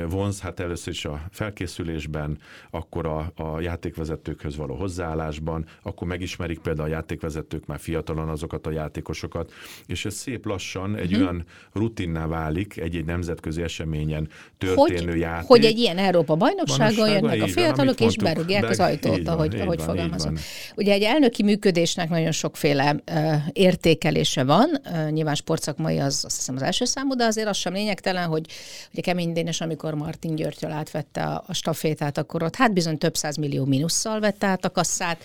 vonz, 0.09 0.41
hát 0.41 0.59
először 0.59 0.93
is 0.93 1.05
a 1.05 1.22
felkészülésben, 1.32 2.38
akkor 2.70 3.00
a, 3.05 3.31
a 3.35 3.59
játékvezetőkhöz 3.59 4.55
való 4.57 4.75
hozzáállásban, 4.75 5.65
akkor 5.83 6.07
megismerik 6.07 6.59
például 6.59 6.87
a 6.87 6.91
játékvezetők 6.91 7.65
már 7.65 7.79
fiatalon 7.79 8.29
azokat 8.29 8.67
a 8.67 8.71
játékosokat, 8.71 9.51
és 9.85 10.05
ez 10.05 10.13
szép 10.13 10.45
lassan 10.45 10.95
egy 10.95 11.11
Mhm. 11.11 11.21
olyan 11.21 11.45
rutinná 11.73 12.27
válik 12.27 12.77
egy-egy 12.77 13.05
nemzetközi 13.05 13.61
eseményen 13.61 14.29
történő 14.57 15.11
Hogy, 15.11 15.19
játék. 15.19 15.47
hogy 15.47 15.65
egy 15.65 15.77
ilyen 15.77 15.97
Európa 15.97 16.35
bajnokságon 16.35 17.09
jönnek 17.09 17.35
a 17.35 17.37
van, 17.37 17.47
fiatalok, 17.47 17.79
amit 17.79 17.99
és 17.99 18.21
mondtuk, 18.21 18.23
berúgják 18.23 18.69
az 18.69 18.79
ajtót, 18.79 19.23
van, 19.23 19.27
ahogy, 19.27 19.59
ahogy 19.59 19.77
van, 19.77 19.87
fogalmazom. 19.87 20.33
van. 20.33 20.43
Ugye 20.75 20.93
egy 20.93 21.01
elnöki 21.03 21.43
működésnek 21.43 22.09
nagyon 22.09 22.31
sokféle 22.31 22.95
uh, 23.11 23.33
értékelése 23.51 24.43
van. 24.43 24.69
Uh, 24.85 25.09
nyilván 25.09 25.35
sportszakmai 25.35 25.97
az 25.97 26.21
azt 26.25 26.35
hiszem 26.35 26.55
az 26.55 26.61
első 26.61 26.85
számú, 26.85 27.15
de 27.15 27.23
azért 27.23 27.47
az 27.47 27.57
sem 27.57 27.73
lényegtelen, 27.73 28.27
hogy 28.27 28.45
ugye 28.91 29.01
Kemény 29.01 29.33
Dénes, 29.33 29.61
amikor 29.61 29.93
Martin 29.93 30.35
Györgyöl 30.35 30.71
átvette 30.71 31.23
a, 31.23 31.43
a 31.47 31.53
stafétát, 31.53 32.17
akkor 32.17 32.43
ott 32.43 32.55
hát 32.55 32.73
bizony 32.73 32.90
több 32.97 33.15
száz 33.15 33.35
millió 33.35 33.65
mínusszal 33.65 34.19
vette 34.19 34.47
át 34.47 34.65
a 34.65 34.69
kasszát, 34.69 35.23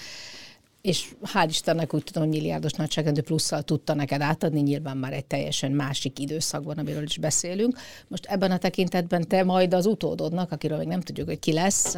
és 0.80 1.08
hál' 1.34 1.46
Istennek 1.48 1.94
úgy 1.94 2.04
tudom, 2.04 2.22
hogy 2.22 2.32
milliárdos 2.32 2.72
nagyságrendű 2.72 3.20
plusszal 3.20 3.62
tudta 3.62 3.94
neked 3.94 4.20
átadni, 4.20 4.60
nyilván 4.60 4.96
már 4.96 5.12
egy 5.12 5.24
teljesen 5.24 5.72
másik 5.72 6.18
időszakban, 6.18 6.78
amiről 6.78 7.02
is 7.02 7.18
beszélünk. 7.18 7.78
Most 8.08 8.24
ebben 8.24 8.50
a 8.50 8.58
tekintetben 8.58 9.28
te 9.28 9.44
majd 9.44 9.74
az 9.74 9.86
utódodnak, 9.86 10.52
akiről 10.52 10.78
még 10.78 10.86
nem 10.86 11.00
tudjuk, 11.00 11.28
hogy 11.28 11.38
ki 11.38 11.52
lesz, 11.52 11.96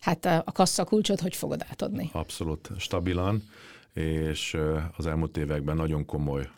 hát 0.00 0.24
a 0.24 0.52
kassa 0.52 0.84
kulcsot 0.84 1.20
hogy 1.20 1.36
fogod 1.36 1.64
átadni? 1.70 2.10
Abszolút 2.12 2.70
stabilan, 2.78 3.42
és 3.94 4.56
az 4.96 5.06
elmúlt 5.06 5.36
években 5.36 5.76
nagyon 5.76 6.04
komoly 6.04 6.48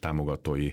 támogatói 0.00 0.72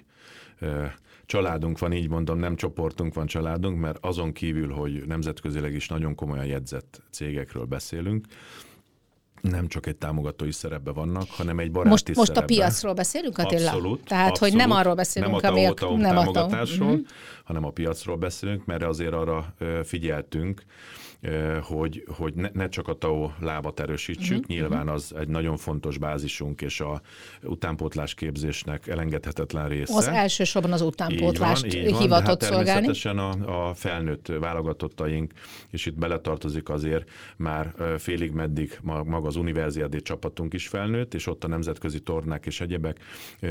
családunk 1.25 1.79
van, 1.79 1.93
így 1.93 2.09
mondom, 2.09 2.39
nem 2.39 2.55
csoportunk 2.55 3.13
van, 3.13 3.25
családunk, 3.25 3.79
mert 3.79 3.97
azon 4.01 4.31
kívül, 4.31 4.71
hogy 4.71 5.03
nemzetközileg 5.05 5.73
is 5.73 5.87
nagyon 5.87 6.15
komolyan 6.15 6.45
jegyzett 6.45 7.01
cégekről 7.11 7.65
beszélünk, 7.65 8.25
nem 9.41 9.67
csak 9.67 9.85
egy 9.85 9.95
támogatói 9.95 10.51
szerepbe 10.51 10.91
vannak, 10.91 11.29
hanem 11.29 11.59
egy 11.59 11.71
baráti 11.71 11.89
most, 11.89 12.15
most 12.15 12.27
szerepbe. 12.27 12.53
a 12.53 12.57
piacról 12.57 12.93
beszélünk, 12.93 13.37
Attila? 13.37 13.69
Abszolút. 13.69 14.03
Tehát, 14.05 14.29
abszolút. 14.29 14.53
hogy 14.53 14.61
nem 14.67 14.77
arról 14.77 14.93
beszélünk, 14.95 15.41
nem 15.41 15.53
a 15.53 15.73
TAO 15.73 15.97
nem 15.97 16.15
támogatásról, 16.15 16.89
uh-huh. 16.89 17.05
hanem 17.43 17.65
a 17.65 17.69
piacról 17.69 18.15
beszélünk, 18.15 18.65
mert 18.65 18.83
azért 18.83 19.13
arra 19.13 19.55
figyeltünk, 19.83 20.63
hogy, 21.61 22.03
hogy 22.07 22.33
ne, 22.33 22.49
ne 22.53 22.69
csak 22.69 22.87
a 22.87 22.93
TAO 22.93 23.29
lábat 23.39 23.79
erősítsük, 23.79 24.37
uh-huh. 24.37 24.55
nyilván 24.55 24.87
az 24.87 25.13
egy 25.19 25.27
nagyon 25.27 25.57
fontos 25.57 25.97
bázisunk, 25.97 26.61
és 26.61 26.79
a 26.79 27.01
utánpótlás 27.43 28.13
képzésnek 28.13 28.87
elengedhetetlen 28.87 29.67
része. 29.67 29.95
Az 29.95 30.07
elsősorban 30.07 30.71
az 30.71 30.81
utánpótlást 30.81 31.65
így 31.65 31.73
van, 31.73 31.83
így 31.83 31.91
van, 31.91 32.01
hivatott 32.01 32.41
hát 32.41 32.53
szolgálni. 32.53 32.65
Természetesen 32.65 33.17
a, 33.17 33.67
a 33.69 33.73
felnőtt 33.73 34.27
válogatottaink, 34.27 35.33
és 35.69 35.85
itt 35.85 35.97
beletartozik 35.97 36.69
azért 36.69 37.09
már 37.37 37.73
félig 37.97 38.31
meddig 38.31 38.79
maga 38.81 39.27
az 39.27 39.35
univerziádé 39.35 39.99
csapatunk 39.99 40.53
is 40.53 40.67
felnőtt, 40.67 41.13
és 41.13 41.27
ott 41.27 41.43
a 41.43 41.47
nemzetközi 41.47 41.99
tornák 41.99 42.45
és 42.45 42.61
egyebek 42.61 42.99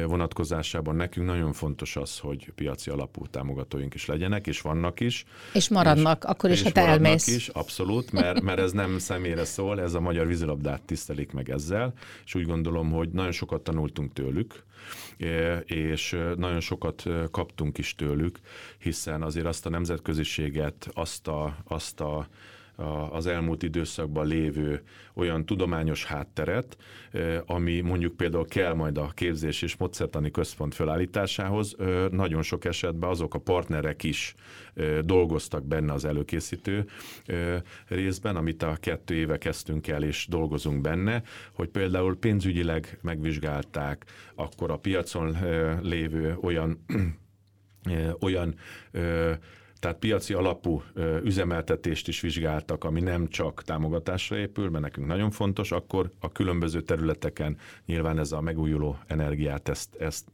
vonatkozásában 0.07 0.97
nekünk 0.97 1.27
nagyon 1.27 1.53
fontos 1.53 1.97
az, 1.97 2.19
hogy 2.19 2.53
piaci 2.55 2.91
alapú 2.91 3.27
támogatóink 3.27 3.95
is 3.95 4.07
legyenek, 4.07 4.47
és 4.47 4.61
vannak 4.61 5.01
is. 5.01 5.25
És 5.53 5.69
maradnak, 5.69 6.23
és, 6.23 6.31
akkor 6.31 6.51
is, 6.51 6.62
ha 6.62 6.71
te 6.71 6.81
elmész. 6.81 7.27
Is, 7.27 7.49
abszolút, 7.55 8.12
mert, 8.12 8.40
mert 8.40 8.59
ez 8.59 8.72
nem 8.72 8.98
személyre 8.98 9.44
szól, 9.44 9.80
ez 9.80 9.94
a 9.94 10.00
magyar 10.00 10.26
vízilabdát 10.26 10.82
tisztelik 10.82 11.32
meg 11.32 11.50
ezzel, 11.50 11.92
és 12.24 12.34
úgy 12.34 12.46
gondolom, 12.46 12.90
hogy 12.90 13.09
nagyon 13.09 13.32
sokat 13.32 13.62
tanultunk 13.62 14.12
tőlük, 14.12 14.64
és 15.64 16.16
nagyon 16.36 16.61
sokat 16.61 17.02
kaptunk 17.30 17.78
is 17.78 17.94
tőlük, 17.94 18.38
hiszen 18.78 19.22
azért 19.22 19.46
azt 19.46 19.66
a 19.66 19.70
nemzetköziséget, 19.70 20.88
azt 20.94 21.28
a, 21.28 21.57
azt 21.64 22.00
a 22.00 22.28
az 23.11 23.27
elmúlt 23.27 23.62
időszakban 23.62 24.27
lévő 24.27 24.83
olyan 25.14 25.47
tudományos 25.47 26.05
hátteret, 26.05 26.77
ami 27.47 27.81
mondjuk 27.81 28.16
például 28.16 28.47
kell 28.47 28.75
majd 28.75 28.99
a 28.99 29.11
képzés 29.14 29.62
és 29.62 29.77
módszertani 29.77 30.31
központ 30.31 30.75
felállításához, 30.75 31.77
nagyon 32.11 32.43
sok 32.43 32.64
esetben 32.64 33.11
azok 33.11 33.35
a 33.35 33.39
partnerek 33.39 34.03
is 34.03 34.35
dolgoztak 35.01 35.66
benne 35.66 35.93
az 35.93 36.05
előkészítő 36.05 36.85
részben, 37.87 38.37
amit 38.37 38.62
a 38.62 38.77
kettő 38.81 39.14
éve 39.14 39.39
kezdtünk 39.39 39.89
el 39.89 40.03
és 40.03 40.27
dolgozunk 40.29 40.81
benne, 40.81 41.22
hogy 41.53 41.68
például 41.68 42.16
pénzügyileg 42.16 42.99
megvizsgálták, 43.03 44.05
akkor 44.35 44.70
a 44.70 44.77
piacon 44.77 45.37
lévő 45.83 46.37
olyan 46.41 46.85
olyan 48.20 48.55
tehát 49.85 49.99
piaci 49.99 50.32
alapú 50.35 50.82
üzemeltetést 51.24 52.09
is 52.09 52.20
vizsgáltak, 52.20 52.85
ami 52.85 53.01
nem 53.01 53.28
csak 53.28 53.62
támogatásra 53.62 54.37
épül, 54.37 54.70
mert 54.70 54.85
nekünk 54.85 55.07
nagyon 55.07 55.30
fontos, 55.30 55.72
akkor 55.72 56.11
a 56.20 56.32
különböző 56.32 56.80
területeken 56.80 57.57
nyilván 57.87 58.18
ez 58.18 58.32
a 58.32 58.41
megújuló 58.41 58.99
energiát 59.07 59.68
ezt, 59.68 59.95
ezt 59.95 60.24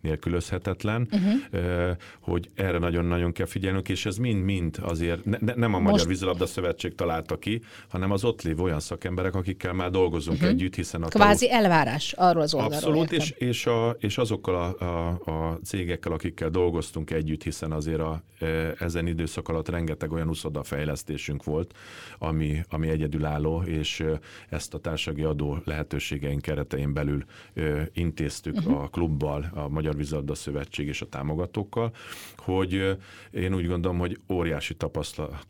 nélkülözhetetlen, 0.00 1.08
uh-huh. 1.10 1.96
hogy 2.20 2.50
erre 2.54 2.78
nagyon-nagyon 2.78 3.32
kell 3.32 3.46
figyelnünk, 3.46 3.88
és 3.88 4.06
ez 4.06 4.16
mind-mind 4.16 4.78
azért 4.80 5.24
ne, 5.24 5.54
nem 5.54 5.74
a 5.74 5.78
Magyar 5.78 5.92
Most... 5.92 6.06
Vízilabda 6.06 6.46
Szövetség 6.46 6.94
találta 6.94 7.38
ki, 7.38 7.62
hanem 7.88 8.10
az 8.10 8.24
ott 8.24 8.42
lévő 8.42 8.62
olyan 8.62 8.80
szakemberek, 8.80 9.34
akikkel 9.34 9.72
már 9.72 9.90
dolgozunk 9.90 10.36
uh-huh. 10.36 10.52
együtt, 10.52 10.74
hiszen 10.74 11.02
a 11.02 11.08
Kvázi 11.08 11.46
tau... 11.46 11.56
elvárás 11.56 12.12
arról 12.12 12.42
az 12.42 12.54
oldalról. 12.54 12.76
Abszolút, 12.76 13.12
és, 13.12 13.30
és, 13.30 13.66
a, 13.66 13.96
és 13.98 14.18
azokkal 14.18 14.54
a, 14.54 14.84
a, 14.84 15.08
a 15.24 15.58
cégekkel, 15.64 16.12
akikkel 16.12 16.50
dolgoztunk 16.50 17.10
együtt, 17.10 17.42
hiszen 17.42 17.72
azért 17.72 18.00
a 18.00 18.22
ezen 18.82 19.06
időszak 19.06 19.48
alatt 19.48 19.68
rengeteg 19.68 20.12
olyan 20.12 20.28
uszoda 20.28 20.62
fejlesztésünk 20.62 21.44
volt, 21.44 21.74
ami, 22.18 22.60
ami 22.68 22.88
egyedülálló, 22.88 23.62
és 23.62 24.04
ezt 24.48 24.74
a 24.74 24.78
társasági 24.78 25.22
adó 25.22 25.58
lehetőségeink 25.64 26.42
keretein 26.42 26.92
belül 26.92 27.24
intéztük 27.92 28.56
uh-huh. 28.56 28.82
a 28.82 28.88
klubbal, 28.88 29.50
a 29.54 29.68
Magyar 29.68 29.96
Vízilabda 29.96 30.34
Szövetség 30.34 30.86
és 30.86 31.00
a 31.00 31.08
támogatókkal, 31.08 31.92
hogy 32.36 32.96
én 33.30 33.54
úgy 33.54 33.66
gondolom, 33.66 33.98
hogy 33.98 34.18
óriási 34.28 34.76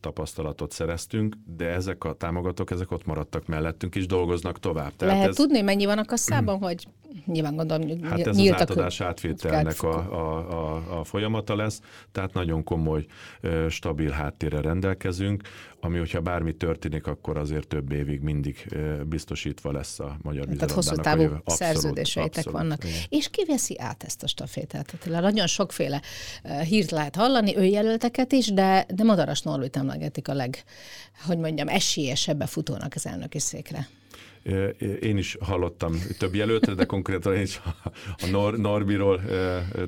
tapasztalatot 0.01 0.72
szereztünk, 0.72 1.37
de 1.57 1.68
ezek 1.68 2.05
a 2.05 2.12
támogatók, 2.12 2.70
ezek 2.70 2.91
ott 2.91 3.07
maradtak 3.07 3.47
mellettünk, 3.47 3.95
és 3.95 4.07
dolgoznak 4.07 4.59
tovább. 4.59 4.97
Tehát 4.97 5.14
Lehet 5.14 5.28
ez... 5.28 5.37
tudni, 5.37 5.61
mennyi 5.61 5.85
van 5.85 5.99
a 5.99 6.05
kasszában, 6.05 6.59
hogy 6.59 6.87
nyilván 7.26 7.57
gondolom, 7.57 8.03
Hát 8.03 8.26
ez 8.26 8.39
az 8.39 8.53
átadás 8.53 9.01
átvételnek 9.01 9.83
a, 9.83 9.97
a, 9.97 10.51
a, 10.51 10.99
a 10.99 11.05
folyamata 11.05 11.57
lesz, 11.57 11.80
tehát 12.12 12.33
nagyon 12.33 12.64
komoly 12.64 13.07
stabil 13.68 14.11
háttérre 14.11 14.61
rendelkezünk, 14.61 15.43
ami, 15.81 15.99
hogyha 15.99 16.20
bármi 16.20 16.53
történik, 16.53 17.07
akkor 17.07 17.37
azért 17.37 17.68
több 17.68 17.93
évig 17.93 18.20
mindig 18.20 18.77
biztosítva 19.07 19.73
lesz 19.73 20.01
a 20.01 20.16
magyar 20.23 20.45
Tehát 20.45 20.70
hosszú 20.70 20.95
távú 20.95 21.23
abszolút, 21.23 21.43
szerződéseitek 21.49 22.37
abszolút, 22.37 22.59
vannak. 22.59 22.85
Igen. 22.85 22.97
És 23.09 23.29
ki 23.31 23.45
veszi 23.47 23.79
át 23.79 24.03
ezt 24.03 24.23
a 24.23 24.27
stafétát? 24.27 24.95
Tehát 25.01 25.23
nagyon 25.23 25.47
sokféle 25.47 26.03
hírt 26.68 26.91
lehet 26.91 27.16
hallani, 27.16 27.57
ő 27.57 27.64
jelölteket 27.64 28.33
is, 28.33 28.47
de, 28.47 28.87
de 28.95 29.05
Madaras 29.05 29.43
Norvit 29.43 29.77
emlegetik 29.77 30.29
a 30.29 30.35
leg, 30.35 30.64
hogy 31.27 31.39
mondjam, 31.39 31.68
esélyesebb 31.68 32.43
futónak 32.43 32.93
az 32.95 33.07
elnöki 33.07 33.39
székre. 33.39 33.89
Én 35.01 35.16
is 35.16 35.36
hallottam 35.40 35.95
több 36.18 36.34
jelöltre, 36.34 36.74
de 36.74 36.84
konkrétan 36.84 37.34
én 37.34 37.43
is 37.43 37.61
a 38.16 38.26
Nor- 38.30 38.57
Norbiról 38.57 39.20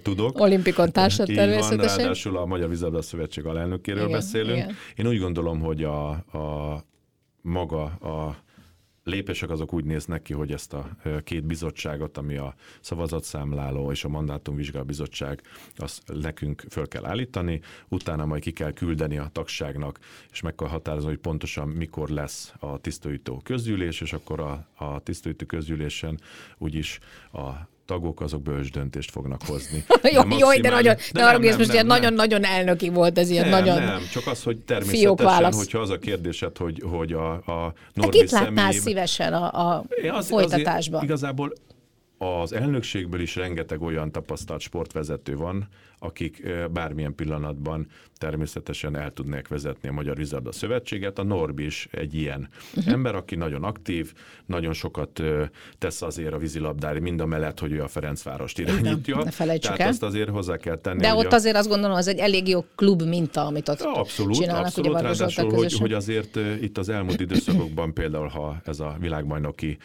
tudok. 0.02 0.40
Olimpikon 0.40 0.92
társad 0.92 1.26
természetesen. 1.26 1.86
Van, 1.86 1.96
ráadásul 1.96 2.36
a 2.36 2.44
Magyar 2.44 2.68
Vízilabda 2.68 3.02
Szövetség 3.02 3.46
alelnökéről 3.46 4.00
igen, 4.00 4.12
beszélünk. 4.12 4.56
Igen. 4.56 4.76
Én 4.96 5.06
úgy 5.06 5.18
gondolom, 5.18 5.60
hogy 5.60 5.84
a, 5.84 6.08
a 6.10 6.84
maga 7.42 7.82
a 7.84 8.43
lépések 9.04 9.50
azok 9.50 9.72
úgy 9.72 9.84
néznek 9.84 10.22
ki, 10.22 10.32
hogy 10.32 10.52
ezt 10.52 10.72
a 10.72 10.88
két 11.24 11.44
bizottságot, 11.44 12.18
ami 12.18 12.36
a 12.36 12.54
szavazatszámláló 12.80 13.90
és 13.90 14.04
a 14.04 14.08
mandátumvizsgáló 14.08 14.84
bizottság, 14.84 15.42
azt 15.76 16.02
nekünk 16.20 16.64
föl 16.70 16.88
kell 16.88 17.04
állítani, 17.04 17.60
utána 17.88 18.24
majd 18.24 18.42
ki 18.42 18.52
kell 18.52 18.72
küldeni 18.72 19.18
a 19.18 19.30
tagságnak, 19.32 19.98
és 20.32 20.40
meg 20.40 20.54
kell 20.54 20.68
határozni, 20.68 21.08
hogy 21.08 21.18
pontosan 21.18 21.68
mikor 21.68 22.08
lesz 22.08 22.52
a 22.58 22.78
tisztújtó 22.78 23.40
közgyűlés, 23.44 24.00
és 24.00 24.12
akkor 24.12 24.40
a, 24.40 24.66
a 24.74 25.00
tisztújtó 25.00 25.46
közgyűlésen 25.46 26.20
úgyis 26.58 26.98
a 27.32 27.72
tagok 27.86 28.20
azok 28.20 28.42
bölcs 28.42 28.70
döntést 28.70 29.10
fognak 29.10 29.40
hozni. 29.46 29.84
jó, 30.14 30.22
de 30.22 30.36
jó, 30.38 30.60
de 30.60 30.70
nagyon, 30.70 30.94
de, 30.94 31.20
de 31.20 31.24
arra 31.24 31.38
most 31.38 31.72
ilyen 31.72 31.86
nagyon-nagyon 31.86 32.44
elnöki 32.44 32.88
volt 32.88 33.18
ez 33.18 33.30
ilyen 33.30 33.48
nem, 33.48 33.64
nagyon 33.64 33.82
Nem, 33.82 34.02
csak 34.12 34.26
az, 34.26 34.42
hogy 34.42 34.58
természetesen, 34.58 35.52
hogyha 35.52 35.78
az 35.78 35.90
a 35.90 35.98
kérdésed, 35.98 36.56
hogy, 36.56 36.82
hogy 36.90 37.12
a, 37.12 37.32
a 37.32 37.72
Norbi 37.92 38.18
Kit 38.18 38.30
látnál 38.30 38.72
szívesen 38.72 39.32
a, 39.32 39.74
a 39.76 39.84
az, 40.12 40.28
folytatásban? 40.28 41.02
igazából 41.02 41.52
az 42.18 42.52
elnökségből 42.52 43.20
is 43.20 43.36
rengeteg 43.36 43.82
olyan 43.82 44.12
tapasztalt 44.12 44.60
sportvezető 44.60 45.36
van, 45.36 45.68
akik 45.98 46.48
bármilyen 46.72 47.14
pillanatban 47.14 47.86
természetesen 48.18 48.96
el 48.96 49.12
tudnák 49.12 49.48
vezetni 49.48 49.88
a 49.88 49.92
Magyar 49.92 50.16
Vízilabda 50.16 50.52
Szövetséget. 50.52 51.18
A 51.18 51.22
Norbi 51.22 51.64
is 51.64 51.88
egy 51.90 52.14
ilyen 52.14 52.48
uh-huh. 52.76 52.92
ember, 52.92 53.14
aki 53.14 53.34
nagyon 53.34 53.64
aktív, 53.64 54.12
nagyon 54.46 54.72
sokat 54.72 55.22
tesz 55.78 56.02
azért 56.02 56.32
a 56.32 56.38
vízilabdári, 56.38 57.00
mind 57.00 57.20
a 57.20 57.26
mellett, 57.26 57.58
hogy 57.58 57.72
ő 57.72 57.82
a 57.82 57.88
Ferencvárost 57.88 58.58
irányítja. 58.58 59.24
Ne 59.24 59.30
felejtsük 59.30 59.62
Tehát 59.62 59.80
el. 59.80 59.88
azt 59.88 60.02
azért 60.02 60.28
hozzá 60.28 60.56
kell 60.56 60.76
tenni. 60.76 61.00
De 61.00 61.14
ott 61.14 61.32
a... 61.32 61.34
azért 61.34 61.56
azt 61.56 61.68
gondolom, 61.68 61.96
az 61.96 62.08
egy 62.08 62.18
elég 62.18 62.48
jó 62.48 62.64
klub 62.74 63.02
minta, 63.02 63.46
amit 63.46 63.68
ott 63.68 63.80
abszolút, 63.80 64.34
csinálnak. 64.34 64.64
Abszolút, 64.64 64.90
ugye 64.90 65.00
ráadásul, 65.00 65.50
hogy, 65.50 65.78
hogy 65.78 65.92
azért 65.92 66.36
itt 66.60 66.78
az 66.78 66.88
elmúlt 66.88 67.20
időszakokban 67.20 67.94
például, 67.94 68.28
ha 68.28 68.60
ez 68.64 68.80
a 68.80 68.96
világbajnoki 69.00 69.78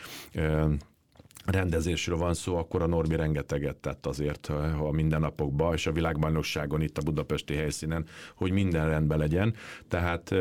rendezésről 1.51 2.17
van 2.17 2.33
szó, 2.33 2.57
akkor 2.57 2.81
a 2.81 2.87
Normi 2.87 3.15
rengeteget 3.15 3.75
tett 3.75 4.05
azért 4.05 4.47
a 4.79 4.91
mindennapokban, 4.91 5.73
és 5.73 5.87
a 5.87 5.91
világbajnokságon 5.91 6.81
itt 6.81 6.97
a 6.97 7.01
budapesti 7.01 7.55
helyszínen, 7.55 8.05
hogy 8.35 8.51
minden 8.51 8.89
rendben 8.89 9.17
legyen. 9.17 9.53
Tehát 9.87 10.31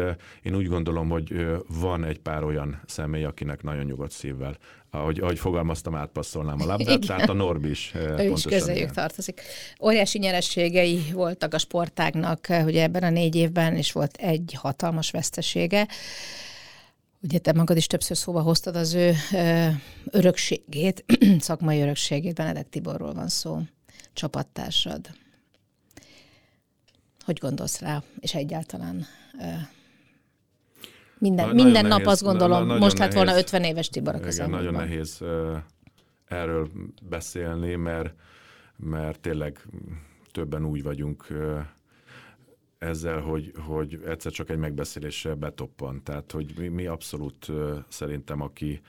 én 0.43 0.55
úgy 0.55 0.67
gondolom, 0.67 1.09
hogy 1.09 1.47
van 1.81 2.05
egy 2.05 2.19
pár 2.19 2.45
olyan 2.45 2.81
személy, 2.87 3.25
akinek 3.25 3.63
nagyon 3.63 3.85
nyugodt 3.85 4.13
szívvel 4.13 4.57
ahogy, 4.91 5.21
ahogy 5.21 5.39
fogalmaztam, 5.39 5.95
átpasszolnám 5.95 6.61
a 6.61 6.65
labdát, 6.65 6.81
Igen. 6.81 7.01
tehát 7.01 7.29
a 7.29 7.33
Norbi 7.33 7.71
is 7.71 7.93
Ő 8.19 8.31
is 8.31 8.43
közéjük 8.43 8.91
tartozik. 8.91 9.41
Óriási 9.83 10.19
nyerességei 10.19 11.03
voltak 11.13 11.55
a 11.55 11.59
sportágnak, 11.59 12.47
ugye 12.65 12.83
ebben 12.83 13.03
a 13.03 13.11
négy 13.11 13.35
évben, 13.35 13.77
és 13.77 13.93
volt 13.93 14.17
egy 14.17 14.55
hatalmas 14.57 15.11
vesztesége. 15.11 15.87
Ugye 17.21 17.39
te 17.39 17.53
magad 17.53 17.77
is 17.77 17.87
többször 17.87 18.17
szóba 18.17 18.41
hoztad 18.41 18.77
az 18.77 18.95
ő 18.95 19.13
ö, 19.33 19.69
örökségét, 20.11 21.05
szakmai 21.39 21.81
örökségét, 21.81 22.35
Benedek 22.35 22.69
Tiborról 22.69 23.15
van 23.15 23.29
szó, 23.29 23.61
csapattársad. 24.13 25.11
Hogy 27.25 27.39
gondolsz 27.39 27.81
rá, 27.81 28.03
és 28.21 28.35
egyáltalán 28.35 29.07
ö, 29.41 29.45
minden, 31.19 31.47
na, 31.47 31.53
minden 31.53 31.87
nap 31.87 31.99
nehéz, 31.99 32.07
azt 32.07 32.23
gondolom, 32.23 32.67
na, 32.67 32.79
most 32.79 32.99
lett 32.99 33.13
volna 33.13 33.37
50 33.37 33.65
éves 33.65 33.89
Tibor 33.89 34.15
a 34.15 34.29
Igen, 34.29 34.51
nagyon 34.51 34.73
nehéz 34.73 35.21
erről 36.25 36.71
beszélni, 37.03 37.75
mert, 37.75 38.15
mert 38.77 39.21
tényleg 39.21 39.67
többen 40.33 40.65
úgy 40.65 40.83
vagyunk 40.83 41.27
ezzel, 42.79 43.21
hogy, 43.21 43.53
hogy 43.67 44.01
egyszer 44.07 44.33
csak 44.33 44.51
egy 44.51 44.59
megbeszélésre 44.59 45.35
betoppan. 45.35 46.03
Tehát, 46.03 46.33
hogy 46.33 46.55
mi, 46.59 46.69
mi 46.69 46.87
abszolút 46.87 47.47
szerintem, 47.89 48.41
aki, 48.41 48.81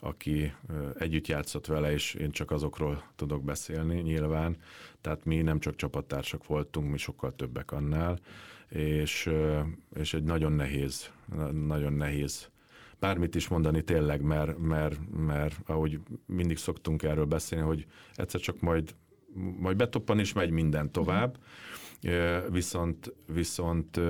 aki 0.00 0.52
együtt 0.98 1.26
játszott 1.26 1.66
vele, 1.66 1.92
és 1.92 2.14
én 2.14 2.30
csak 2.30 2.50
azokról 2.50 3.02
tudok 3.16 3.44
beszélni 3.44 4.00
nyilván. 4.00 4.56
Tehát 5.00 5.24
mi 5.24 5.42
nem 5.42 5.60
csak 5.60 5.76
csapattársak 5.76 6.46
voltunk, 6.46 6.90
mi 6.90 6.98
sokkal 6.98 7.34
többek 7.36 7.72
annál, 7.72 8.18
és, 8.68 9.30
és 9.94 10.14
egy 10.14 10.24
nagyon 10.24 10.52
nehéz, 10.52 11.10
nagyon 11.52 11.92
nehéz 11.92 12.50
bármit 13.00 13.34
is 13.34 13.48
mondani 13.48 13.82
tényleg, 13.82 14.22
mert, 14.22 14.58
mert, 14.58 14.98
mert 15.26 15.60
ahogy 15.66 16.00
mindig 16.26 16.56
szoktunk 16.56 17.02
erről 17.02 17.24
beszélni, 17.24 17.66
hogy 17.66 17.86
egyszer 18.14 18.40
csak 18.40 18.60
majd, 18.60 18.94
majd 19.58 19.76
betoppan 19.76 20.18
és 20.18 20.32
megy 20.32 20.50
minden 20.50 20.92
tovább, 20.92 21.38
viszont, 22.50 23.14
viszont 23.26 24.00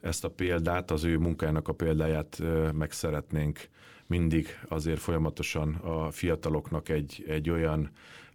ezt 0.00 0.24
a 0.24 0.30
példát, 0.30 0.90
az 0.90 1.04
ő 1.04 1.18
munkájának 1.18 1.68
a 1.68 1.72
példáját 1.72 2.42
meg 2.72 2.92
szeretnénk 2.92 3.68
mindig 4.06 4.58
azért 4.68 5.00
folyamatosan 5.00 5.74
a 5.74 6.10
fiataloknak 6.10 6.88
egy, 6.88 7.24
egy 7.28 7.50
olyan 7.50 7.90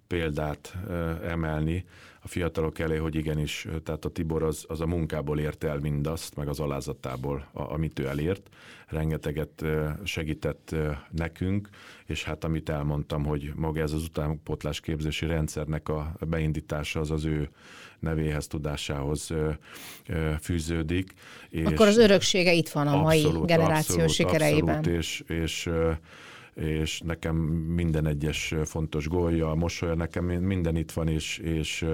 példát 0.08 0.78
emelni 1.24 1.86
a 2.26 2.28
fiatalok 2.28 2.80
elé, 2.80 2.96
hogy 2.98 3.16
igenis, 3.16 3.68
tehát 3.84 4.06
a 4.06 4.10
Tibor 4.10 4.44
az, 4.44 4.66
az 4.68 4.82
a 4.82 4.86
munkából 4.86 5.40
ért 5.40 5.64
el 5.64 5.80
mindazt, 5.80 6.36
meg 6.36 6.48
az 6.48 6.60
alázatából, 6.60 7.48
a, 7.54 7.62
amit 7.62 8.00
ő 8.00 8.08
elért. 8.08 8.50
Rengeteget 8.88 9.66
segített 10.04 10.76
nekünk, 11.12 11.70
és 12.06 12.24
hát 12.24 12.44
amit 12.44 12.70
elmondtam, 12.70 13.26
hogy 13.26 13.52
maga 13.56 13.82
ez 13.82 13.92
az 13.92 14.04
utánpótlás 14.04 14.80
képzési 14.80 15.26
rendszernek 15.26 15.90
a 15.90 16.16
beindítása 16.28 17.00
az 17.00 17.12
az 17.12 17.26
ő 17.26 17.50
nevéhez, 18.00 18.48
tudásához 18.48 19.34
fűződik. 20.42 21.14
És 21.50 21.66
Akkor 21.66 21.88
az 21.88 21.98
öröksége 21.98 22.54
itt 22.54 22.70
van 22.70 22.88
a 22.88 23.02
mai 23.02 23.24
abszolút, 23.24 23.48
generáció 23.48 23.96
abszolút, 24.02 24.12
sikereiben. 24.12 24.78
Abszolút, 24.78 25.00
és, 25.00 25.24
és 25.28 25.70
és 26.56 27.00
nekem 27.00 27.36
minden 27.76 28.08
egyes 28.08 28.56
fontos 28.64 29.08
gólja, 29.08 29.50
a 29.50 29.56
mosolya, 29.56 29.96
nekem 29.96 30.26
minden 30.26 30.76
itt 30.76 30.92
van, 30.92 31.08
és, 31.08 31.38
és 31.38 31.86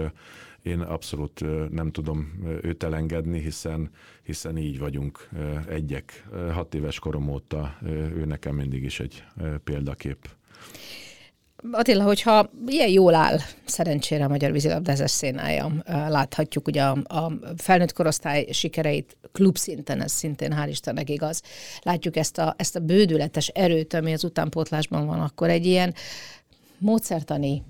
én 0.61 0.79
abszolút 0.79 1.43
nem 1.71 1.91
tudom 1.91 2.43
őt 2.61 2.83
elengedni, 2.83 3.39
hiszen, 3.39 3.89
hiszen 4.23 4.57
így 4.57 4.79
vagyunk 4.79 5.29
egyek. 5.67 6.27
Hat 6.51 6.73
éves 6.73 6.99
korom 6.99 7.29
óta 7.29 7.77
ő 8.15 8.25
nekem 8.25 8.55
mindig 8.55 8.83
is 8.83 8.99
egy 8.99 9.23
példakép. 9.63 10.29
Attila, 11.71 12.03
hogyha 12.03 12.49
ilyen 12.67 12.89
jól 12.89 13.13
áll 13.13 13.37
szerencsére 13.65 14.23
a 14.23 14.27
magyar 14.27 14.51
vízilabdázás 14.51 15.11
szénája, 15.11 15.71
láthatjuk 15.85 16.67
ugye 16.67 16.83
a, 16.83 16.97
a 17.03 17.31
felnőtt 17.57 17.93
korosztály 17.93 18.47
sikereit 18.51 19.17
klubszinten, 19.31 20.01
ez 20.01 20.11
szintén 20.11 20.53
hál' 20.55 20.67
Istennek 20.69 21.09
igaz. 21.09 21.41
Látjuk 21.81 22.15
ezt 22.15 22.37
a, 22.37 22.53
ezt 22.57 22.75
a 22.75 22.79
bődületes 22.79 23.47
erőt, 23.47 23.93
ami 23.93 24.13
az 24.13 24.23
utánpótlásban 24.23 25.05
van, 25.05 25.19
akkor 25.19 25.49
egy 25.49 25.65
ilyen 25.65 25.93
módszertani 26.77 27.63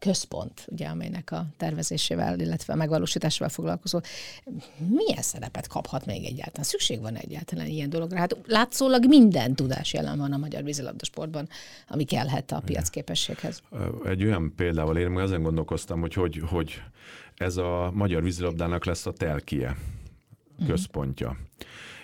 központ, 0.00 0.66
ugye, 0.68 0.86
amelynek 0.86 1.30
a 1.30 1.46
tervezésével, 1.56 2.40
illetve 2.40 2.72
a 2.72 2.76
megvalósításával 2.76 3.48
foglalkozó. 3.48 4.00
Milyen 4.88 5.22
szerepet 5.22 5.66
kaphat 5.66 6.06
még 6.06 6.24
egyáltalán? 6.24 6.64
Szükség 6.64 7.00
van 7.00 7.14
egyáltalán 7.14 7.66
ilyen 7.66 7.90
dologra? 7.90 8.18
Hát 8.18 8.36
látszólag 8.46 9.06
minden 9.06 9.54
tudás 9.54 9.92
jelen 9.92 10.18
van 10.18 10.32
a 10.32 10.36
magyar 10.36 10.62
vízilabda 10.62 11.04
sportban, 11.04 11.48
ami 11.88 12.04
kellhet 12.04 12.52
a 12.52 12.62
piacképességhez. 12.64 13.62
Egy 14.04 14.24
olyan 14.24 14.52
példával 14.56 14.96
én 14.96 15.10
meg 15.10 15.24
ezen 15.24 15.42
gondolkoztam, 15.42 16.00
hogy, 16.00 16.14
hogy, 16.14 16.42
hogy 16.46 16.82
ez 17.36 17.56
a 17.56 17.90
magyar 17.94 18.22
vízilabdának 18.22 18.84
lesz 18.84 19.06
a 19.06 19.12
telkie, 19.12 19.76
mhm. 20.58 20.68
központja. 20.68 21.28
Uh-huh. 21.28 21.48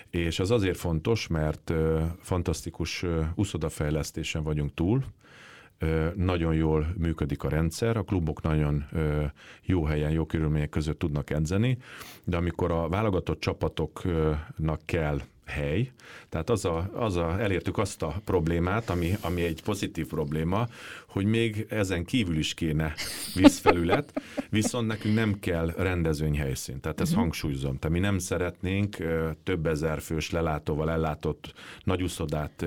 És 0.09 0.39
az 0.39 0.51
azért 0.51 0.77
fontos, 0.77 1.27
mert 1.27 1.73
fantasztikus 2.21 3.05
úszodafejlesztésen 3.35 4.43
vagyunk 4.43 4.73
túl, 4.73 5.03
nagyon 6.15 6.53
jól 6.53 6.93
működik 6.97 7.43
a 7.43 7.49
rendszer, 7.49 7.97
a 7.97 8.03
klubok 8.03 8.41
nagyon 8.41 8.85
jó 9.61 9.83
helyen, 9.83 10.11
jó 10.11 10.25
körülmények 10.25 10.69
között 10.69 10.99
tudnak 10.99 11.29
edzeni, 11.29 11.77
de 12.23 12.37
amikor 12.37 12.71
a 12.71 12.87
válogatott 12.87 13.39
csapatoknak 13.39 14.81
kell 14.85 15.19
hely. 15.45 15.91
Tehát 16.29 16.49
az 16.49 16.65
a, 16.65 16.89
az 16.93 17.15
a, 17.15 17.39
elértük 17.41 17.77
azt 17.77 18.01
a 18.01 18.15
problémát, 18.25 18.89
ami, 18.89 19.13
ami 19.21 19.43
egy 19.43 19.63
pozitív 19.63 20.07
probléma, 20.07 20.67
hogy 21.17 21.25
még 21.25 21.65
ezen 21.69 22.05
kívül 22.05 22.37
is 22.37 22.53
kéne 22.53 22.93
vízfelület, 23.35 24.21
viszont 24.49 24.87
nekünk 24.87 25.15
nem 25.15 25.39
kell 25.39 25.73
rendezvényhelyszín. 25.77 26.79
Tehát 26.79 27.01
ezt 27.01 27.09
uh-huh. 27.09 27.23
hangsúlyozom. 27.23 27.77
Tehát 27.77 27.97
mi 27.97 28.03
nem 28.03 28.17
szeretnénk 28.17 28.97
több 29.43 29.67
ezer 29.67 30.01
fős 30.01 30.31
lelátóval 30.31 30.91
ellátott 30.91 31.53
nagyuszodát 31.83 32.65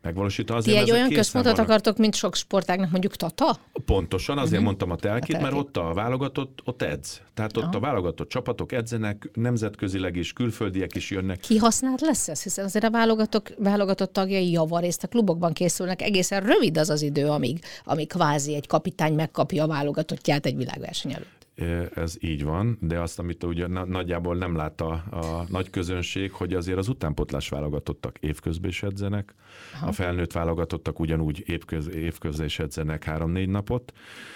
megvalósítani. 0.00 0.58
Azért 0.58 0.76
Ti 0.76 0.82
egy 0.82 0.90
olyan 0.90 1.08
központot 1.08 1.52
vannak. 1.52 1.68
akartok, 1.68 1.96
mint 1.96 2.14
sok 2.14 2.34
sportágnak, 2.34 2.90
mondjuk 2.90 3.16
Tata? 3.16 3.58
Pontosan, 3.84 4.36
azért 4.36 4.50
uh-huh. 4.50 4.66
mondtam 4.66 4.90
a 4.90 4.96
telkit, 4.96 5.34
a 5.34 5.38
telkit, 5.38 5.50
mert 5.50 5.66
ott 5.66 5.76
a 5.76 5.94
válogatott, 5.94 6.60
ott 6.64 6.82
edz. 6.82 7.20
Tehát 7.34 7.56
ott 7.56 7.64
uh-huh. 7.64 7.82
a 7.82 7.86
válogatott 7.86 8.28
csapatok 8.28 8.72
edzenek, 8.72 9.30
nemzetközileg 9.34 10.16
is, 10.16 10.32
külföldiek 10.32 10.94
is 10.94 11.10
jönnek. 11.10 11.40
Ki 11.40 11.56
használt 11.56 12.00
lesz 12.00 12.28
ez? 12.28 12.42
Hiszen 12.42 12.64
azért 12.64 12.84
a 12.84 12.90
válogatott, 12.90 13.54
válogatott 13.58 14.12
tagjai 14.12 14.50
javarészt 14.50 15.04
a 15.04 15.08
klubokban 15.08 15.52
készülnek, 15.52 16.02
egészen 16.02 16.40
rövid 16.40 16.78
az 16.78 16.90
az 16.90 17.02
idő, 17.02 17.26
amíg, 17.26 17.64
ami 17.92 18.06
kvázi 18.06 18.54
egy 18.54 18.66
kapitány 18.66 19.14
megkapja 19.14 19.64
a 19.64 19.66
válogatottját 19.66 20.46
egy 20.46 20.56
világverseny 20.56 21.12
előtt. 21.12 21.42
Ez 21.94 22.14
így 22.20 22.44
van, 22.44 22.78
de 22.80 23.00
azt, 23.00 23.18
amit 23.18 23.44
ugye 23.44 23.66
nagyjából 23.66 24.36
nem 24.36 24.56
lát 24.56 24.80
a, 24.80 24.92
a 25.10 25.44
nagy 25.48 25.70
közönség, 25.70 26.32
hogy 26.32 26.54
azért 26.54 26.78
az 26.78 26.88
utánpotlás 26.88 27.48
válogatottak 27.48 28.18
évközben 28.18 28.70
is 28.70 28.82
edzenek, 28.82 29.34
Aha. 29.74 29.86
a 29.86 29.92
felnőtt 29.92 30.32
válogatottak 30.32 31.00
ugyanúgy 31.00 31.42
évköz, 31.46 31.88
évközben 31.88 32.46
is 32.46 32.58
edzenek 32.58 33.04
három-négy 33.04 33.48
napot. 33.48 33.92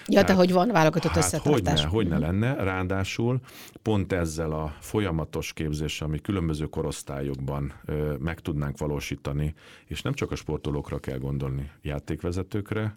Ja, 0.06 0.22
de 0.22 0.32
hogy 0.32 0.52
van 0.52 0.68
válogatott 0.68 1.10
hát 1.10 1.24
összetartás. 1.24 1.84
Hogyne, 1.84 2.16
hogyne 2.16 2.26
lenne, 2.26 2.64
ráadásul 2.64 3.40
pont 3.82 4.12
ezzel 4.12 4.52
a 4.52 4.76
folyamatos 4.80 5.52
képzéssel, 5.52 6.06
ami 6.06 6.20
különböző 6.20 6.64
korosztályokban 6.64 7.72
ö, 7.84 8.14
meg 8.18 8.40
tudnánk 8.40 8.78
valósítani, 8.78 9.54
és 9.86 10.02
nem 10.02 10.12
csak 10.12 10.30
a 10.30 10.34
sportolókra 10.34 10.98
kell 10.98 11.18
gondolni, 11.18 11.70
játékvezetőkre, 11.82 12.96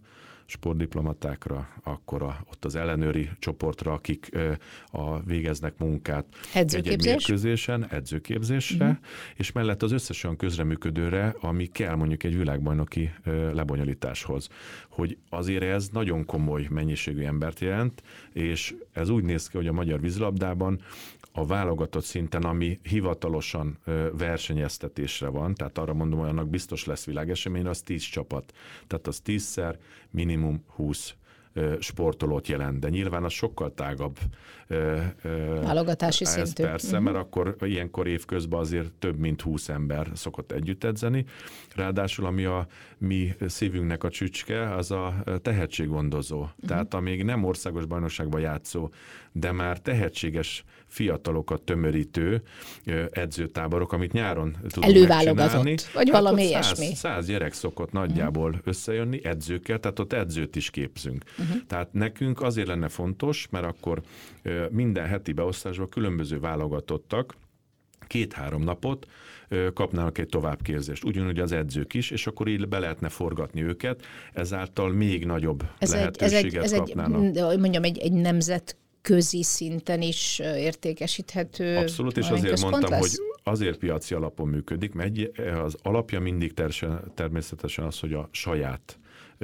sportdiplomatákra, 0.49 1.69
akkor 1.83 2.23
a, 2.23 2.45
ott 2.49 2.65
az 2.65 2.75
ellenőri 2.75 3.29
csoportra, 3.39 3.93
akik 3.93 4.29
a, 4.85 5.21
végeznek 5.23 5.77
munkát 5.77 6.25
Edzőképzés? 6.53 7.11
egy, 7.11 7.17
mérkőzésen, 7.17 7.87
edzőképzésre, 7.89 8.85
uh-huh. 8.85 8.99
és 9.35 9.51
mellett 9.51 9.83
az 9.83 9.91
összes 9.91 10.23
olyan 10.23 10.35
közreműködőre, 10.35 11.35
ami 11.41 11.65
kell 11.65 11.95
mondjuk 11.95 12.23
egy 12.23 12.37
világbajnoki 12.37 13.11
lebonyolításhoz. 13.53 14.47
Hogy 14.89 15.17
azért 15.29 15.63
ez 15.63 15.87
nagyon 15.91 16.25
komoly 16.25 16.67
mennyiségű 16.69 17.23
embert 17.23 17.59
jelent, 17.59 18.03
és 18.33 18.75
ez 18.91 19.09
úgy 19.09 19.23
néz 19.23 19.47
ki, 19.47 19.57
hogy 19.57 19.67
a 19.67 19.73
magyar 19.73 20.01
vízlabdában 20.01 20.81
a 21.39 21.45
válogatott 21.45 22.03
szinten, 22.03 22.41
ami 22.43 22.79
hivatalosan 22.83 23.77
versenyeztetésre 24.17 25.27
van, 25.27 25.53
tehát 25.53 25.77
arra 25.77 25.93
mondom, 25.93 26.19
hogy 26.19 26.29
annak 26.29 26.49
biztos 26.49 26.85
lesz 26.85 27.05
világesemény, 27.05 27.65
az 27.65 27.81
10 27.81 28.03
csapat. 28.03 28.53
Tehát 28.87 29.07
az 29.07 29.21
10-szer 29.25 29.75
minimum 30.09 30.63
20 30.75 31.13
sportolót 31.79 32.47
jelent, 32.47 32.79
de 32.79 32.89
nyilván 32.89 33.23
az 33.23 33.33
sokkal 33.33 33.73
tágabb. 33.73 34.17
Válogatási 35.61 36.23
ez 36.23 36.31
szintű. 36.31 36.63
Persze, 36.63 36.87
uh-huh. 36.87 37.03
mert 37.03 37.17
akkor 37.17 37.55
ilyenkor 37.61 38.07
évközben 38.07 38.59
azért 38.59 38.93
több 38.93 39.17
mint 39.17 39.41
20 39.41 39.69
ember 39.69 40.11
szokott 40.13 40.51
együtt 40.51 40.83
edzeni. 40.83 41.25
Ráadásul, 41.75 42.25
ami 42.25 42.45
a 42.45 42.67
mi 42.97 43.35
szívünknek 43.47 44.03
a 44.03 44.09
csücske, 44.09 44.75
az 44.75 44.91
a 44.91 45.23
tehetséggondozó. 45.41 46.39
Uh-huh. 46.39 46.67
Tehát 46.67 46.93
amíg 46.93 47.23
nem 47.23 47.43
országos 47.43 47.85
bajnokságban 47.85 48.41
játszó, 48.41 48.89
de 49.31 49.51
már 49.51 49.79
tehetséges 49.79 50.63
fiatalokat 50.89 51.61
tömörítő 51.61 52.41
edzőtáborok, 53.11 53.93
amit 53.93 54.11
nyáron 54.11 54.57
tudunk 54.69 55.07
megcsinálni. 55.07 55.75
vagy 55.93 56.09
hát 56.09 56.21
valami 56.21 56.43
ilyesmi. 56.43 56.85
Száz, 56.85 56.97
száz 56.97 57.25
gyerek 57.25 57.53
szokott 57.53 57.91
nagyjából 57.91 58.49
uh-huh. 58.49 58.67
összejönni 58.67 59.25
edzőkkel, 59.25 59.79
tehát 59.79 59.99
ott 59.99 60.13
edzőt 60.13 60.55
is 60.55 60.69
képzünk. 60.69 61.23
Uh-huh. 61.39 61.57
Tehát 61.67 61.93
nekünk 61.93 62.41
azért 62.41 62.67
lenne 62.67 62.87
fontos, 62.87 63.47
mert 63.49 63.65
akkor 63.65 64.01
minden 64.69 65.05
heti 65.05 65.31
beosztásban 65.31 65.89
különböző 65.89 66.39
válogatottak, 66.39 67.35
két-három 68.07 68.63
napot 68.63 69.07
kapnának 69.73 70.17
egy 70.17 70.27
továbbképzést. 70.27 71.03
Ugyanúgy 71.03 71.39
az 71.39 71.51
edzők 71.51 71.93
is, 71.93 72.11
és 72.11 72.27
akkor 72.27 72.47
így 72.47 72.67
be 72.67 72.79
lehetne 72.79 73.09
forgatni 73.09 73.63
őket, 73.63 74.05
ezáltal 74.33 74.91
még 74.91 75.25
nagyobb 75.25 75.63
ez 75.77 75.93
lehetőséget 75.93 76.43
egy, 76.43 76.55
ez 76.55 76.73
egy, 76.73 76.79
kapnának. 76.79 77.23
Ez 77.23 77.43
egy, 77.43 77.59
mondjam, 77.59 77.83
egy, 77.83 77.97
egy 77.97 78.11
nemzet 78.11 78.77
közi 79.01 79.43
szinten 79.43 80.01
is 80.01 80.39
értékesíthető. 80.39 81.77
Abszolút, 81.77 82.17
és 82.17 82.29
azért 82.29 82.61
mondtam, 82.61 82.91
lesz? 82.91 82.99
hogy 82.99 83.27
azért 83.43 83.77
piaci 83.77 84.13
alapon 84.13 84.47
működik, 84.47 84.93
mert 84.93 85.37
az 85.63 85.75
alapja 85.81 86.19
mindig 86.19 86.53
természetesen 87.15 87.85
az, 87.85 87.99
hogy 87.99 88.13
a 88.13 88.29
saját 88.31 88.98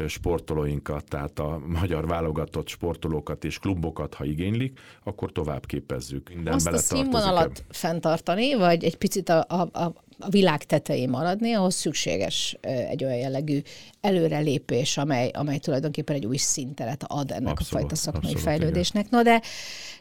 sportolóinkat, 0.07 1.03
tehát 1.05 1.39
a 1.39 1.61
magyar 1.65 2.07
válogatott 2.07 2.67
sportolókat 2.67 3.43
és 3.43 3.59
klubokat, 3.59 4.13
ha 4.13 4.25
igénylik, 4.25 4.79
akkor 5.03 5.31
tovább 5.31 5.65
képezzük. 5.65 6.29
Minden 6.33 6.53
Azt 6.53 6.67
a 6.67 6.77
színvonalat 6.77 7.63
fenntartani, 7.69 8.55
vagy 8.55 8.83
egy 8.83 8.97
picit 8.97 9.29
a, 9.29 9.45
a, 9.47 9.79
a 9.79 9.93
a 10.19 10.29
világ 10.29 10.63
tetején 10.63 11.09
maradni, 11.09 11.53
ahhoz 11.53 11.75
szükséges 11.75 12.57
egy 12.61 13.03
olyan 13.03 13.17
jellegű 13.17 13.61
előrelépés, 14.01 14.97
amely, 14.97 15.29
amely 15.29 15.57
tulajdonképpen 15.57 16.15
egy 16.15 16.25
új 16.25 16.37
szinteret 16.37 17.03
ad 17.07 17.31
ennek 17.31 17.51
abszolút, 17.51 17.73
a 17.73 17.77
fajta 17.77 17.95
szakmai 17.95 18.33
abszolút, 18.33 18.41
fejlődésnek. 18.41 19.09
Na 19.09 19.23
de, 19.23 19.41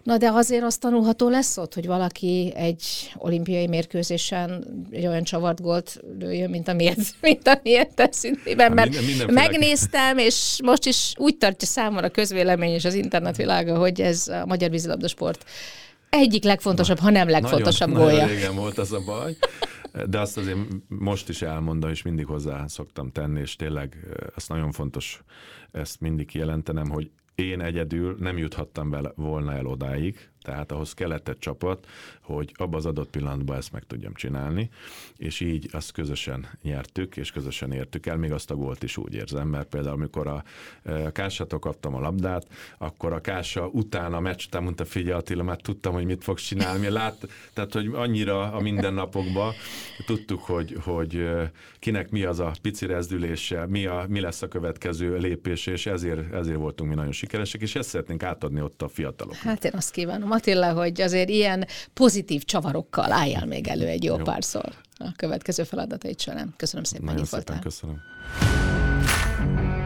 na 0.05 0.19
de 0.19 0.31
azért 0.31 0.63
azt 0.63 0.81
tanulható 0.81 1.29
lesz 1.29 1.57
ott, 1.57 1.75
hogy 1.75 1.87
valaki 1.87 2.53
egy 2.57 2.85
olimpiai 3.17 3.67
mérkőzésen 3.67 4.65
egy 4.91 5.07
olyan 5.07 5.23
csavart 5.23 5.61
gólt 5.61 6.01
lőjön, 6.19 6.51
mint 6.51 6.69
amilyet, 6.69 6.99
mint 7.21 7.49
amilyet 7.49 7.95
te 7.95 8.09
szintében, 8.11 8.73
mert 8.73 9.07
minden, 9.07 9.33
megnéztem, 9.33 10.19
és 10.19 10.59
most 10.65 10.87
is 10.87 11.15
úgy 11.17 11.37
tartja 11.37 11.69
számomra 11.69 12.07
a 12.07 12.11
közvélemény 12.11 12.73
és 12.73 12.85
az 12.85 12.95
internetvilága, 12.95 13.79
hogy 13.79 14.01
ez 14.01 14.29
a 14.29 14.47
magyar 14.47 14.71
vízilabdasport 14.71 15.45
egyik 16.09 16.45
legfontosabb, 16.45 16.99
ha 16.99 17.11
nem 17.11 17.29
legfontosabb 17.29 17.89
nagyon, 17.89 18.05
gólja. 18.05 18.21
Nagyon 18.21 18.35
régen 18.35 18.55
volt 18.55 18.79
az 18.79 18.93
a 18.93 19.01
baj. 19.05 19.37
De 20.07 20.21
azt 20.21 20.37
azért 20.37 20.59
most 20.89 21.29
is 21.29 21.43
elmondom, 21.43 21.91
és 21.91 22.03
mindig 22.03 22.27
hozzá 22.27 22.67
szoktam 22.67 23.11
tenni, 23.13 23.41
és 23.41 23.57
tényleg 23.57 23.97
ez 24.37 24.45
nagyon 24.49 24.73
fontos 24.73 25.23
ezt 25.73 26.01
mindig 26.01 26.27
kijelentenem, 26.27 26.89
hogy 26.89 27.11
én 27.35 27.61
egyedül 27.61 28.16
nem 28.18 28.39
juthattam 28.39 28.91
vele 28.91 29.12
volna 29.14 29.53
el 29.53 29.66
odáig, 29.66 30.30
tehát 30.45 30.73
ahhoz 30.73 30.95
kellett 30.95 31.29
egy 31.29 31.39
csapat, 31.39 31.87
hogy 32.21 32.53
abban 32.57 32.75
az 32.75 32.87
adott 32.87 33.11
pillanatban 33.11 33.57
ezt 33.57 33.73
meg 33.73 33.85
tudjam 33.87 34.15
csinálni, 34.15 34.71
és 35.17 35.41
így 35.41 35.69
azt 35.73 35.93
közösen 35.93 36.47
nyertük, 36.63 37.17
és 37.17 37.31
közösen 37.31 37.73
értük 37.73 38.07
el, 38.07 38.17
még 38.17 38.33
azt 38.33 38.51
a 38.51 38.55
gólt 38.55 38.83
is 38.83 38.97
úgy 38.97 39.15
érzem, 39.15 39.49
mert 39.49 39.69
például 39.69 39.95
amikor 39.95 40.27
a, 40.27 40.45
a 40.85 41.11
Kásától 41.11 41.59
kaptam 41.59 41.95
a 41.95 42.01
labdát, 42.01 42.47
akkor 42.79 43.13
a 43.13 43.21
Kása 43.21 43.67
utána 43.67 44.17
a 44.17 44.21
meccs 44.21 44.45
után 44.47 44.63
mondta, 44.63 44.85
figyelj 44.85 45.19
Attila, 45.19 45.43
már 45.43 45.57
tudtam, 45.57 45.93
hogy 45.93 46.05
mit 46.05 46.25
fogsz 46.25 46.43
csinálni, 46.43 46.89
lát, 46.89 47.29
tehát 47.53 47.73
hogy 47.73 47.91
annyira 47.93 48.53
a 48.53 48.61
mindennapokban 48.61 49.53
tudtuk, 50.07 50.41
hogy, 50.41 50.77
hogy 50.85 51.29
kinek 51.79 52.11
mi 52.11 52.23
az 52.23 52.41
a 52.41 52.53
pici 52.63 52.87
rezdülése, 52.87 53.67
mi, 53.67 53.87
a, 53.87 54.05
mi 54.09 54.21
lesz 54.21 54.43
a 54.43 54.49
következő 54.49 55.17
lépés, 55.17 55.67
és 55.67 55.87
ezért, 55.87 56.33
ezért 56.33 56.59
voltunk 56.59 56.91
mi 56.91 56.97
nagyon 56.97 57.13
sikeresek, 57.13 57.61
és 57.61 57.75
ezt 57.75 57.89
szeretnénk 57.89 58.23
átadni 58.23 58.61
ott 58.61 58.83
a 58.83 58.89
fiataloknak. 58.89 59.43
Hát 59.43 59.65
én 59.65 59.73
azt 59.75 59.91
kívánom 59.91 60.31
Attila, 60.35 60.72
hogy 60.72 61.01
azért 61.01 61.28
ilyen 61.28 61.66
pozitív 61.93 62.45
csavarokkal 62.45 63.12
álljál 63.12 63.47
még 63.47 63.68
elő 63.68 63.87
egy 63.87 64.05
jó, 64.05 64.16
jó. 64.16 64.24
párszor 64.24 64.72
a 64.99 65.12
következő 65.16 65.62
feladatait 65.62 66.20
során. 66.20 66.55
Köszönöm 66.57 66.85
szépen, 66.85 67.05
Nagyon 67.05 67.26
hogy 67.30 67.32
itt 67.32 67.39
szépen 67.39 67.55
voltál. 67.55 67.70
köszönöm. 67.70 69.84